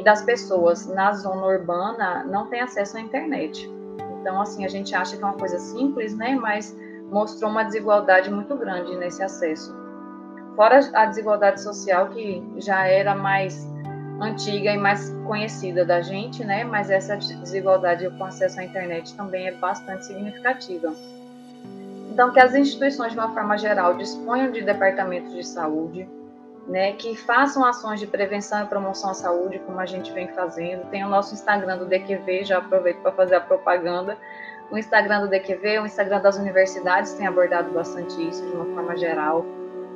das 0.03 0.23
pessoas 0.23 0.87
na 0.87 1.13
zona 1.13 1.47
urbana 1.47 2.25
não 2.25 2.47
têm 2.47 2.61
acesso 2.61 2.97
à 2.97 3.01
internet. 3.01 3.71
Então, 4.21 4.41
assim, 4.41 4.65
a 4.65 4.69
gente 4.69 4.95
acha 4.95 5.17
que 5.17 5.23
é 5.23 5.27
uma 5.27 5.37
coisa 5.37 5.59
simples, 5.59 6.17
né? 6.17 6.35
Mas 6.35 6.75
mostrou 7.11 7.51
uma 7.51 7.63
desigualdade 7.65 8.31
muito 8.31 8.57
grande 8.57 8.97
nesse 8.97 9.23
acesso. 9.23 9.77
Fora 10.57 10.81
a 10.95 11.07
desigualdade 11.07 11.61
social 11.61 12.09
que 12.09 12.43
já 12.57 12.87
era 12.87 13.15
mais 13.15 13.69
antiga 14.21 14.71
e 14.71 14.79
mais 14.79 15.11
conhecida 15.27 15.85
da 15.85 16.01
gente, 16.01 16.45
né? 16.45 16.65
Mas 16.65 16.91
essa 16.91 17.17
desigualdade 17.17 18.09
com 18.11 18.25
acesso 18.25 18.61
à 18.61 18.65
internet 18.65 19.15
também 19.15 19.49
é 19.49 19.53
bastante 19.53 20.07
significativa. 20.07 20.95
Então, 22.11 22.33
que 22.33 22.39
as 22.39 22.55
instituições, 22.55 23.13
de 23.13 23.19
uma 23.19 23.33
forma 23.35 23.59
geral, 23.59 23.97
disponham 23.97 24.53
de 24.53 24.63
departamentos 24.63 25.35
de 25.35 25.45
saúde, 25.45 26.09
né, 26.67 26.93
que 26.93 27.15
façam 27.15 27.65
ações 27.65 28.01
de 28.01 28.07
prevenção 28.07 28.63
e 28.63 28.67
promoção 28.67 29.11
à 29.11 29.15
saúde, 29.15 29.59
como 29.67 29.81
a 29.81 29.87
gente 29.87 30.13
vem 30.13 30.29
fazendo. 30.29 30.89
Tem 30.91 31.05
o 31.05 31.09
nosso 31.09 31.35
Instagram 31.35 31.77
do 31.79 31.87
DQV, 31.87 32.45
já 32.45 32.59
aproveito 32.59 32.99
para 32.99 33.13
fazer 33.13 33.35
a 33.35 33.41
propaganda. 33.41 34.17
O 34.71 34.79
Instagram 34.79 35.23
do 35.23 35.29
DQV, 35.29 35.81
o 35.81 35.87
Instagram 35.87 36.21
das 36.21 36.39
universidades 36.39 37.13
tem 37.15 37.27
abordado 37.27 37.71
bastante 37.73 38.15
isso 38.27 38.47
de 38.47 38.53
uma 38.53 38.65
forma 38.67 38.97
geral, 38.97 39.45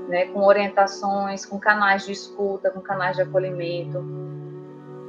né, 0.08 0.26
com 0.26 0.40
orientações, 0.40 1.44
com 1.44 1.58
canais 1.58 2.04
de 2.06 2.12
escuta, 2.12 2.70
com 2.70 2.80
canais 2.80 3.16
de 3.16 3.22
acolhimento. 3.22 3.98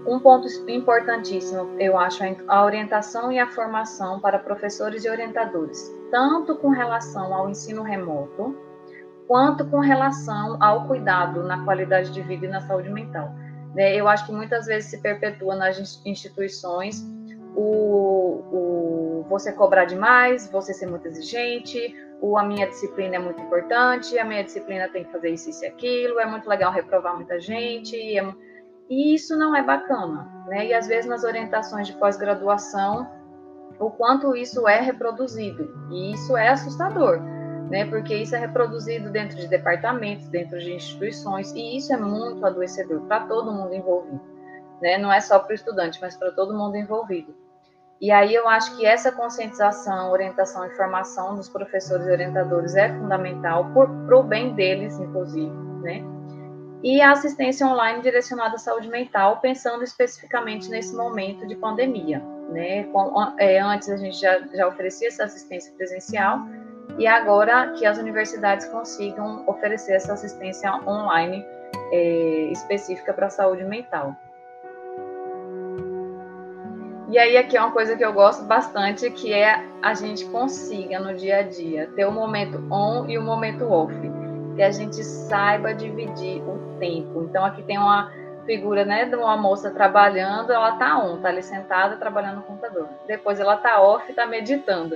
Um 0.05 0.19
ponto 0.19 0.47
importantíssimo, 0.69 1.75
eu 1.79 1.97
acho, 1.97 2.23
é 2.23 2.35
a 2.47 2.63
orientação 2.63 3.31
e 3.31 3.39
a 3.39 3.47
formação 3.47 4.19
para 4.19 4.39
professores 4.39 5.05
e 5.05 5.09
orientadores, 5.09 5.93
tanto 6.11 6.55
com 6.55 6.69
relação 6.69 7.33
ao 7.33 7.49
ensino 7.49 7.83
remoto, 7.83 8.57
quanto 9.27 9.65
com 9.65 9.79
relação 9.79 10.57
ao 10.61 10.87
cuidado 10.87 11.43
na 11.43 11.63
qualidade 11.63 12.11
de 12.11 12.21
vida 12.21 12.45
e 12.45 12.49
na 12.49 12.61
saúde 12.61 12.89
mental. 12.89 13.29
Né? 13.75 13.95
Eu 13.95 14.07
acho 14.07 14.25
que 14.25 14.31
muitas 14.31 14.65
vezes 14.65 14.89
se 14.89 14.97
perpetua 14.99 15.55
nas 15.55 15.77
instituições 16.05 17.05
o, 17.55 18.41
o 18.51 18.98
você 19.23 19.51
cobrar 19.51 19.85
demais, 19.85 20.49
você 20.51 20.73
ser 20.73 20.87
muito 20.87 21.07
exigente, 21.07 21.95
o 22.21 22.37
a 22.37 22.43
minha 22.43 22.67
disciplina 22.67 23.15
é 23.15 23.19
muito 23.19 23.41
importante, 23.41 24.17
a 24.19 24.25
minha 24.25 24.43
disciplina 24.43 24.87
tem 24.89 25.03
que 25.03 25.11
fazer 25.11 25.29
isso, 25.29 25.63
e 25.63 25.67
aquilo, 25.67 26.19
é 26.19 26.25
muito 26.25 26.47
legal 26.47 26.71
reprovar 26.71 27.15
muita 27.15 27.39
gente, 27.39 27.95
e, 27.95 28.17
é, 28.17 28.33
e 28.89 29.13
isso 29.13 29.37
não 29.37 29.55
é 29.55 29.63
bacana, 29.63 30.29
né? 30.47 30.67
E 30.67 30.73
às 30.73 30.87
vezes 30.87 31.09
nas 31.09 31.23
orientações 31.23 31.87
de 31.87 31.93
pós-graduação, 31.93 33.09
o 33.79 33.89
quanto 33.89 34.35
isso 34.35 34.67
é 34.67 34.81
reproduzido, 34.81 35.87
e 35.91 36.13
isso 36.13 36.35
é 36.35 36.49
assustador 36.49 37.21
né? 37.69 37.85
Porque 37.85 38.15
isso 38.15 38.35
é 38.35 38.39
reproduzido 38.39 39.09
dentro 39.11 39.37
de 39.37 39.47
departamentos, 39.47 40.27
dentro 40.27 40.59
de 40.59 40.73
instituições, 40.73 41.53
e 41.53 41.77
isso 41.77 41.93
é 41.93 41.97
muito 41.97 42.45
adoecedor 42.45 43.01
para 43.01 43.25
todo 43.27 43.53
mundo 43.53 43.73
envolvido, 43.73 44.19
né? 44.81 44.97
Não 44.97 45.11
é 45.11 45.21
só 45.21 45.39
para 45.39 45.51
o 45.51 45.55
estudante, 45.55 45.99
mas 46.01 46.17
para 46.17 46.31
todo 46.31 46.57
mundo 46.57 46.75
envolvido. 46.75 47.33
E 48.01 48.11
aí 48.11 48.33
eu 48.33 48.47
acho 48.47 48.77
que 48.77 48.85
essa 48.85 49.11
conscientização, 49.11 50.11
orientação 50.11 50.65
e 50.65 50.69
formação 50.71 51.35
dos 51.35 51.49
professores 51.49 52.07
e 52.07 52.11
orientadores 52.11 52.75
é 52.75 52.89
fundamental 52.97 53.65
para 53.73 54.17
o 54.17 54.23
bem 54.23 54.53
deles, 54.53 54.97
inclusive, 54.97 55.51
né? 55.81 56.01
E 56.81 57.01
a 57.01 57.11
assistência 57.11 57.67
online 57.67 58.01
direcionada 58.01 58.55
à 58.55 58.57
saúde 58.57 58.87
mental, 58.87 59.41
pensando 59.41 59.83
especificamente 59.83 60.69
nesse 60.69 60.95
momento 60.95 61.45
de 61.45 61.57
pandemia, 61.57 62.23
né? 62.49 62.87
É, 63.37 63.59
antes 63.59 63.89
a 63.89 63.97
gente 63.97 64.17
já, 64.17 64.39
já 64.53 64.65
oferecia 64.65 65.09
essa 65.09 65.25
assistência 65.25 65.73
presencial, 65.73 66.39
e 66.97 67.05
agora 67.05 67.73
que 67.73 67.85
as 67.85 67.97
universidades 67.97 68.65
consigam 68.67 69.43
oferecer 69.45 69.93
essa 69.93 70.13
assistência 70.13 70.73
online 70.87 71.45
é, 71.91 72.49
específica 72.51 73.13
para 73.13 73.27
a 73.27 73.29
saúde 73.29 73.65
mental. 73.65 74.15
E 77.09 77.17
aí 77.17 77.37
aqui 77.37 77.57
é 77.57 77.61
uma 77.61 77.71
coisa 77.71 77.97
que 77.97 78.05
eu 78.05 78.13
gosto 78.13 78.43
bastante, 78.43 79.09
que 79.09 79.33
é 79.33 79.65
a 79.81 79.95
gente 79.95 80.25
consiga 80.25 80.99
no 80.99 81.15
dia 81.15 81.37
a 81.37 81.41
dia 81.41 81.89
ter 81.95 82.05
o 82.05 82.11
momento 82.11 82.63
on 82.71 83.07
e 83.07 83.17
o 83.17 83.21
momento 83.23 83.65
off, 83.65 83.93
que 84.55 84.61
a 84.61 84.69
gente 84.69 85.03
saiba 85.03 85.73
dividir 85.73 86.39
o 86.43 86.77
tempo. 86.79 87.23
Então 87.23 87.43
aqui 87.43 87.63
tem 87.63 87.79
uma 87.79 88.11
figura, 88.45 88.85
né, 88.85 89.05
de 89.05 89.15
uma 89.15 89.35
moça 89.35 89.71
trabalhando, 89.71 90.53
ela 90.53 90.73
tá 90.73 90.99
on, 90.99 91.19
tá 91.19 91.29
ali 91.29 91.41
sentada 91.41 91.97
trabalhando 91.97 92.37
no 92.37 92.43
computador. 92.43 92.87
Depois 93.07 93.39
ela 93.39 93.57
tá 93.57 93.81
off, 93.81 94.13
tá 94.13 94.27
meditando. 94.27 94.95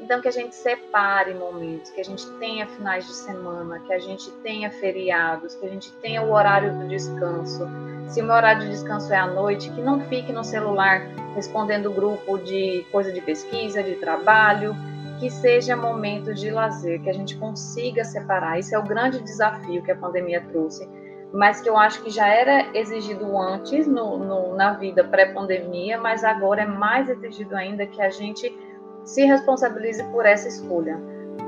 Então, 0.00 0.20
que 0.20 0.28
a 0.28 0.32
gente 0.32 0.54
separe 0.54 1.32
momentos, 1.32 1.90
que 1.90 2.00
a 2.00 2.04
gente 2.04 2.28
tenha 2.32 2.66
finais 2.66 3.06
de 3.06 3.14
semana, 3.14 3.78
que 3.78 3.92
a 3.92 3.98
gente 3.98 4.30
tenha 4.42 4.70
feriados, 4.70 5.54
que 5.54 5.64
a 5.64 5.68
gente 5.68 5.90
tenha 5.94 6.20
o 6.20 6.32
horário 6.32 6.78
do 6.78 6.88
descanso. 6.88 7.66
Se 8.08 8.20
o 8.20 8.24
meu 8.24 8.34
horário 8.34 8.62
de 8.62 8.70
descanso 8.70 9.12
é 9.12 9.16
à 9.16 9.26
noite, 9.26 9.70
que 9.70 9.80
não 9.80 10.00
fique 10.00 10.32
no 10.32 10.44
celular 10.44 11.06
respondendo 11.34 11.90
grupo 11.90 12.38
de 12.38 12.86
coisa 12.90 13.12
de 13.12 13.20
pesquisa, 13.20 13.82
de 13.82 13.96
trabalho, 13.96 14.74
que 15.18 15.30
seja 15.30 15.76
momento 15.76 16.34
de 16.34 16.50
lazer, 16.50 17.00
que 17.02 17.10
a 17.10 17.12
gente 17.12 17.36
consiga 17.36 18.04
separar. 18.04 18.58
Isso 18.58 18.74
é 18.74 18.78
o 18.78 18.82
grande 18.82 19.20
desafio 19.20 19.82
que 19.82 19.90
a 19.90 19.96
pandemia 19.96 20.40
trouxe, 20.50 20.88
mas 21.32 21.60
que 21.60 21.68
eu 21.68 21.76
acho 21.76 22.02
que 22.02 22.10
já 22.10 22.26
era 22.28 22.76
exigido 22.76 23.36
antes 23.38 23.86
no, 23.86 24.18
no 24.18 24.54
na 24.54 24.72
vida 24.72 25.04
pré-pandemia, 25.04 25.98
mas 25.98 26.24
agora 26.24 26.62
é 26.62 26.66
mais 26.66 27.08
exigido 27.08 27.56
ainda 27.56 27.86
que 27.86 28.00
a 28.00 28.10
gente 28.10 28.56
se 29.04 29.24
responsabilize 29.24 30.02
por 30.04 30.24
essa 30.26 30.48
escolha. 30.48 30.98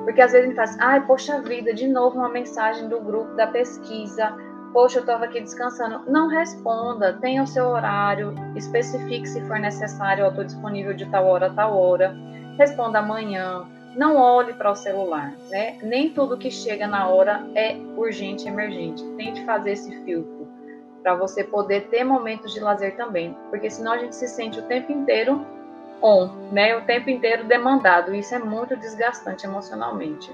Porque 0.05 0.21
às 0.21 0.33
vezes 0.33 0.47
a 0.47 0.49
gente 0.49 0.57
faz, 0.57 0.77
ai, 0.81 1.07
poxa 1.07 1.41
vida, 1.43 1.75
de 1.75 1.87
novo 1.89 2.19
uma 2.19 2.29
mensagem 2.29 2.89
do 2.89 3.01
grupo 3.01 3.35
da 3.35 3.47
pesquisa, 3.47 4.35
poxa, 4.77 4.99
eu 4.99 5.01
estava 5.01 5.25
aqui 5.25 5.41
descansando. 5.41 6.03
Não 6.07 6.29
responda, 6.29 7.15
tenha 7.15 7.43
o 7.43 7.47
seu 7.47 7.65
horário, 7.69 8.35
especifique 8.55 9.27
se 9.27 9.41
for 9.47 9.59
necessário, 9.59 10.23
eu 10.23 10.29
estou 10.29 10.45
disponível 10.45 10.93
de 10.93 11.07
tal 11.07 11.25
hora 11.25 11.47
a 11.47 11.51
tal 11.55 11.75
hora. 11.81 12.15
Responda 12.59 12.99
amanhã, 12.99 13.65
não 13.97 14.19
olhe 14.19 14.53
para 14.53 14.71
o 14.71 14.77
celular, 14.77 15.33
né? 15.49 15.79
Nem 15.83 16.11
tudo 16.11 16.37
que 16.37 16.51
chega 16.51 16.87
na 16.87 17.09
hora 17.09 17.43
é 17.55 17.75
urgente 17.97 18.47
emergente. 18.47 19.03
Tente 19.17 19.43
fazer 19.47 19.73
esse 19.73 19.91
filtro 20.05 20.47
para 21.03 21.15
você 21.15 21.43
poder 21.43 21.89
ter 21.89 22.05
momentos 22.05 22.53
de 22.53 22.61
lazer 22.61 22.97
também, 22.97 23.35
porque 23.49 23.71
senão 23.71 23.93
a 23.93 23.99
gente 23.99 24.15
se 24.15 24.29
sente 24.29 24.59
o 24.59 24.65
tempo 24.65 24.93
inteiro 24.93 25.43
on, 26.03 26.51
né, 26.53 26.77
o 26.77 26.85
tempo 26.85 27.09
inteiro 27.09 27.45
demandado. 27.45 28.15
Isso 28.15 28.35
é 28.35 28.39
muito 28.39 28.77
desgastante 28.77 29.47
emocionalmente. 29.47 30.31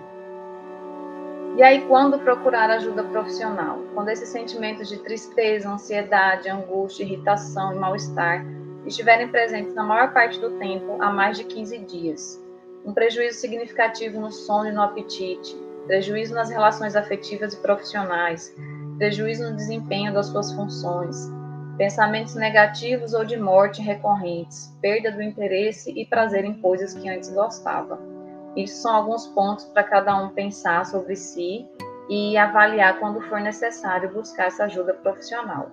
E 1.54 1.62
aí, 1.62 1.86
quando 1.86 2.18
procurar 2.18 2.70
ajuda 2.70 3.04
profissional? 3.04 3.78
Quando 3.92 4.08
esses 4.08 4.30
sentimentos 4.30 4.88
de 4.88 4.96
tristeza, 4.98 5.68
ansiedade, 5.68 6.48
angústia, 6.48 7.04
irritação 7.04 7.74
e 7.74 7.78
mal-estar 7.78 8.42
estiverem 8.86 9.28
presentes 9.28 9.74
na 9.74 9.84
maior 9.84 10.14
parte 10.14 10.40
do 10.40 10.58
tempo 10.58 10.96
há 11.02 11.12
mais 11.12 11.36
de 11.36 11.44
15 11.44 11.78
dias. 11.80 12.42
Um 12.86 12.94
prejuízo 12.94 13.38
significativo 13.38 14.18
no 14.18 14.32
sono 14.32 14.70
e 14.70 14.72
no 14.72 14.80
apetite, 14.80 15.54
prejuízo 15.86 16.34
nas 16.34 16.48
relações 16.48 16.96
afetivas 16.96 17.52
e 17.52 17.60
profissionais, 17.60 18.54
prejuízo 18.96 19.50
no 19.50 19.54
desempenho 19.54 20.12
das 20.12 20.26
suas 20.26 20.52
funções, 20.52 21.30
pensamentos 21.76 22.34
negativos 22.34 23.12
ou 23.12 23.26
de 23.26 23.36
morte 23.36 23.82
recorrentes, 23.82 24.74
perda 24.80 25.12
do 25.12 25.22
interesse 25.22 25.92
e 25.92 26.06
prazer 26.06 26.46
em 26.46 26.60
coisas 26.62 26.94
que 26.94 27.08
antes 27.08 27.28
gostava. 27.28 28.11
Isso 28.56 28.82
são 28.82 28.94
alguns 28.94 29.26
pontos 29.28 29.64
para 29.66 29.82
cada 29.82 30.16
um 30.16 30.30
pensar 30.30 30.84
sobre 30.86 31.16
si 31.16 31.66
e 32.08 32.36
avaliar 32.36 32.98
quando 32.98 33.20
for 33.22 33.40
necessário 33.40 34.12
buscar 34.12 34.46
essa 34.46 34.64
ajuda 34.64 34.94
profissional. 34.94 35.70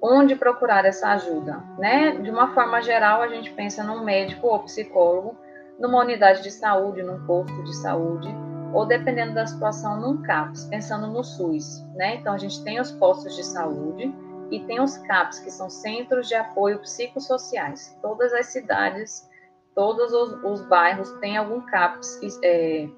Onde 0.00 0.36
procurar 0.36 0.84
essa 0.84 1.08
ajuda? 1.12 1.62
Né? 1.78 2.12
De 2.16 2.30
uma 2.30 2.52
forma 2.54 2.82
geral, 2.82 3.22
a 3.22 3.28
gente 3.28 3.50
pensa 3.52 3.82
num 3.82 4.04
médico 4.04 4.46
ou 4.46 4.58
psicólogo, 4.60 5.36
numa 5.78 6.00
unidade 6.00 6.42
de 6.42 6.50
saúde, 6.50 7.02
num 7.02 7.24
posto 7.26 7.62
de 7.64 7.74
saúde, 7.76 8.28
ou 8.72 8.86
dependendo 8.86 9.34
da 9.34 9.46
situação, 9.46 10.00
num 10.00 10.22
CAPS, 10.22 10.66
pensando 10.66 11.06
no 11.06 11.24
SUS, 11.24 11.82
né? 11.94 12.16
Então 12.16 12.34
a 12.34 12.38
gente 12.38 12.62
tem 12.62 12.80
os 12.80 12.90
postos 12.92 13.34
de 13.34 13.44
saúde 13.44 14.14
e 14.50 14.60
tem 14.60 14.80
os 14.80 14.96
CAPS, 14.98 15.40
que 15.40 15.50
são 15.50 15.70
centros 15.70 16.28
de 16.28 16.34
apoio 16.34 16.78
psicossociais. 16.80 17.96
Todas 18.02 18.32
as 18.32 18.46
cidades, 18.46 19.28
todos 19.74 20.12
os, 20.12 20.44
os 20.44 20.60
bairros 20.66 21.10
têm 21.20 21.36
algum 21.36 21.60
CAPS 21.60 22.16
que, 22.16 22.28
é, 22.42 22.88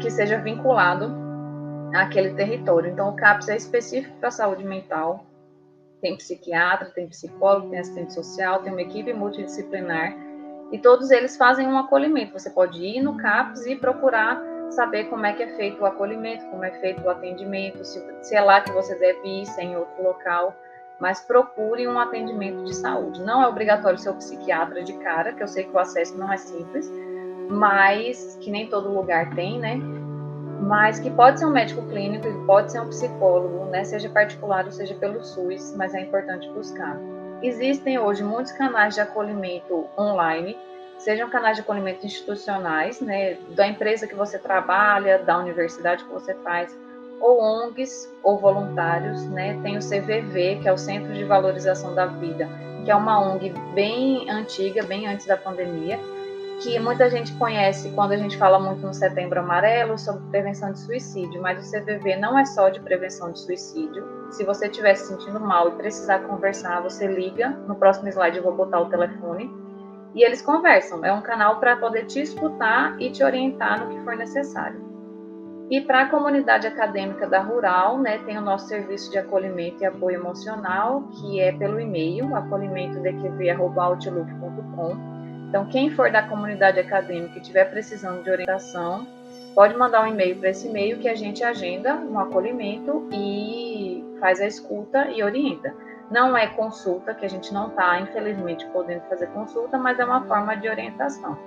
que 0.00 0.10
seja 0.10 0.38
vinculado 0.38 1.14
àquele 1.94 2.34
território. 2.34 2.90
Então 2.90 3.10
o 3.10 3.16
CAPS 3.16 3.48
é 3.48 3.56
específico 3.56 4.16
para 4.18 4.28
a 4.28 4.32
saúde 4.32 4.64
mental. 4.64 5.24
Tem 6.00 6.16
psiquiatra, 6.16 6.90
tem 6.90 7.08
psicólogo, 7.08 7.70
tem 7.70 7.78
assistente 7.78 8.12
social, 8.12 8.62
tem 8.62 8.72
uma 8.72 8.82
equipe 8.82 9.12
multidisciplinar 9.12 10.16
e 10.72 10.78
todos 10.78 11.10
eles 11.10 11.36
fazem 11.36 11.68
um 11.68 11.78
acolhimento. 11.78 12.32
Você 12.32 12.50
pode 12.50 12.82
ir 12.82 13.00
no 13.00 13.16
CAPS 13.16 13.66
e 13.66 13.76
procurar 13.76 14.42
saber 14.70 15.04
como 15.04 15.26
é 15.26 15.34
que 15.34 15.42
é 15.42 15.48
feito 15.54 15.82
o 15.82 15.86
acolhimento, 15.86 16.46
como 16.46 16.64
é 16.64 16.70
feito 16.80 17.02
o 17.02 17.10
atendimento, 17.10 17.84
se, 17.84 18.02
se 18.22 18.34
é 18.34 18.40
lá 18.40 18.60
que 18.62 18.72
você 18.72 18.94
deve 18.94 19.42
ir, 19.42 19.46
se 19.46 19.60
é 19.60 19.64
em 19.64 19.76
outro 19.76 20.02
local, 20.02 20.56
mas 21.02 21.20
procure 21.20 21.88
um 21.88 21.98
atendimento 21.98 22.62
de 22.62 22.76
saúde. 22.76 23.20
Não 23.22 23.42
é 23.42 23.48
obrigatório 23.48 23.98
ser 23.98 24.10
o 24.10 24.14
psiquiatra 24.14 24.84
de 24.84 24.92
cara, 24.98 25.32
que 25.32 25.42
eu 25.42 25.48
sei 25.48 25.64
que 25.64 25.74
o 25.74 25.78
acesso 25.80 26.16
não 26.16 26.32
é 26.32 26.36
simples, 26.36 26.88
mas 27.50 28.38
que 28.40 28.52
nem 28.52 28.68
todo 28.68 28.88
lugar 28.88 29.34
tem, 29.34 29.58
né? 29.58 29.80
Mas 30.60 31.00
que 31.00 31.10
pode 31.10 31.40
ser 31.40 31.46
um 31.46 31.50
médico 31.50 31.82
clínico 31.88 32.28
e 32.28 32.46
pode 32.46 32.70
ser 32.70 32.80
um 32.80 32.88
psicólogo, 32.88 33.64
né? 33.64 33.82
Seja 33.82 34.08
particular 34.10 34.64
ou 34.64 34.70
seja 34.70 34.94
pelo 34.94 35.24
SUS, 35.24 35.74
mas 35.76 35.92
é 35.92 36.02
importante 36.02 36.48
buscar. 36.50 36.96
Existem 37.42 37.98
hoje 37.98 38.22
muitos 38.22 38.52
canais 38.52 38.94
de 38.94 39.00
acolhimento 39.00 39.88
online, 39.98 40.56
sejam 40.98 41.28
canais 41.28 41.56
de 41.56 41.62
acolhimento 41.62 42.06
institucionais, 42.06 43.00
né, 43.00 43.38
da 43.56 43.66
empresa 43.66 44.06
que 44.06 44.14
você 44.14 44.38
trabalha, 44.38 45.18
da 45.18 45.36
universidade 45.36 46.04
que 46.04 46.12
você 46.12 46.32
faz, 46.44 46.78
ou 47.22 47.40
ONGs 47.40 48.12
ou 48.22 48.36
voluntários, 48.36 49.24
né? 49.30 49.58
Tem 49.62 49.78
o 49.78 49.80
CVV, 49.80 50.58
que 50.60 50.68
é 50.68 50.72
o 50.72 50.76
Centro 50.76 51.14
de 51.14 51.24
Valorização 51.24 51.94
da 51.94 52.06
Vida, 52.06 52.48
que 52.84 52.90
é 52.90 52.96
uma 52.96 53.20
ONG 53.20 53.54
bem 53.74 54.28
antiga, 54.28 54.82
bem 54.82 55.06
antes 55.06 55.26
da 55.26 55.36
pandemia, 55.36 55.98
que 56.60 56.78
muita 56.80 57.08
gente 57.08 57.32
conhece 57.34 57.90
quando 57.90 58.12
a 58.12 58.16
gente 58.16 58.36
fala 58.36 58.58
muito 58.58 58.84
no 58.84 58.92
Setembro 58.92 59.40
Amarelo 59.40 59.96
sobre 59.96 60.22
prevenção 60.30 60.72
de 60.72 60.80
suicídio, 60.80 61.40
mas 61.40 61.64
o 61.64 61.70
CVV 61.70 62.16
não 62.16 62.36
é 62.38 62.44
só 62.44 62.68
de 62.68 62.80
prevenção 62.80 63.30
de 63.32 63.38
suicídio. 63.38 64.04
Se 64.30 64.44
você 64.44 64.66
estiver 64.66 64.94
se 64.94 65.06
sentindo 65.06 65.40
mal 65.40 65.68
e 65.68 65.72
precisar 65.72 66.20
conversar, 66.20 66.80
você 66.80 67.06
liga. 67.06 67.50
No 67.68 67.76
próximo 67.76 68.08
slide 68.08 68.36
eu 68.36 68.42
vou 68.42 68.54
botar 68.54 68.80
o 68.80 68.88
telefone. 68.88 69.50
E 70.14 70.24
eles 70.24 70.42
conversam. 70.42 71.04
É 71.04 71.12
um 71.12 71.22
canal 71.22 71.58
para 71.58 71.76
poder 71.76 72.06
te 72.06 72.20
escutar 72.20 73.00
e 73.00 73.10
te 73.10 73.24
orientar 73.24 73.84
no 73.84 73.94
que 73.94 74.04
for 74.04 74.16
necessário. 74.16 74.91
E 75.70 75.80
para 75.80 76.02
a 76.02 76.08
comunidade 76.08 76.66
acadêmica 76.66 77.26
da 77.26 77.40
Rural, 77.40 77.98
né, 77.98 78.18
tem 78.18 78.36
o 78.36 78.42
nosso 78.42 78.68
serviço 78.68 79.10
de 79.10 79.16
acolhimento 79.18 79.82
e 79.82 79.86
apoio 79.86 80.16
emocional, 80.16 81.04
que 81.12 81.40
é 81.40 81.52
pelo 81.52 81.80
e-mail, 81.80 82.36
acolhimentodqv.outlook.com. 82.36 85.12
Então, 85.48 85.64
quem 85.66 85.90
for 85.90 86.10
da 86.10 86.22
comunidade 86.22 86.80
acadêmica 86.80 87.38
e 87.38 87.40
estiver 87.40 87.70
precisando 87.70 88.22
de 88.22 88.30
orientação, 88.30 89.06
pode 89.54 89.76
mandar 89.76 90.02
um 90.02 90.06
e-mail 90.06 90.36
para 90.36 90.50
esse 90.50 90.68
e-mail 90.68 90.98
que 90.98 91.08
a 91.08 91.14
gente 91.14 91.44
agenda 91.44 91.94
um 91.94 92.18
acolhimento 92.18 93.08
e 93.12 94.04
faz 94.18 94.40
a 94.40 94.46
escuta 94.46 95.10
e 95.10 95.22
orienta. 95.22 95.74
Não 96.10 96.36
é 96.36 96.46
consulta, 96.46 97.14
que 97.14 97.24
a 97.24 97.28
gente 97.28 97.52
não 97.52 97.68
está, 97.68 98.00
infelizmente, 98.00 98.66
podendo 98.66 99.02
fazer 99.08 99.28
consulta, 99.28 99.78
mas 99.78 99.98
é 99.98 100.04
uma 100.04 100.26
forma 100.26 100.54
de 100.54 100.68
orientação. 100.68 101.38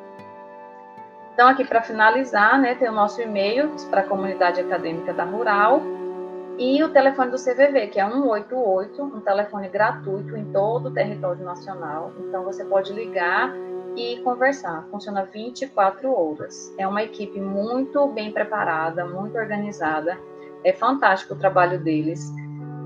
Então, 1.36 1.50
aqui 1.50 1.66
para 1.66 1.82
finalizar, 1.82 2.58
né, 2.62 2.76
tem 2.76 2.88
o 2.88 2.94
nosso 2.94 3.22
e-mail 3.22 3.70
para 3.90 4.00
a 4.00 4.04
comunidade 4.08 4.62
acadêmica 4.62 5.14
da 5.14 5.26
Rural 5.26 5.82
e 6.58 6.82
o 6.82 6.88
telefone 6.88 7.30
do 7.30 7.36
CVV, 7.36 7.88
que 7.88 8.00
é 8.00 8.10
188, 8.10 9.04
um 9.04 9.20
telefone 9.20 9.68
gratuito 9.68 10.38
em 10.38 10.46
todo 10.54 10.86
o 10.86 10.94
território 10.94 11.44
nacional. 11.44 12.14
Então, 12.22 12.46
você 12.46 12.64
pode 12.64 12.94
ligar 12.94 13.54
e 13.98 14.22
conversar. 14.22 14.88
Funciona 14.90 15.26
24 15.26 16.10
horas. 16.10 16.74
É 16.78 16.88
uma 16.88 17.04
equipe 17.04 17.42
muito 17.42 18.08
bem 18.08 18.32
preparada, 18.32 19.06
muito 19.06 19.38
organizada. 19.38 20.18
É 20.64 20.72
fantástico 20.72 21.34
o 21.34 21.38
trabalho 21.38 21.78
deles. 21.84 22.32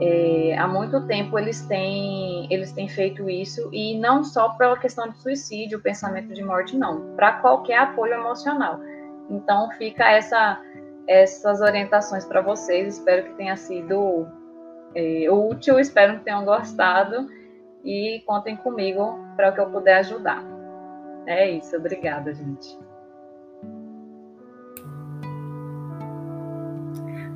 É, 0.01 0.57
há 0.57 0.67
muito 0.67 1.05
tempo 1.07 1.37
eles 1.37 1.65
têm, 1.65 2.47
eles 2.49 2.71
têm 2.71 2.87
feito 2.87 3.29
isso, 3.29 3.69
e 3.73 3.99
não 3.99 4.23
só 4.23 4.49
pela 4.49 4.77
questão 4.77 5.09
de 5.09 5.17
suicídio, 5.17 5.81
pensamento 5.81 6.33
de 6.33 6.43
morte, 6.43 6.77
não, 6.77 7.15
para 7.15 7.33
qualquer 7.33 7.79
apoio 7.79 8.13
emocional. 8.13 8.79
Então, 9.29 9.69
fica 9.71 10.09
essa, 10.09 10.61
essas 11.07 11.61
orientações 11.61 12.25
para 12.25 12.41
vocês. 12.41 12.95
Espero 12.95 13.25
que 13.25 13.33
tenha 13.35 13.55
sido 13.57 14.27
é, 14.95 15.29
útil, 15.29 15.79
espero 15.79 16.17
que 16.19 16.25
tenham 16.25 16.45
gostado, 16.45 17.27
e 17.83 18.23
contem 18.25 18.55
comigo 18.57 19.19
para 19.35 19.49
o 19.49 19.53
que 19.53 19.59
eu 19.59 19.69
puder 19.69 19.97
ajudar. 19.97 20.43
É 21.25 21.49
isso, 21.49 21.75
obrigada, 21.75 22.33
gente. 22.33 22.88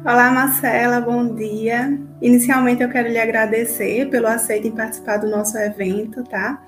Olá, 0.05 0.29
Marcela, 0.31 0.99
bom 0.99 1.33
dia. 1.33 1.97
Inicialmente 2.21 2.83
eu 2.83 2.89
quero 2.89 3.07
lhe 3.07 3.17
agradecer 3.17 4.09
pelo 4.09 4.27
aceito 4.27 4.67
em 4.67 4.71
participar 4.75 5.15
do 5.15 5.29
nosso 5.29 5.57
evento, 5.57 6.25
tá? 6.25 6.61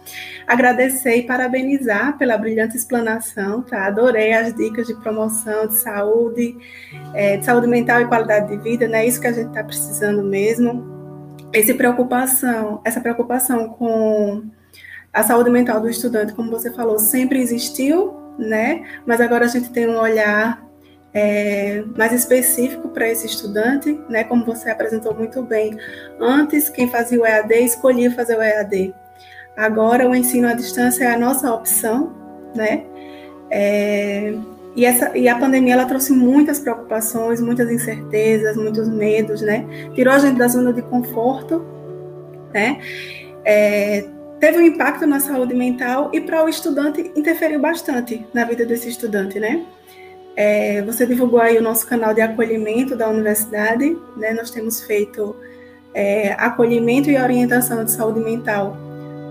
Agradecer 0.47 1.17
e 1.17 1.23
parabenizar 1.23 2.17
pela 2.17 2.37
brilhante 2.37 2.77
explanação, 2.77 3.61
tá? 3.61 3.87
Adorei 3.87 4.31
as 4.31 4.53
dicas 4.53 4.87
de 4.87 4.93
promoção 4.93 5.67
de 5.67 5.75
saúde, 5.75 6.57
é, 7.13 7.35
de 7.35 7.43
saúde 7.43 7.67
mental 7.67 7.99
e 7.99 8.07
qualidade 8.07 8.55
de 8.55 8.63
vida, 8.63 8.87
né? 8.87 9.05
Isso 9.05 9.19
que 9.19 9.27
a 9.27 9.33
gente 9.33 9.49
está 9.49 9.65
precisando 9.65 10.23
mesmo. 10.23 10.85
Essa 11.51 11.73
preocupação, 11.73 12.79
essa 12.85 13.01
preocupação 13.01 13.67
com 13.67 14.45
a 15.11 15.23
saúde 15.23 15.49
mental 15.49 15.81
do 15.81 15.89
estudante, 15.89 16.33
como 16.33 16.49
você 16.49 16.71
falou, 16.71 16.97
sempre 16.97 17.41
existiu, 17.41 18.15
né? 18.39 18.85
Mas 19.05 19.19
agora 19.19 19.43
a 19.43 19.49
gente 19.49 19.71
tem 19.71 19.89
um 19.89 19.97
olhar 19.97 20.64
é, 21.15 21.81
mais 21.97 22.11
específico 22.11 22.89
para 22.89 23.09
esse 23.09 23.25
estudante, 23.25 23.97
né? 24.09 24.25
Como 24.25 24.45
você 24.45 24.69
apresentou 24.69 25.15
muito 25.15 25.41
bem. 25.41 25.77
Antes, 26.19 26.67
quem 26.69 26.91
fazia 26.91 27.21
o 27.21 27.25
EAD 27.25 27.53
escolhia 27.63 28.11
fazer 28.11 28.37
o 28.37 28.41
EAD. 28.41 28.93
Agora, 29.55 30.09
o 30.09 30.13
ensino 30.13 30.45
à 30.45 30.53
distância 30.53 31.05
é 31.05 31.13
a 31.13 31.17
nossa 31.17 31.53
opção, 31.53 32.13
né? 32.53 32.83
É, 33.49 34.33
e, 34.75 34.83
essa, 34.83 35.17
e 35.17 35.29
a 35.29 35.39
pandemia 35.39 35.75
ela 35.75 35.85
trouxe 35.85 36.11
muitas 36.11 36.59
preocupações, 36.59 37.39
muitas 37.39 37.71
incertezas, 37.71 38.57
muitos 38.57 38.89
medos, 38.89 39.39
né? 39.39 39.65
Tirou 39.95 40.13
a 40.13 40.19
gente 40.19 40.37
da 40.37 40.49
zona 40.49 40.73
de 40.73 40.81
conforto, 40.81 41.65
né? 42.53 42.81
É, 43.45 44.05
teve 44.41 44.57
um 44.57 44.65
impacto 44.65 45.07
na 45.07 45.21
saúde 45.21 45.55
mental 45.55 46.09
e 46.11 46.19
para 46.19 46.43
o 46.43 46.49
estudante 46.49 47.09
interferiu 47.15 47.61
bastante 47.61 48.27
na 48.33 48.43
vida 48.43 48.65
desse 48.65 48.89
estudante, 48.89 49.39
né? 49.39 49.65
É, 50.35 50.81
você 50.81 51.05
divulgou 51.05 51.39
aí 51.39 51.57
o 51.57 51.61
nosso 51.61 51.87
canal 51.87 52.13
de 52.13 52.21
acolhimento 52.21 52.95
da 52.95 53.09
universidade, 53.09 53.97
né? 54.17 54.33
Nós 54.33 54.51
temos 54.51 54.81
feito 54.81 55.35
é, 55.93 56.33
acolhimento 56.33 57.09
e 57.09 57.17
orientação 57.17 57.85
de 57.85 57.91
saúde 57.91 58.19
mental 58.19 58.77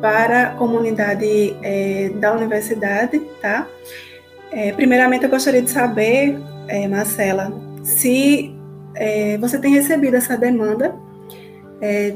para 0.01 0.49
a 0.49 0.51
comunidade 0.55 1.55
é, 1.63 2.11
da 2.17 2.33
universidade, 2.33 3.21
tá? 3.41 3.69
É, 4.51 4.73
primeiramente, 4.73 5.25
eu 5.25 5.31
gostaria 5.31 5.61
de 5.61 5.71
saber, 5.71 6.39
é, 6.69 6.89
Marcela, 6.89 7.53
se 7.83 8.55
é, 8.95 9.37
você 9.39 9.59
tem 9.59 9.75
recebido 9.75 10.17
essa 10.17 10.37
demanda 10.37 10.95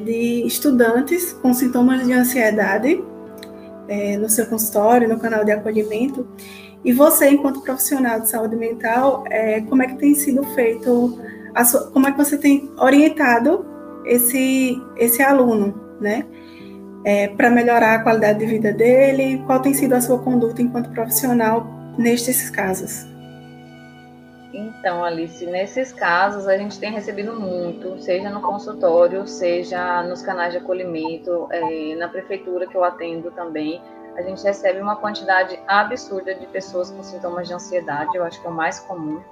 de 0.07 0.47
estudantes 0.47 1.34
com 1.43 1.53
sintomas 1.53 2.07
de 2.07 2.11
ansiedade 2.14 3.05
no 4.18 4.26
seu 4.26 4.47
consultório, 4.47 5.07
no 5.07 5.18
canal 5.18 5.45
de 5.45 5.53
acolhimento, 5.53 6.26
e 6.84 6.92
você, 6.92 7.30
enquanto 7.30 7.60
profissional 7.60 8.20
de 8.20 8.28
saúde 8.28 8.56
mental, 8.56 9.24
é, 9.28 9.60
como 9.62 9.82
é 9.82 9.86
que 9.88 9.96
tem 9.96 10.14
sido 10.14 10.44
feito, 10.54 11.18
sua, 11.66 11.90
como 11.90 12.06
é 12.06 12.12
que 12.12 12.18
você 12.18 12.38
tem 12.38 12.70
orientado 12.78 13.66
esse, 14.04 14.80
esse 14.96 15.22
aluno, 15.22 15.96
né? 16.00 16.24
É, 17.04 17.28
para 17.28 17.50
melhorar 17.50 17.94
a 17.94 18.02
qualidade 18.02 18.38
de 18.38 18.46
vida 18.46 18.72
dele? 18.72 19.42
Qual 19.46 19.60
tem 19.60 19.74
sido 19.74 19.94
a 19.94 20.00
sua 20.00 20.18
conduta 20.18 20.62
enquanto 20.62 20.90
profissional 20.90 21.66
nestes 21.96 22.50
casos? 22.50 23.06
Então, 24.52 25.04
Alice, 25.04 25.44
nesses 25.46 25.92
casos 25.92 26.48
a 26.48 26.56
gente 26.56 26.78
tem 26.78 26.92
recebido 26.92 27.38
muito, 27.38 28.00
seja 28.00 28.30
no 28.30 28.40
consultório, 28.40 29.26
seja 29.26 30.02
nos 30.04 30.22
canais 30.22 30.52
de 30.52 30.58
acolhimento, 30.58 31.48
é, 31.50 31.94
na 31.96 32.08
prefeitura 32.08 32.66
que 32.66 32.76
eu 32.76 32.82
atendo 32.82 33.30
também 33.32 33.80
a 34.18 34.22
gente 34.22 34.42
recebe 34.42 34.80
uma 34.80 34.96
quantidade 34.96 35.56
absurda 35.68 36.34
de 36.34 36.44
pessoas 36.48 36.90
com 36.90 37.04
sintomas 37.04 37.46
de 37.46 37.54
ansiedade, 37.54 38.16
eu 38.16 38.24
acho 38.24 38.40
que 38.40 38.46
é 38.48 38.50
o 38.50 38.52
mais 38.52 38.80
comum, 38.80 39.22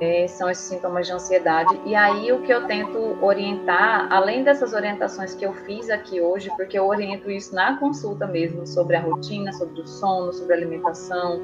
é, 0.00 0.26
são 0.26 0.48
esses 0.48 0.64
sintomas 0.64 1.06
de 1.06 1.12
ansiedade. 1.12 1.78
E 1.84 1.94
aí 1.94 2.32
o 2.32 2.40
que 2.40 2.50
eu 2.50 2.66
tento 2.66 3.18
orientar, 3.22 4.10
além 4.10 4.42
dessas 4.42 4.72
orientações 4.72 5.34
que 5.34 5.44
eu 5.44 5.52
fiz 5.52 5.90
aqui 5.90 6.18
hoje, 6.18 6.50
porque 6.56 6.78
eu 6.78 6.86
oriento 6.86 7.30
isso 7.30 7.54
na 7.54 7.76
consulta 7.76 8.26
mesmo, 8.26 8.66
sobre 8.66 8.96
a 8.96 9.00
rotina, 9.00 9.52
sobre 9.52 9.82
o 9.82 9.86
sono, 9.86 10.32
sobre 10.32 10.54
a 10.54 10.56
alimentação, 10.56 11.38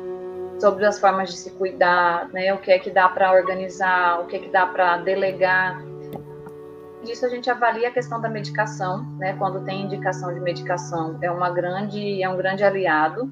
sobre 0.58 0.86
as 0.86 0.98
formas 0.98 1.30
de 1.30 1.36
se 1.36 1.50
cuidar, 1.50 2.30
né, 2.30 2.54
o 2.54 2.58
que 2.58 2.72
é 2.72 2.78
que 2.78 2.90
dá 2.90 3.06
para 3.06 3.32
organizar, 3.32 4.20
o 4.20 4.26
que 4.26 4.36
é 4.36 4.38
que 4.38 4.48
dá 4.48 4.64
para 4.64 4.96
delegar 4.96 5.82
disso 7.02 7.26
a 7.26 7.28
gente 7.28 7.50
avalia 7.50 7.88
a 7.88 7.90
questão 7.90 8.20
da 8.20 8.28
medicação, 8.28 9.04
né? 9.18 9.34
Quando 9.34 9.64
tem 9.64 9.82
indicação 9.82 10.32
de 10.32 10.40
medicação, 10.40 11.18
é 11.20 11.30
uma 11.30 11.50
grande, 11.50 12.22
é 12.22 12.28
um 12.28 12.36
grande 12.36 12.64
aliado 12.64 13.30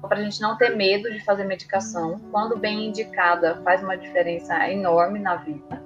para 0.00 0.18
a 0.18 0.22
gente 0.22 0.40
não 0.40 0.56
ter 0.56 0.70
medo 0.70 1.10
de 1.10 1.24
fazer 1.24 1.44
medicação. 1.44 2.20
Quando 2.30 2.56
bem 2.56 2.88
indicada, 2.88 3.60
faz 3.62 3.82
uma 3.82 3.96
diferença 3.96 4.68
enorme 4.68 5.18
na 5.18 5.36
vida. 5.36 5.82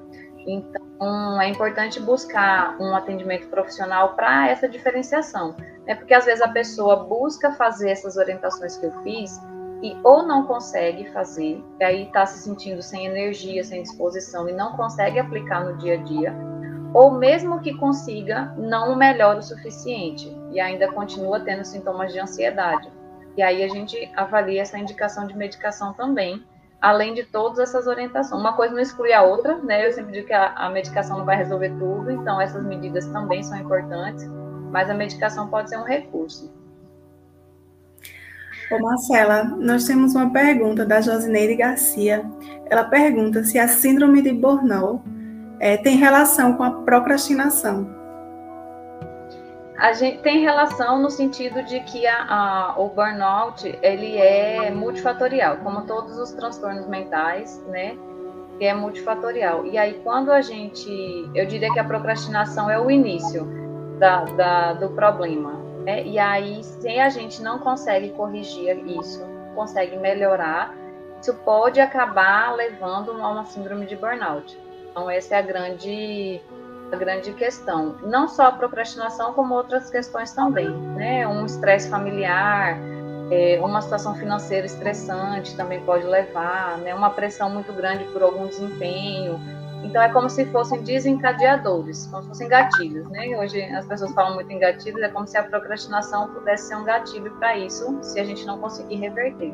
Então, 0.47 1.41
é 1.41 1.49
importante 1.49 2.01
buscar 2.01 2.76
um 2.80 2.95
atendimento 2.95 3.49
profissional 3.49 4.14
para 4.14 4.49
essa 4.49 4.68
diferenciação, 4.68 5.55
né? 5.87 5.95
Porque 5.95 6.14
às 6.14 6.24
vezes 6.24 6.41
a 6.41 6.49
pessoa 6.49 7.05
busca 7.05 7.53
fazer 7.53 7.91
essas 7.91 8.16
orientações 8.16 8.76
que 8.76 8.87
eu 8.87 8.93
fiz 9.03 9.39
e 9.82 9.95
ou 10.03 10.22
não 10.22 10.47
consegue 10.47 11.11
fazer, 11.12 11.62
e 11.78 11.84
aí 11.84 12.03
está 12.05 12.24
se 12.24 12.39
sentindo 12.39 12.80
sem 12.80 13.05
energia, 13.05 13.62
sem 13.62 13.82
disposição 13.82 14.49
e 14.49 14.53
não 14.53 14.74
consegue 14.74 15.18
aplicar 15.18 15.64
no 15.64 15.76
dia 15.76 15.95
a 15.95 16.03
dia 16.03 16.55
ou 16.97 17.11
mesmo 17.11 17.61
que 17.61 17.74
consiga, 17.74 18.55
não 18.57 18.97
melhora 18.97 19.40
o 19.40 19.42
suficiente 19.42 20.34
e 20.51 20.59
ainda 20.59 20.90
continua 20.90 21.38
tendo 21.38 21.62
sintomas 21.62 22.11
de 22.11 22.18
ansiedade. 22.18 22.90
E 23.36 23.42
aí 23.42 23.62
a 23.62 23.68
gente 23.68 24.11
avalia 24.16 24.62
essa 24.62 24.78
indicação 24.78 25.26
de 25.26 25.36
medicação 25.36 25.92
também, 25.92 26.42
além 26.80 27.12
de 27.12 27.24
todas 27.24 27.59
essas 27.59 27.86
orientações. 27.86 28.40
Uma 28.40 28.55
coisa 28.55 28.72
não 28.72 28.80
exclui 28.80 29.12
a 29.12 29.22
outra, 29.22 29.59
né? 29.59 29.86
Eu 29.86 29.92
sempre 29.92 30.11
digo 30.11 30.26
que 30.26 30.32
a, 30.32 30.55
a 30.55 30.70
medicação 30.70 31.18
não 31.18 31.26
vai 31.26 31.36
resolver 31.36 31.68
tudo, 31.78 32.11
então 32.11 32.40
essas 32.40 32.64
medidas 32.64 33.07
também 33.09 33.42
são 33.42 33.59
importantes, 33.59 34.26
mas 34.72 34.88
a 34.88 34.94
medicação 34.94 35.49
pode 35.49 35.68
ser 35.68 35.76
um 35.76 35.84
recurso. 35.84 36.51
Ô 38.72 38.80
Marcela, 38.80 39.44
nós 39.44 39.84
temos 39.84 40.14
uma 40.14 40.32
pergunta 40.32 40.86
da 40.86 41.03
Josineide 41.03 41.57
Garcia. 41.57 42.24
Ela 42.70 42.84
pergunta 42.84 43.44
se 43.44 43.59
a 43.59 43.68
síndrome 43.68 44.22
de 44.22 44.32
Burnout 44.32 45.15
é, 45.61 45.76
tem 45.76 45.96
relação 45.96 46.54
com 46.54 46.62
a 46.62 46.70
procrastinação. 46.82 47.94
a 49.78 49.92
gente 49.92 50.22
tem 50.22 50.40
relação 50.40 51.00
no 51.00 51.11
sentido 51.11 51.62
de 51.62 51.80
que 51.80 52.07
a, 52.07 52.24
a, 52.28 52.80
o 52.80 52.88
burnout 52.88 53.78
ele 53.82 54.16
é 54.16 54.70
multifatorial, 54.70 55.59
como 55.59 55.82
todos 55.82 56.16
os 56.18 56.32
transtornos 56.32 56.86
mentais, 56.86 57.62
né? 57.68 57.96
É 58.59 58.72
multifatorial. 58.72 59.66
E 59.66 59.76
aí, 59.76 60.00
quando 60.02 60.32
a 60.32 60.40
gente, 60.40 60.90
eu 61.34 61.44
diria 61.44 61.70
que 61.72 61.78
a 61.78 61.84
procrastinação 61.84 62.70
é 62.70 62.80
o 62.80 62.90
início 62.90 63.46
da, 63.98 64.24
da 64.24 64.72
do 64.72 64.88
problema. 64.90 65.52
Né? 65.84 66.04
E 66.04 66.18
aí, 66.18 66.64
se 66.64 66.98
a 66.98 67.11
gente 67.11 67.42
não 67.42 67.59
consegue 67.59 68.11
corrigir 68.11 68.82
isso, 68.98 69.22
consegue 69.54 69.96
melhorar, 69.98 70.74
isso 71.20 71.34
pode 71.44 71.80
acabar 71.80 72.54
levando 72.57 73.12
a 73.12 73.28
uma 73.28 73.44
síndrome 73.44 73.84
de 73.84 73.94
burnout. 73.94 74.59
Então, 74.97 75.11
essa 75.11 75.34
é 75.34 75.38
a 75.38 75.42
grande 75.42 76.40
a 76.90 76.97
grande 76.97 77.32
questão. 77.34 77.97
Não 78.03 78.26
só 78.26 78.47
a 78.47 78.53
procrastinação, 78.53 79.34
como 79.34 79.55
outras 79.55 79.90
questões 79.90 80.32
também, 80.32 80.70
né? 80.70 81.28
Um 81.28 81.44
estresse 81.44 81.90
familiar, 81.90 82.78
é, 83.30 83.61
uma 83.61 83.82
situação 83.82 84.14
financeira 84.14 84.64
estressante 84.64 85.55
também 85.55 85.82
pode 85.82 86.07
levar, 86.07 86.78
né? 86.78 86.94
Uma 86.94 87.11
pressão 87.11 87.51
muito 87.51 87.74
grande 87.74 88.05
por 88.05 88.22
algum 88.22 88.47
desempenho. 88.47 89.38
Então 89.84 90.01
é 90.01 90.09
como 90.09 90.30
se 90.30 90.47
fossem 90.47 90.82
desencadeadores, 90.82 92.07
como 92.07 92.22
se 92.22 92.28
fossem 92.28 92.49
gatilhos, 92.49 93.07
né? 93.11 93.36
Hoje 93.38 93.62
as 93.64 93.84
pessoas 93.84 94.12
falam 94.12 94.34
muito 94.34 94.51
em 94.51 94.59
gatilhos, 94.59 95.03
é 95.03 95.09
como 95.11 95.26
se 95.26 95.36
a 95.36 95.42
procrastinação 95.42 96.28
pudesse 96.32 96.68
ser 96.68 96.76
um 96.76 96.84
gatilho 96.84 97.30
para 97.32 97.55
isso, 97.59 97.99
se 98.01 98.18
a 98.18 98.24
gente 98.24 98.47
não 98.47 98.59
conseguir 98.59 98.97
reverter. 98.97 99.53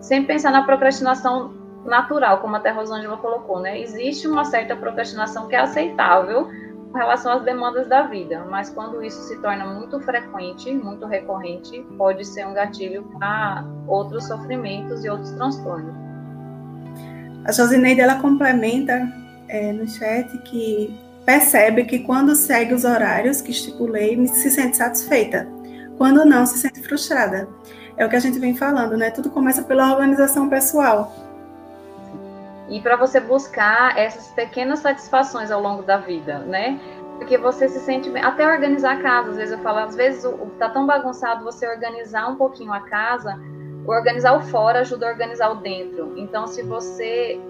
Sem 0.00 0.24
pensar 0.24 0.50
na 0.50 0.62
procrastinação 0.62 1.67
natural, 1.84 2.38
como 2.38 2.56
até 2.56 2.70
a 2.70 2.74
Rosângela 2.74 3.16
colocou, 3.16 3.60
né? 3.60 3.80
Existe 3.80 4.26
uma 4.26 4.44
certa 4.44 4.76
procrastinação 4.76 5.48
que 5.48 5.54
é 5.54 5.60
aceitável, 5.60 6.48
com 6.90 6.98
relação 6.98 7.32
às 7.32 7.42
demandas 7.42 7.86
da 7.86 8.02
vida, 8.02 8.44
mas 8.48 8.70
quando 8.70 9.02
isso 9.02 9.22
se 9.22 9.36
torna 9.40 9.66
muito 9.66 10.00
frequente, 10.00 10.72
muito 10.72 11.06
recorrente, 11.06 11.84
pode 11.96 12.24
ser 12.24 12.46
um 12.46 12.54
gatilho 12.54 13.02
para 13.18 13.64
outros 13.86 14.26
sofrimentos 14.26 15.04
e 15.04 15.10
outros 15.10 15.30
transtornos. 15.32 15.94
A 17.44 17.52
Josineide 17.52 18.00
ela 18.00 18.16
complementa 18.16 19.06
é, 19.48 19.72
no 19.72 19.86
chat 19.86 20.36
que 20.38 20.98
percebe 21.24 21.84
que 21.84 22.00
quando 22.00 22.34
segue 22.34 22.72
os 22.72 22.84
horários 22.84 23.40
que 23.40 23.50
estipulei, 23.50 24.26
se 24.26 24.50
sente 24.50 24.76
satisfeita. 24.76 25.46
Quando 25.98 26.24
não, 26.24 26.46
se 26.46 26.58
sente 26.58 26.80
frustrada. 26.82 27.48
É 27.96 28.06
o 28.06 28.08
que 28.08 28.16
a 28.16 28.20
gente 28.20 28.38
vem 28.38 28.54
falando, 28.54 28.96
né? 28.96 29.10
Tudo 29.10 29.28
começa 29.28 29.62
pela 29.62 29.90
organização 29.90 30.48
pessoal 30.48 31.27
e 32.68 32.80
para 32.80 32.96
você 32.96 33.18
buscar 33.18 33.96
essas 33.98 34.28
pequenas 34.28 34.80
satisfações 34.80 35.50
ao 35.50 35.60
longo 35.60 35.82
da 35.82 35.96
vida, 35.96 36.40
né? 36.40 36.78
Porque 37.16 37.36
você 37.36 37.68
se 37.68 37.80
sente 37.80 38.10
bem, 38.10 38.22
até 38.22 38.46
organizar 38.46 38.98
a 38.98 39.02
casa, 39.02 39.30
às 39.30 39.36
vezes 39.36 39.52
eu 39.52 39.58
falo, 39.62 39.78
às 39.78 39.96
vezes 39.96 40.24
o, 40.24 40.36
tá 40.58 40.68
tão 40.68 40.86
bagunçado 40.86 41.44
você 41.44 41.66
organizar 41.66 42.28
um 42.28 42.36
pouquinho 42.36 42.72
a 42.72 42.80
casa, 42.80 43.40
organizar 43.86 44.36
o 44.36 44.42
fora 44.42 44.80
ajuda 44.80 45.08
a 45.08 45.10
organizar 45.10 45.50
o 45.50 45.56
dentro. 45.56 46.12
Então, 46.16 46.46
se 46.46 46.62
você 46.62 47.40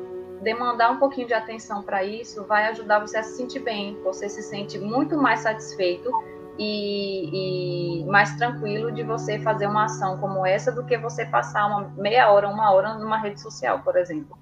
demandar 0.40 0.92
um 0.92 0.98
pouquinho 0.98 1.26
de 1.26 1.34
atenção 1.34 1.82
para 1.82 2.04
isso, 2.04 2.44
vai 2.44 2.68
ajudar 2.68 3.00
você 3.00 3.18
a 3.18 3.22
se 3.22 3.36
sentir 3.36 3.58
bem, 3.58 3.98
você 4.04 4.28
se 4.28 4.42
sente 4.42 4.78
muito 4.78 5.16
mais 5.16 5.40
satisfeito 5.40 6.10
e, 6.56 8.02
e, 8.02 8.04
mais 8.06 8.36
tranquilo 8.36 8.92
de 8.92 9.02
você 9.02 9.40
fazer 9.40 9.66
uma 9.66 9.84
ação 9.84 10.16
como 10.18 10.46
essa 10.46 10.70
do 10.70 10.84
que 10.84 10.96
você 10.96 11.26
passar 11.26 11.66
uma 11.66 11.92
meia 11.96 12.30
hora, 12.30 12.48
uma 12.48 12.70
hora 12.72 12.94
numa 12.94 13.18
rede 13.18 13.40
social, 13.40 13.80
por 13.80 13.96
exemplo 13.96 14.38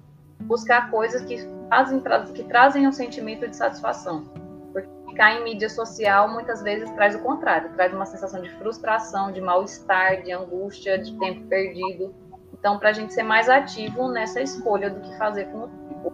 buscar 0.47 0.89
coisas 0.89 1.23
que 1.23 1.37
fazem 1.69 2.01
que 2.33 2.43
trazem 2.43 2.87
um 2.87 2.91
sentimento 2.91 3.47
de 3.47 3.55
satisfação. 3.55 4.23
Porque 4.71 4.89
ficar 5.09 5.33
em 5.33 5.43
mídia 5.43 5.69
social 5.69 6.29
muitas 6.29 6.61
vezes 6.61 6.89
traz 6.91 7.15
o 7.15 7.19
contrário, 7.19 7.69
traz 7.75 7.93
uma 7.93 8.05
sensação 8.05 8.41
de 8.41 8.49
frustração, 8.57 9.31
de 9.31 9.41
mal-estar, 9.41 10.23
de 10.23 10.31
angústia, 10.31 10.97
de 10.97 11.17
tempo 11.19 11.45
perdido. 11.47 12.15
Então, 12.57 12.79
para 12.79 12.89
a 12.89 12.93
gente 12.93 13.13
ser 13.13 13.23
mais 13.23 13.49
ativo 13.49 14.09
nessa 14.09 14.41
escolha 14.41 14.89
do 14.89 15.01
que 15.01 15.15
fazer 15.17 15.45
com 15.45 15.59
o 15.59 15.67
tempo. 15.67 16.13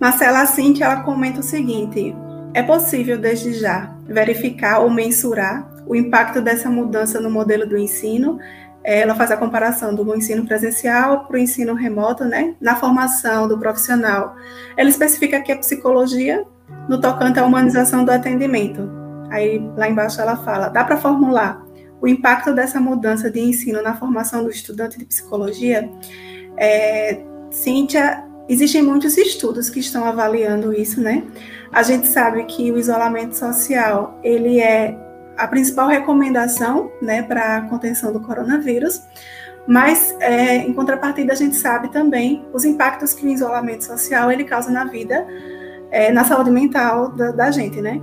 Marcela 0.00 0.46
Cintia, 0.46 0.86
ela 0.86 1.02
comenta 1.02 1.40
o 1.40 1.42
seguinte: 1.42 2.14
é 2.54 2.62
possível, 2.62 3.18
desde 3.18 3.52
já, 3.52 3.94
verificar 4.06 4.80
ou 4.80 4.90
mensurar 4.90 5.70
o 5.86 5.94
impacto 5.94 6.40
dessa 6.40 6.70
mudança 6.70 7.20
no 7.20 7.30
modelo 7.30 7.66
do 7.66 7.76
ensino 7.76 8.38
ela 8.84 9.14
faz 9.14 9.30
a 9.30 9.36
comparação 9.36 9.94
do 9.94 10.14
ensino 10.14 10.44
presencial 10.44 11.24
para 11.26 11.36
o 11.36 11.38
ensino 11.38 11.74
remoto, 11.74 12.24
né? 12.24 12.54
Na 12.60 12.76
formação 12.76 13.46
do 13.46 13.58
profissional. 13.58 14.34
Ela 14.76 14.90
especifica 14.90 15.40
que 15.40 15.52
a 15.52 15.58
psicologia 15.58 16.44
no 16.88 17.00
tocante 17.00 17.38
à 17.38 17.44
humanização 17.44 18.04
do 18.04 18.10
atendimento. 18.10 18.90
Aí 19.30 19.60
lá 19.76 19.88
embaixo 19.88 20.20
ela 20.20 20.36
fala: 20.36 20.68
dá 20.68 20.84
para 20.84 20.96
formular 20.96 21.64
o 22.00 22.08
impacto 22.08 22.52
dessa 22.52 22.80
mudança 22.80 23.30
de 23.30 23.40
ensino 23.40 23.80
na 23.82 23.94
formação 23.94 24.42
do 24.42 24.50
estudante 24.50 24.98
de 24.98 25.04
psicologia? 25.04 25.88
É, 26.56 27.20
Cíntia, 27.50 28.24
existem 28.48 28.82
muitos 28.82 29.16
estudos 29.16 29.70
que 29.70 29.78
estão 29.78 30.04
avaliando 30.04 30.72
isso, 30.72 31.00
né? 31.00 31.24
A 31.70 31.82
gente 31.82 32.06
sabe 32.06 32.44
que 32.44 32.72
o 32.72 32.78
isolamento 32.78 33.36
social 33.36 34.18
ele 34.22 34.60
é 34.60 34.98
a 35.36 35.46
principal 35.46 35.88
recomendação 35.88 36.90
né, 37.00 37.22
para 37.22 37.56
a 37.56 37.62
contenção 37.62 38.12
do 38.12 38.20
coronavírus, 38.20 39.02
mas 39.66 40.16
é, 40.20 40.56
em 40.56 40.72
contrapartida 40.72 41.32
a 41.32 41.36
gente 41.36 41.56
sabe 41.56 41.88
também 41.88 42.44
os 42.52 42.64
impactos 42.64 43.14
que 43.14 43.24
o 43.24 43.28
isolamento 43.28 43.84
social 43.84 44.30
ele 44.30 44.44
causa 44.44 44.70
na 44.70 44.84
vida, 44.84 45.26
é, 45.90 46.10
na 46.10 46.24
saúde 46.24 46.50
mental 46.50 47.10
da, 47.10 47.30
da, 47.30 47.50
gente, 47.50 47.80
né? 47.80 48.00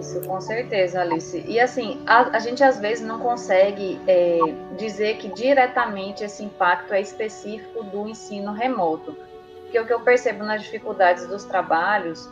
Isso 0.00 0.20
com 0.22 0.40
certeza, 0.40 1.02
Alice. 1.02 1.44
E 1.46 1.60
assim, 1.60 2.00
a, 2.06 2.36
a 2.36 2.38
gente 2.38 2.64
às 2.64 2.78
vezes 2.78 3.04
não 3.04 3.18
consegue 3.18 4.00
é, 4.06 4.38
dizer 4.78 5.18
que 5.18 5.28
diretamente 5.28 6.24
esse 6.24 6.42
impacto 6.42 6.94
é 6.94 7.00
específico 7.00 7.84
do 7.84 8.08
ensino 8.08 8.52
remoto. 8.52 9.14
Porque 9.62 9.78
o 9.78 9.86
que 9.86 9.92
eu 9.92 10.00
percebo 10.00 10.44
nas 10.44 10.62
dificuldades 10.62 11.26
dos 11.26 11.44
trabalhos 11.44 12.30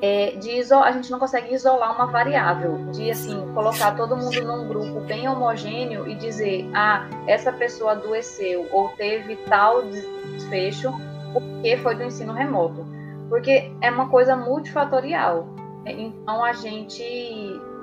é, 0.00 0.32
de 0.32 0.72
a 0.72 0.92
gente 0.92 1.10
não 1.10 1.18
consegue 1.18 1.52
isolar 1.52 1.94
uma 1.94 2.06
variável, 2.06 2.90
de 2.92 3.10
assim, 3.10 3.52
colocar 3.52 3.96
todo 3.96 4.16
mundo 4.16 4.40
num 4.42 4.68
grupo 4.68 5.00
bem 5.00 5.28
homogêneo 5.28 6.08
e 6.08 6.14
dizer, 6.14 6.68
ah, 6.72 7.08
essa 7.26 7.52
pessoa 7.52 7.92
adoeceu 7.92 8.68
ou 8.70 8.90
teve 8.90 9.36
tal 9.48 9.82
desfecho 9.82 10.92
porque 11.32 11.76
foi 11.78 11.96
do 11.96 12.04
ensino 12.04 12.32
remoto. 12.32 12.86
Porque 13.28 13.72
é 13.80 13.90
uma 13.90 14.08
coisa 14.08 14.36
multifatorial. 14.36 15.48
Então 15.84 16.44
a 16.44 16.52
gente 16.52 17.02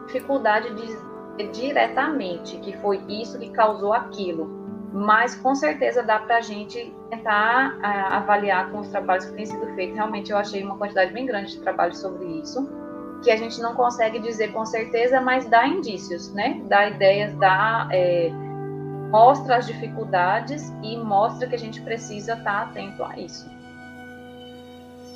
dificuldade 0.05 0.73
de 0.73 0.85
dizer 0.85 1.51
diretamente 1.51 2.57
que 2.57 2.77
foi 2.77 3.01
isso 3.09 3.37
que 3.37 3.49
causou 3.49 3.91
aquilo 3.91 4.64
mas 4.95 5.35
com 5.35 5.53
certeza 5.53 6.01
dá 6.01 6.19
para 6.19 6.37
a 6.37 6.41
gente 6.41 6.95
tentar 7.09 7.77
a, 7.83 8.15
avaliar 8.15 8.71
com 8.71 8.79
os 8.79 8.87
trabalhos 8.87 9.25
que 9.25 9.33
têm 9.33 9.45
sido 9.45 9.67
feitos. 9.75 9.93
Realmente 9.93 10.31
eu 10.31 10.37
achei 10.37 10.63
uma 10.63 10.77
quantidade 10.77 11.11
bem 11.11 11.25
grande 11.25 11.51
de 11.51 11.59
trabalho 11.59 11.93
sobre 11.93 12.25
isso, 12.39 12.65
que 13.21 13.29
a 13.29 13.35
gente 13.35 13.59
não 13.61 13.75
consegue 13.75 14.19
dizer 14.19 14.53
com 14.53 14.65
certeza, 14.65 15.19
mas 15.19 15.45
dá 15.49 15.67
indícios, 15.67 16.31
né? 16.33 16.61
Dá 16.69 16.87
ideias, 16.87 17.35
dá 17.35 17.89
é, 17.91 18.31
mostra 19.11 19.57
as 19.57 19.67
dificuldades 19.67 20.73
e 20.81 20.95
mostra 20.95 21.45
que 21.45 21.55
a 21.55 21.59
gente 21.59 21.81
precisa 21.81 22.33
estar 22.33 22.43
tá 22.43 22.61
atento 22.61 23.03
a 23.03 23.19
isso. 23.19 23.53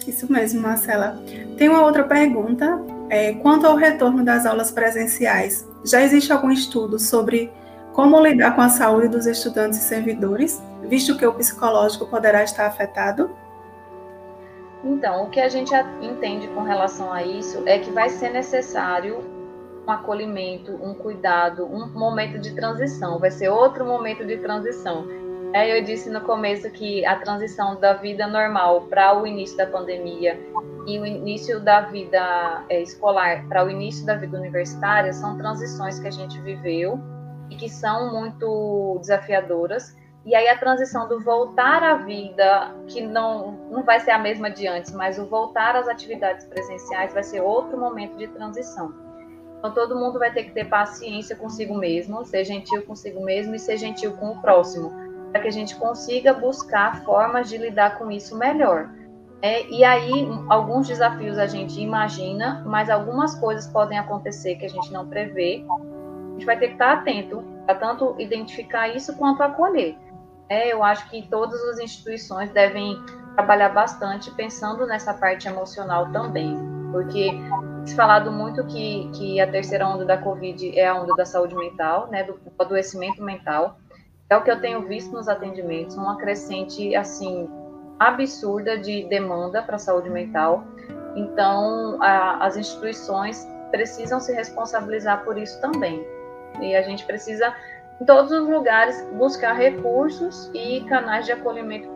Isso 0.06 0.30
mesmo, 0.30 0.62
Marcela. 0.62 1.18
Tem 1.58 1.70
uma 1.70 1.84
outra 1.84 2.04
pergunta. 2.04 2.82
É, 3.10 3.34
quanto 3.36 3.66
ao 3.66 3.76
retorno 3.76 4.24
das 4.26 4.46
aulas 4.46 4.72
presenciais, 4.72 5.68
já 5.86 6.02
existe 6.02 6.32
algum 6.34 6.52
estudo 6.52 7.00
sobre 7.00 7.52
como 8.00 8.18
lidar 8.26 8.56
com 8.56 8.62
a 8.62 8.70
saúde 8.70 9.10
dos 9.10 9.26
estudantes 9.26 9.78
e 9.78 9.82
servidores, 9.82 10.64
visto 10.84 11.18
que 11.18 11.28
o 11.28 11.34
psicológico 11.34 12.06
poderá 12.06 12.45
estar 12.45 12.66
afetado? 12.66 13.30
Então, 14.86 15.26
o 15.26 15.30
que 15.30 15.41
a 15.41 15.50
gente 15.50 15.74
entende 16.02 16.47
com 16.47 16.62
relação 16.62 17.12
a 17.12 17.22
isso 17.22 17.62
é 17.66 17.78
que 17.78 17.91
vai 17.91 18.08
ser 18.08 18.30
necessário 18.30 19.20
um 19.86 19.91
acolhimento, 19.91 20.72
um 20.82 20.93
cuidado, 20.93 21.66
um 21.66 21.89
momento 21.89 22.39
de 22.39 22.56
transição, 22.56 23.20
vai 23.20 23.32
ser 23.32 23.50
outro 23.50 23.86
momento 23.86 24.26
de 24.26 24.38
transição. 24.38 25.06
É, 25.52 25.78
eu 25.78 25.84
disse 25.84 26.10
no 26.10 26.22
começo 26.22 26.72
que 26.72 27.06
a 27.06 27.18
transição 27.18 27.78
da 27.82 27.91
vida 27.91 28.26
normal 28.28 28.84
para 28.84 29.22
o 29.22 29.28
início 29.28 29.58
da 29.58 29.66
pandemia 29.66 30.39
e 30.88 30.97
o 30.97 31.06
início 31.06 31.60
da 31.60 31.82
vida 31.82 32.64
é, 32.70 32.82
escolar 32.82 33.45
para 33.50 33.66
o 33.66 33.70
início 33.70 34.06
da 34.06 34.16
vida 34.16 34.38
universitária 34.38 35.12
são 35.12 35.38
transições 35.38 36.00
que 36.00 36.08
a 36.08 36.12
gente 36.12 36.39
viveu 36.39 36.97
e 37.50 37.56
que 37.56 37.70
são 37.70 38.14
muito 38.14 38.97
desafiadoras. 39.00 39.95
E 40.26 40.36
aí 40.36 40.47
a 40.47 40.58
transição 40.58 41.08
do 41.08 41.20
voltar 41.20 41.82
à 41.82 41.95
vida, 41.95 42.76
que 42.88 43.02
não, 43.02 43.54
não 43.72 43.84
vai 43.84 44.00
ser 44.00 44.12
a 44.12 44.20
mesma 44.20 44.50
de 44.50 44.68
antes, 44.68 44.91
mas 44.93 45.18
o 45.18 45.26
voltar 45.26 45.76
às 45.76 45.88
atividades 45.88 46.45
presenciais 46.45 47.14
vai 47.14 47.24
ser 47.24 47.41
outro 47.41 47.80
momento 47.80 48.18
de 48.18 48.28
transição. 48.28 48.93
Então 49.58 49.74
todo 49.74 49.95
mundo 49.95 50.20
vai 50.20 50.32
ter 50.32 50.43
que 50.43 50.52
ter 50.52 50.66
paciência 50.66 51.36
consigo 51.36 51.76
mesmo, 51.76 52.26
ser 52.26 52.43
gentil 52.43 52.84
consigo 52.84 53.24
mesmo 53.24 53.56
e 53.56 53.60
ser 53.60 53.78
gentil 53.78 54.14
com 54.18 54.32
o 54.32 54.41
próximo, 54.41 54.91
para 55.32 55.41
que 55.41 55.47
a 55.47 55.52
gente 55.52 55.76
consiga 55.76 56.34
buscar 56.34 57.04
formas 57.04 57.50
de 57.50 57.58
lidar 57.58 57.97
com 57.97 58.12
isso 58.12 58.38
melhor. 58.38 58.89
É, 59.41 59.66
e 59.68 59.86
aí, 59.86 60.28
alguns 60.50 60.88
desafios 60.88 61.38
a 61.38 61.47
gente 61.47 61.80
imagina, 61.80 62.62
mas 62.66 62.89
algumas 62.89 63.36
coisas 63.36 63.68
podem 63.68 63.97
acontecer 63.97 64.56
que 64.56 64.66
a 64.66 64.70
gente 64.70 64.91
não 64.91 65.08
prevê. 65.08 65.64
A 66.40 66.42
gente 66.42 66.46
vai 66.46 66.58
ter 66.58 66.68
que 66.68 66.74
estar 66.74 66.94
atento 66.94 67.44
para 67.66 67.76
tanto 67.76 68.16
identificar 68.18 68.88
isso 68.88 69.18
quanto 69.18 69.44
acolher. 69.44 69.98
É, 70.48 70.72
eu 70.72 70.82
acho 70.82 71.10
que 71.10 71.28
todas 71.28 71.62
as 71.66 71.80
instituições 71.80 72.50
devem 72.52 72.98
trabalhar 73.36 73.68
bastante 73.70 74.32
pensando 74.32 74.88
nessa 74.88 75.14
parte 75.14 75.50
emocional 75.50 76.10
também, 76.14 76.58
porque 76.94 77.32
se 77.86 77.94
falado 77.94 78.32
muito 78.32 78.66
que, 78.68 79.12
que 79.14 79.42
a 79.42 79.52
terceira 79.52 79.86
onda 79.86 80.06
da 80.06 80.18
Covid 80.18 80.80
é 80.80 80.88
a 80.88 80.96
onda 80.96 81.14
da 81.14 81.26
saúde 81.26 81.54
mental, 81.56 82.08
né, 82.10 82.24
do 82.24 82.40
adoecimento 82.58 83.22
mental. 83.22 83.78
É 84.30 84.38
o 84.38 84.42
que 84.42 84.50
eu 84.50 84.62
tenho 84.62 84.88
visto 84.88 85.12
nos 85.12 85.28
atendimentos, 85.28 85.98
uma 85.98 86.16
crescente, 86.16 86.96
assim, 86.96 87.50
absurda 88.00 88.78
de 88.78 89.04
demanda 89.10 89.62
para 89.62 89.76
a 89.76 89.80
saúde 89.80 90.10
mental. 90.10 90.64
Então, 91.18 92.02
a, 92.02 92.46
as 92.46 92.56
instituições 92.56 93.46
precisam 93.72 94.22
se 94.22 94.32
responsabilizar 94.32 95.26
por 95.26 95.38
isso 95.38 95.60
também. 95.60 96.18
E 96.62 96.76
a 96.76 96.82
gente 96.82 97.06
precisa, 97.06 97.54
em 98.02 98.06
todos 98.06 98.32
os 98.32 98.47
lugares, 98.47 99.06
buscar 99.14 99.54
recursos 99.54 100.50
e 100.54 100.82
canais 100.82 101.26
de 101.26 101.32
acolhimento. 101.32 101.89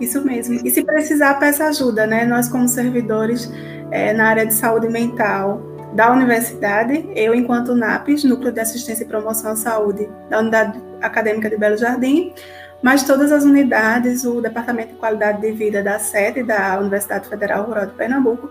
Isso 0.00 0.24
mesmo. 0.24 0.54
E 0.66 0.70
se 0.70 0.82
precisar, 0.82 1.34
peça 1.34 1.66
ajuda, 1.66 2.06
né? 2.06 2.24
Nós, 2.24 2.48
como 2.48 2.66
servidores 2.66 3.52
é, 3.90 4.12
na 4.12 4.28
área 4.28 4.46
de 4.46 4.54
saúde 4.54 4.88
mental 4.88 5.60
da 5.92 6.10
universidade, 6.10 7.10
eu, 7.14 7.34
enquanto 7.34 7.74
NAPES, 7.74 8.24
Núcleo 8.24 8.52
de 8.52 8.60
Assistência 8.60 9.04
e 9.04 9.06
Promoção 9.06 9.52
à 9.52 9.56
Saúde 9.56 10.08
da 10.28 10.38
Unidade 10.38 10.80
Acadêmica 11.02 11.50
de 11.50 11.56
Belo 11.56 11.76
Jardim, 11.76 12.32
mas 12.82 13.02
todas 13.02 13.30
as 13.30 13.44
unidades, 13.44 14.24
o 14.24 14.40
Departamento 14.40 14.94
de 14.94 14.98
Qualidade 14.98 15.40
de 15.40 15.52
Vida 15.52 15.82
da 15.82 15.98
sede 15.98 16.42
da 16.42 16.78
Universidade 16.78 17.28
Federal 17.28 17.64
Rural 17.64 17.86
de 17.86 17.92
Pernambuco, 17.92 18.50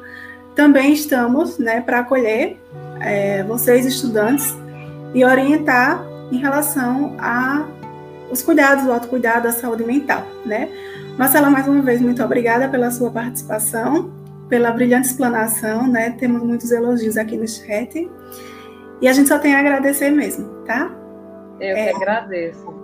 também 0.56 0.94
estamos 0.94 1.58
né, 1.58 1.82
para 1.82 2.00
acolher 2.00 2.60
é, 3.02 3.44
vocês, 3.44 3.86
estudantes, 3.86 4.56
e 5.14 5.24
orientar 5.26 6.04
em 6.32 6.38
relação 6.38 7.16
a 7.20 7.68
os 8.32 8.44
cuidados, 8.44 8.86
o 8.86 8.92
autocuidado, 8.92 9.48
a 9.48 9.52
saúde 9.52 9.84
mental, 9.84 10.24
né? 10.46 10.70
Marcela, 11.18 11.50
mais 11.50 11.68
uma 11.68 11.82
vez, 11.82 12.00
muito 12.00 12.24
obrigada 12.24 12.70
pela 12.70 12.92
sua 12.92 13.10
participação, 13.10 14.12
pela 14.48 14.72
brilhante 14.72 15.08
explanação, 15.08 15.88
né? 15.88 16.12
Temos 16.12 16.44
muitos 16.44 16.72
elogios 16.72 17.18
aqui 17.18 17.36
no 17.36 17.48
chat. 17.48 18.10
E 19.02 19.08
a 19.08 19.14
gente 19.14 19.28
só 19.28 19.40
tem 19.40 19.56
a 19.56 19.60
agradecer 19.60 20.12
mesmo, 20.12 20.46
tá? 20.66 20.92
Eu 21.60 21.76
é, 21.76 21.88
que 21.88 21.96
agradeço. 21.96 22.79